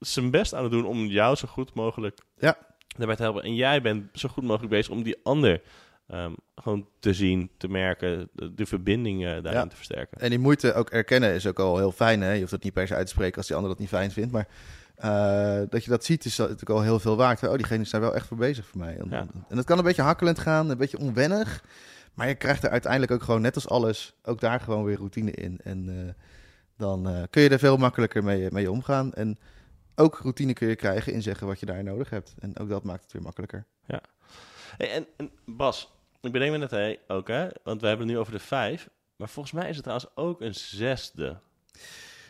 zijn 0.00 0.30
best 0.30 0.54
aan 0.54 0.62
het 0.62 0.72
doen 0.72 0.86
om 0.86 1.06
jou 1.06 1.36
zo 1.36 1.48
goed 1.48 1.74
mogelijk 1.74 2.18
Ja. 2.38 2.56
daarbij 2.96 3.16
te 3.16 3.22
helpen. 3.22 3.42
En 3.42 3.54
jij 3.54 3.82
bent 3.82 4.04
zo 4.12 4.28
goed 4.28 4.44
mogelijk 4.44 4.70
bezig 4.70 4.92
om 4.92 5.02
die 5.02 5.20
ander 5.22 5.62
ehm, 6.06 6.32
gewoon 6.54 6.88
te 7.00 7.12
zien, 7.14 7.50
te 7.56 7.68
merken, 7.68 8.28
de, 8.32 8.54
de 8.54 8.66
verbinding 8.66 9.18
eh, 9.24 9.30
daarin 9.30 9.52
Ja. 9.52 9.66
te 9.66 9.76
versterken. 9.76 10.20
En 10.20 10.30
die 10.30 10.38
moeite 10.38 10.74
ook 10.74 10.90
erkennen 10.90 11.34
is 11.34 11.46
ook 11.46 11.58
al 11.58 11.76
heel 11.78 11.92
fijn. 11.92 12.20
Hè? 12.20 12.32
Je 12.32 12.38
hoeft 12.38 12.50
dat 12.50 12.62
niet 12.62 12.72
per 12.72 12.86
se 12.86 12.94
uit 12.94 13.06
te 13.06 13.12
spreken 13.12 13.36
als 13.36 13.46
die 13.46 13.56
ander 13.56 13.70
dat 13.70 13.80
niet 13.80 13.88
fijn 13.88 14.10
vindt. 14.10 14.32
Maar 14.32 14.48
eh, 14.94 15.62
dat 15.68 15.84
je 15.84 15.90
dat 15.90 16.04
ziet 16.04 16.24
is 16.24 16.36
natuurlijk 16.36 16.70
al 16.70 16.82
heel 16.82 16.98
veel 17.00 17.16
waard. 17.16 17.42
Oh, 17.48 17.54
diegene 17.54 17.82
is 17.82 17.90
daar 17.90 18.00
wel 18.00 18.14
echt 18.14 18.26
voor 18.26 18.36
bezig 18.36 18.66
voor 18.66 18.78
mij. 18.80 18.96
En, 18.98 19.06
Ja. 19.10 19.26
en 19.48 19.56
dat 19.56 19.64
kan 19.64 19.78
een 19.78 19.84
beetje 19.84 20.02
hakkelend 20.02 20.38
gaan, 20.38 20.70
een 20.70 20.76
beetje 20.78 20.98
onwennig. 20.98 21.64
Maar 22.14 22.28
je 22.28 22.34
krijgt 22.34 22.64
er 22.64 22.70
uiteindelijk 22.70 23.12
ook 23.12 23.22
gewoon, 23.22 23.40
net 23.40 23.54
als 23.54 23.68
alles, 23.68 24.14
ook 24.22 24.40
daar 24.40 24.60
gewoon 24.60 24.84
weer 24.84 24.96
routine 24.96 25.30
in. 25.30 25.60
En 25.64 25.88
eh, 25.88 26.12
dan 26.76 27.26
kun 27.30 27.42
je 27.42 27.48
er 27.48 27.58
veel 27.58 27.76
makkelijker 27.76 28.24
mee, 28.24 28.46
mee 28.50 28.70
omgaan. 28.70 29.12
En 29.14 29.38
ook 30.00 30.18
routine 30.18 30.52
kun 30.52 30.68
je 30.68 30.76
krijgen 30.76 31.12
in 31.12 31.22
zeggen 31.22 31.46
wat 31.46 31.60
je 31.60 31.66
daar 31.66 31.84
nodig 31.84 32.10
hebt. 32.10 32.34
En 32.38 32.58
ook 32.58 32.68
dat 32.68 32.84
maakt 32.84 33.02
het 33.02 33.12
weer 33.12 33.22
makkelijker. 33.22 33.66
Hey, 34.76 34.90
en, 34.90 35.06
en 35.16 35.30
Bas, 35.44 35.92
ik 36.20 36.32
bedenk 36.32 36.52
me 36.52 36.58
net 36.58 36.70
hey, 36.70 36.98
ook, 37.08 37.28
hè, 37.28 37.48
want 37.62 37.80
we 37.80 37.86
hebben 37.86 38.06
het 38.06 38.14
nu 38.14 38.20
over 38.20 38.32
de 38.32 38.38
vijf. 38.38 38.88
Maar 39.16 39.28
volgens 39.28 39.54
mij 39.54 39.68
is 39.68 39.74
het 39.74 39.84
trouwens 39.84 40.10
ook 40.14 40.40
een 40.40 40.54
zesde. 40.54 41.36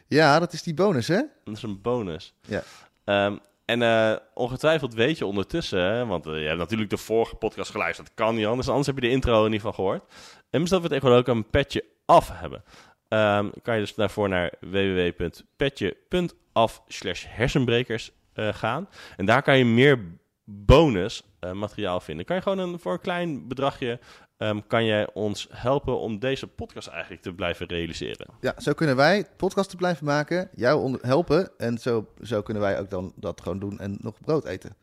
Ja, 0.07 0.39
dat 0.39 0.53
is 0.53 0.63
die 0.63 0.75
bonus, 0.75 1.09
hè? 1.09 1.23
Dat 1.45 1.57
is 1.57 1.63
een 1.63 1.81
bonus. 1.81 2.35
Ja. 2.47 2.63
Ehm, 3.05 3.37
en 3.65 3.83
eh, 3.83 4.17
ongetwijfeld 4.35 4.95
weet 4.95 5.19
je 5.19 5.27
ondertussen, 5.27 5.81
hè, 5.81 6.07
want 6.07 6.27
eh, 6.27 6.41
je 6.41 6.47
hebt 6.47 6.59
natuurlijk 6.59 6.91
de 6.91 6.97
vorige 6.97 7.35
podcast 7.35 7.71
geluisterd. 7.71 8.07
Dat 8.07 8.27
kan 8.27 8.35
niet 8.35 8.47
anders, 8.47 8.69
anders 8.69 8.87
heb 8.87 8.95
je 8.95 9.01
de 9.01 9.11
intro 9.11 9.39
in 9.39 9.53
ieder 9.53 9.61
geval 9.61 9.73
gehoord. 9.73 10.13
En 10.51 10.61
dus 10.61 10.71
dat 10.71 10.83
we 10.83 10.89
tegenwoordig 10.89 11.29
ook 11.29 11.37
een 11.37 11.51
petje 11.51 11.85
af 12.05 12.31
hebben. 12.33 12.65
Ehm, 13.11 13.49
kan 13.63 13.75
je 13.75 13.81
dus 13.81 13.95
daarvoor 13.95 14.29
naar 14.29 14.53
www.petje.af 14.61 16.83
slash 16.89 17.25
hersenbrekers 17.29 18.13
eh, 18.33 18.55
gaan. 18.55 18.89
En 19.17 19.27
daar 19.27 19.43
kan 19.43 19.59
je 19.59 19.65
meer 19.65 19.99
bonus 20.45 21.23
eh, 21.41 21.53
materiaal 21.53 22.01
vinden. 22.01 22.25
Kan 22.25 22.37
je 22.37 22.43
gewoon 22.43 22.59
een, 22.59 22.79
voor 22.79 22.93
een 22.93 23.01
klein 23.01 23.49
bedragje 23.49 23.99
ehm, 24.37 24.61
kan 24.67 24.85
jij 24.85 25.13
ons 25.13 25.49
helpen 25.51 25.99
om 25.99 26.19
deze 26.19 26.47
podcast 26.47 26.89
eigenlijk 26.89 27.23
te 27.23 27.33
blijven 27.33 27.67
realiseren. 27.67 28.27
Ja, 28.41 28.55
zo 28.59 28.73
kunnen 28.73 28.97
wij 28.97 29.27
podcasten 29.37 29.79
blijven 29.79 30.07
maken, 30.07 30.51
jou 30.55 30.99
helpen. 31.03 31.51
En 31.59 31.79
zo, 31.79 32.07
zo 32.23 32.43
kunnen 32.43 32.63
wij 32.63 32.81
ook 32.81 32.91
dan 32.91 33.13
dat 33.17 33.41
gewoon 33.41 33.59
doen 33.59 33.79
en 33.79 33.97
nog 34.01 34.21
brood 34.21 34.45
eten. 34.45 34.77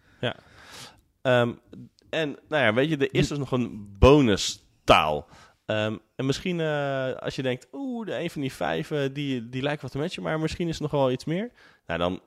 Ehm, 1.21 1.53
en 2.09 2.37
nou 2.47 2.63
ja, 2.63 2.73
weet 2.73 2.89
je, 2.89 2.97
er 2.97 3.13
is 3.13 3.27
dus 3.27 3.37
nog 3.37 3.51
een 3.51 3.95
bonus 3.99 4.63
Ehm, 5.67 5.95
en 6.15 6.25
misschien 6.25 6.59
eh, 6.59 7.11
als 7.13 7.35
je 7.35 7.41
denkt, 7.41 7.67
oeh, 7.71 8.05
de 8.05 8.19
een 8.19 8.29
van 8.29 8.41
die 8.41 8.53
vijf, 8.53 8.91
eh, 8.91 8.99
die, 9.13 9.49
die 9.49 9.61
lijkt 9.61 9.81
wat 9.81 9.91
te 9.91 9.97
matchen, 9.97 10.23
maar 10.23 10.39
misschien 10.39 10.67
is 10.67 10.75
er 10.75 10.81
nog 10.81 10.91
wel 10.91 11.11
iets 11.11 11.25
meer. 11.25 11.49
Nou, 11.87 11.99
dan 11.99 12.21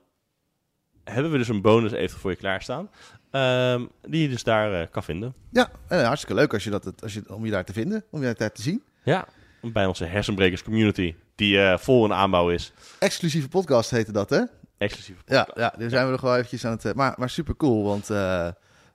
hebben 1.03 1.31
we 1.31 1.37
dus 1.37 1.47
een 1.47 1.61
bonus 1.61 1.91
even 1.91 2.19
voor 2.19 2.31
je 2.31 2.37
klaarstaan, 2.37 2.89
ehm, 3.31 3.85
die 4.01 4.21
je 4.21 4.29
dus 4.29 4.43
daar 4.43 4.81
eh, 4.81 4.87
kan 4.91 5.03
vinden. 5.03 5.33
Ja, 5.51 5.69
en 5.87 6.05
hartstikke 6.05 6.35
leuk 6.35 6.53
als 6.53 6.63
je 6.63 6.69
dat, 6.69 7.01
als 7.01 7.13
je, 7.13 7.23
om 7.35 7.45
je 7.45 7.51
daar 7.51 7.65
te 7.65 7.73
vinden, 7.73 8.03
om 8.11 8.23
je 8.23 8.33
daar 8.33 8.51
te 8.51 8.61
zien. 8.61 8.83
Ja, 9.03 9.27
bij 9.61 9.85
onze 9.85 10.05
hersenbrekers 10.05 10.63
community, 10.63 11.15
die 11.35 11.61
eh, 11.61 11.77
vol 11.77 12.05
in 12.05 12.13
aanbouw 12.13 12.49
is. 12.49 12.73
Exclusieve 12.99 13.47
podcast 13.47 13.89
heette 13.89 14.11
dat, 14.11 14.29
hè? 14.29 14.41
Exclusief. 14.77 15.17
Ja, 15.25 15.47
ja 15.55 15.73
daar 15.77 15.89
zijn 15.89 16.05
we 16.05 16.11
nog 16.11 16.21
wel 16.21 16.35
eventjes 16.35 16.65
aan 16.65 16.71
het... 16.71 16.85
eh, 16.85 16.93
Maar, 16.93 17.13
maar 17.17 17.29
super 17.29 17.55
cool, 17.55 17.83
want 17.83 18.09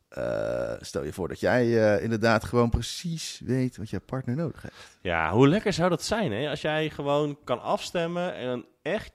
eh, 0.08 0.72
stel 0.80 1.04
je 1.04 1.12
voor 1.12 1.28
dat 1.28 1.40
jij 1.40 1.94
eh, 1.94 2.02
inderdaad 2.02 2.44
gewoon 2.44 2.70
precies 2.70 3.40
weet 3.44 3.76
wat 3.76 3.90
je 3.90 4.00
partner 4.00 4.36
nodig 4.36 4.62
heeft. 4.62 4.98
Ja, 5.02 5.32
hoe 5.32 5.48
lekker 5.48 5.72
zou 5.72 5.90
dat 5.90 6.02
zijn, 6.02 6.32
hè? 6.32 6.48
Als 6.50 6.60
jij 6.60 6.90
gewoon 6.90 7.38
kan 7.44 7.60
afstemmen 7.62 8.34
en 8.34 8.46
dan 8.46 8.66
echt 8.82 9.12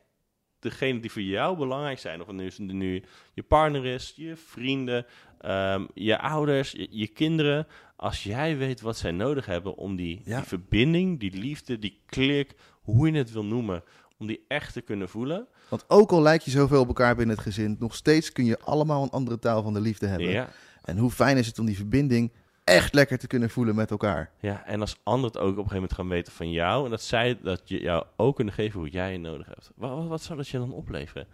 degene 0.60 0.99
die 0.99 1.12
voor 1.12 1.21
jou 1.21 1.58
belangrijk 1.58 1.99
zijn, 1.99 2.21
of 2.21 2.27
het 2.27 2.36
nu, 2.36 2.73
nu 2.73 3.04
je 3.34 3.43
partner 3.43 3.86
is, 3.86 4.13
je 4.15 4.36
vrienden, 4.36 5.06
ehm, 5.39 5.86
je 5.93 6.19
ouders, 6.19 6.71
je, 6.71 6.88
je 6.89 7.08
kinderen. 7.08 7.67
Als 7.95 8.23
jij 8.23 8.58
weet 8.58 8.82
wat 8.82 8.97
zij 8.97 9.12
nodig 9.12 9.45
hebben 9.45 9.75
om 9.75 9.95
die, 9.95 10.21
Ja. 10.25 10.38
die 10.38 10.47
verbinding, 10.47 11.19
die 11.19 11.38
liefde, 11.38 11.80
die 11.80 12.01
klik, 12.06 12.56
hoe 12.82 13.12
je 13.12 13.17
het 13.17 13.32
wil 13.32 13.45
noemen, 13.45 13.84
om 14.17 14.27
die 14.27 14.45
echt 14.47 14.73
te 14.73 14.82
kunnen 14.82 15.10
voelen. 15.10 15.47
Want 15.69 15.86
ook 15.88 16.12
al 16.12 16.21
lijk 16.21 16.41
je 16.41 16.51
zoveel 16.51 16.80
op 16.82 16.88
elkaar 16.88 17.15
binnen 17.15 17.36
het 17.36 17.45
gezin, 17.45 17.75
nog 17.80 17.95
steeds 17.95 18.32
kun 18.32 18.45
je 18.45 18.60
allemaal 18.60 19.04
een 19.04 19.10
andere 19.10 19.39
taal 19.39 19.63
van 19.63 19.73
de 19.73 19.82
liefde 19.82 20.08
hebben. 20.08 20.30
Ja, 20.30 20.49
En 20.84 20.98
hoe 20.98 21.12
fijn 21.12 21.38
is 21.38 21.48
het 21.48 21.60
om 21.60 21.65
die 21.65 21.76
verbinding 21.76 22.32
echt 22.63 22.94
lekker 22.94 23.17
te 23.17 23.28
kunnen 23.28 23.50
voelen 23.50 23.76
met 23.76 23.91
elkaar. 23.91 24.32
ja, 24.39 24.65
en 24.65 24.82
als 24.82 24.98
anderen 25.04 25.32
het 25.32 25.41
ook 25.41 25.46
op 25.48 25.50
een 25.50 25.56
gegeven 25.58 25.76
moment 25.76 25.94
gaan 25.94 26.08
weten 26.08 26.34
van 26.34 26.52
jou, 26.52 26.84
en 26.86 26.89
dat 26.91 27.02
zij 27.02 27.39
dat 27.44 27.62
je 27.65 27.82
jou 27.82 28.06
ook 28.15 28.36
kunnen 28.36 28.54
geven 28.54 28.80
hoe 28.80 28.89
jij 28.89 29.12
het 29.12 29.22
nodig 29.22 29.48
hebt. 29.48 29.72
Wat, 29.76 29.89
wat, 29.98 30.08
wat 30.08 30.22
zou 30.22 30.38
dat 30.38 30.48
je 30.48 30.58
dan 30.58 30.72
opleveren? 30.74 31.28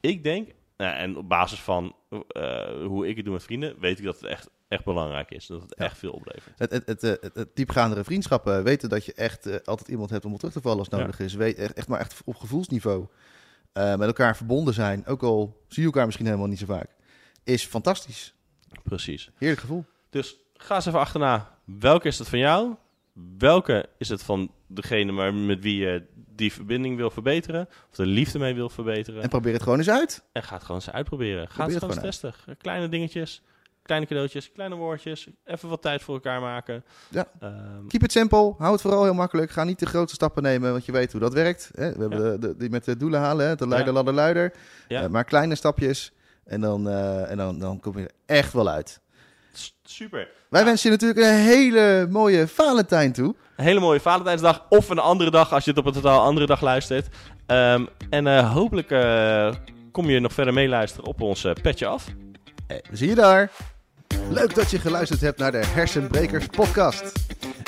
Ik 0.00 0.22
denk, 0.24 0.48
nou, 0.76 0.96
en 0.96 1.16
op 1.16 1.28
basis 1.28 1.60
van 1.60 1.94
eh, 2.28 2.84
hoe 2.86 3.08
ik 3.08 3.16
het 3.16 3.24
doe 3.24 3.34
met 3.34 3.42
vrienden, 3.42 3.80
weet 3.80 3.98
ik 3.98 4.04
dat 4.04 4.14
het 4.20 4.30
echt, 4.30 4.50
echt 4.68 4.84
belangrijk 4.84 5.30
is. 5.30 5.46
Dat 5.46 5.62
het 5.62 5.74
Ja. 5.78 5.84
echt 5.84 5.98
veel 5.98 6.12
oplevert. 6.12 6.58
Het, 6.58 6.70
het, 6.70 6.86
het, 6.86 7.02
eh, 7.02 7.10
het, 7.20 7.34
het 7.34 7.56
diepgaandere 7.56 8.04
vriendschappen, 8.04 8.62
weten 8.64 8.88
dat 8.88 9.04
je 9.04 9.14
echt 9.14 9.46
eh, 9.46 9.56
altijd 9.64 9.88
iemand 9.88 10.10
hebt 10.10 10.24
om 10.24 10.32
op 10.32 10.38
terug 10.38 10.54
te 10.54 10.60
vallen 10.60 10.78
als 10.78 10.88
Ja. 10.90 10.96
nodig 10.96 11.20
is. 11.20 11.34
Weet, 11.34 11.56
echt, 11.58 11.72
echt 11.72 11.88
maar 11.88 12.00
echt 12.00 12.22
op 12.24 12.34
gevoelsniveau 12.36 13.06
met 13.72 14.00
elkaar 14.00 14.36
verbonden 14.36 14.74
zijn, 14.74 15.06
ook 15.06 15.22
al 15.22 15.64
zie 15.68 15.80
je 15.80 15.86
elkaar 15.88 16.04
misschien 16.04 16.26
helemaal 16.26 16.46
niet 16.46 16.58
zo 16.58 16.66
vaak, 16.66 16.90
is 17.44 17.64
fantastisch. 17.64 18.34
Precies. 18.82 19.30
Heerlijk 19.36 19.60
gevoel. 19.60 19.84
Dus 20.10 20.36
ga 20.54 20.74
eens 20.74 20.86
even 20.86 20.98
achterna. 20.98 21.58
Welke 21.64 22.08
is 22.08 22.18
het 22.18 22.28
van 22.28 22.38
jou? 22.38 22.74
Welke 23.38 23.88
is 23.98 24.08
het 24.08 24.22
van 24.22 24.50
degene 24.66 25.12
maar 25.12 25.34
met 25.34 25.60
wie 25.62 25.76
je 25.76 26.02
die 26.34 26.52
verbinding 26.52 26.96
wil 26.96 27.10
verbeteren? 27.10 27.68
Of 27.90 27.96
de 27.96 28.06
liefde 28.06 28.38
mee 28.38 28.54
wil 28.54 28.68
verbeteren? 28.68 29.22
En 29.22 29.28
probeer 29.28 29.52
het 29.52 29.62
gewoon 29.62 29.78
eens 29.78 29.90
uit. 29.90 30.22
En 30.32 30.42
ga 30.42 30.54
het 30.54 30.62
gewoon 30.64 30.76
eens 30.80 30.90
uitproberen. 30.90 31.48
Ga 31.50 31.62
het 31.64 31.70
het 31.74 31.80
gewoon 31.84 31.94
eens 32.04 32.20
testen. 32.20 32.34
Kleine 32.58 32.88
dingetjes, 32.88 33.42
kleine 33.82 34.06
cadeautjes, 34.06 34.52
kleine 34.52 34.74
woordjes. 34.74 35.28
Even 35.44 35.68
wat 35.68 35.82
tijd 35.82 36.02
voor 36.02 36.14
elkaar 36.14 36.40
maken. 36.40 36.84
Ja. 37.10 37.28
Ehm, 37.40 37.86
Keep 37.88 38.02
it 38.02 38.12
simple. 38.12 38.54
Hou 38.58 38.72
het 38.72 38.80
vooral 38.80 39.04
heel 39.04 39.14
makkelijk. 39.14 39.50
Ga 39.50 39.64
niet 39.64 39.78
de 39.78 39.86
grote 39.86 40.14
stappen 40.14 40.42
nemen, 40.42 40.70
want 40.70 40.84
je 40.84 40.92
weet 40.92 41.12
hoe 41.12 41.20
dat 41.20 41.32
werkt. 41.32 41.70
Hè? 41.74 41.92
We 41.92 42.00
hebben 42.00 42.24
Ja. 42.24 42.30
de, 42.30 42.38
de, 42.38 42.56
die 42.56 42.70
met 42.70 42.84
de 42.84 42.96
doelen 42.96 43.20
halen, 43.20 43.46
hè? 43.46 43.54
de 43.54 43.68
leider, 43.68 43.88
Ja. 43.88 43.94
ladder, 43.94 44.14
luider. 44.14 44.52
Ja. 44.88 45.02
Eh, 45.02 45.08
maar 45.08 45.24
kleine 45.24 45.54
stapjes. 45.54 46.12
En, 46.46 46.60
dan, 46.60 46.88
eh, 46.88 47.30
en 47.30 47.36
dan, 47.36 47.58
dan 47.58 47.80
kom 47.80 47.98
je 47.98 48.04
er 48.04 48.36
echt 48.36 48.52
wel 48.52 48.68
uit. 48.68 49.00
super. 49.82 50.28
Wij 50.48 50.64
wensen 50.64 50.90
je 50.90 50.96
natuurlijk 50.96 51.26
een 51.26 51.42
hele 51.42 52.06
mooie 52.10 52.48
Valentijn 52.48 53.12
toe. 53.12 53.34
Een 53.56 53.64
hele 53.64 53.80
mooie 53.80 54.00
Valentijnsdag. 54.00 54.66
Of 54.68 54.88
een 54.88 54.98
andere 54.98 55.30
dag 55.30 55.52
als 55.52 55.64
je 55.64 55.70
het 55.70 55.78
op 55.78 55.86
een 55.86 55.92
totaal 55.92 56.22
andere 56.22 56.46
dag 56.46 56.60
luistert. 56.60 57.08
Ehm, 57.46 57.84
en 58.10 58.26
eh, 58.26 58.52
hopelijk 58.52 58.90
eh, 58.90 59.54
kom 59.92 60.10
je 60.10 60.20
nog 60.20 60.32
verder 60.32 60.54
meeluisteren 60.54 61.06
op 61.06 61.20
ons 61.20 61.46
petje 61.62 61.86
af. 61.86 62.06
Eh, 62.66 62.76
we 62.90 62.96
zien 62.96 63.08
je 63.08 63.14
daar. 63.14 63.50
Leuk 64.30 64.54
dat 64.54 64.70
je 64.70 64.78
geluisterd 64.78 65.20
hebt 65.20 65.38
naar 65.38 65.52
de 65.52 65.66
Hersenbrekers 65.66 66.46
podcast. 66.46 67.12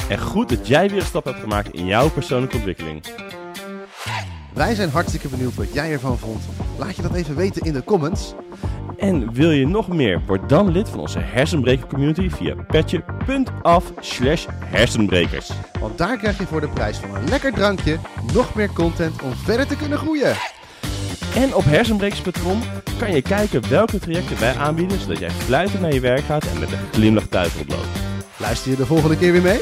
En 0.09 0.19
goed 0.19 0.49
dat 0.49 0.67
jij 0.67 0.91
weer 0.91 1.01
een 1.01 1.07
stap 1.07 1.25
hebt 1.25 1.41
gemaakt 1.41 1.75
in 1.75 1.87
jouw 1.87 2.11
persoonlijke 2.11 2.57
ontwikkeling. 2.57 3.03
Wij 4.59 4.75
zijn 4.75 4.91
hartstikke 4.91 5.29
benieuwd 5.29 5.55
wat 5.55 5.73
jij 5.73 5.93
ervan 5.93 6.19
vond. 6.19 6.45
Laat 6.79 6.97
je 6.97 7.03
dat 7.03 7.15
even 7.15 7.37
weten 7.37 7.63
in 7.63 7.73
de 7.73 7.85
comments. 7.85 8.35
En 8.97 9.33
wil 9.33 9.51
je 9.51 9.67
nog 9.67 9.89
meer? 9.89 10.23
Word 10.27 10.49
dan 10.49 10.71
lid 10.71 10.89
van 10.89 11.01
onze 11.01 11.19
hersenbreker 11.19 11.87
community 11.87 12.31
via 12.31 12.55
petje.af 12.55 13.93
slash 14.01 14.47
hersenbrekers. 14.65 15.51
Want 15.81 15.99
daar 15.99 16.19
krijg 16.19 16.39
je 16.39 16.47
voor 16.47 16.61
de 16.61 16.69
prijs 16.69 16.97
van 16.97 17.15
een 17.15 17.29
lekker 17.29 17.53
drankje 17.53 17.99
nog 18.33 18.55
meer 18.55 18.73
content 18.73 19.23
om 19.23 19.33
verder 19.33 19.67
te 19.67 19.77
kunnen 19.77 19.99
groeien. 19.99 20.37
En 21.35 21.55
op 21.55 21.65
hersenbrekers.com 21.65 22.61
kan 22.99 23.13
je 23.13 23.23
kijken 23.23 23.69
welke 23.69 23.99
trajecten 23.99 24.41
wij 24.41 24.57
aanbieden, 24.57 25.01
zodat 25.01 25.19
jij 25.19 25.31
fluitend 25.31 25.81
naar 25.81 25.95
je 25.95 26.01
werk 26.01 26.25
gaat 26.25 26.47
en 26.47 26.59
met 26.59 26.73
een 26.73 26.93
glimlach 26.93 27.27
thuis 27.27 27.57
oploopt. 27.61 27.99
Luister 28.37 28.71
je 28.71 28.77
de 28.77 28.87
volgende 28.87 29.17
keer 29.17 29.33
weer 29.33 29.43
mee? 29.43 29.61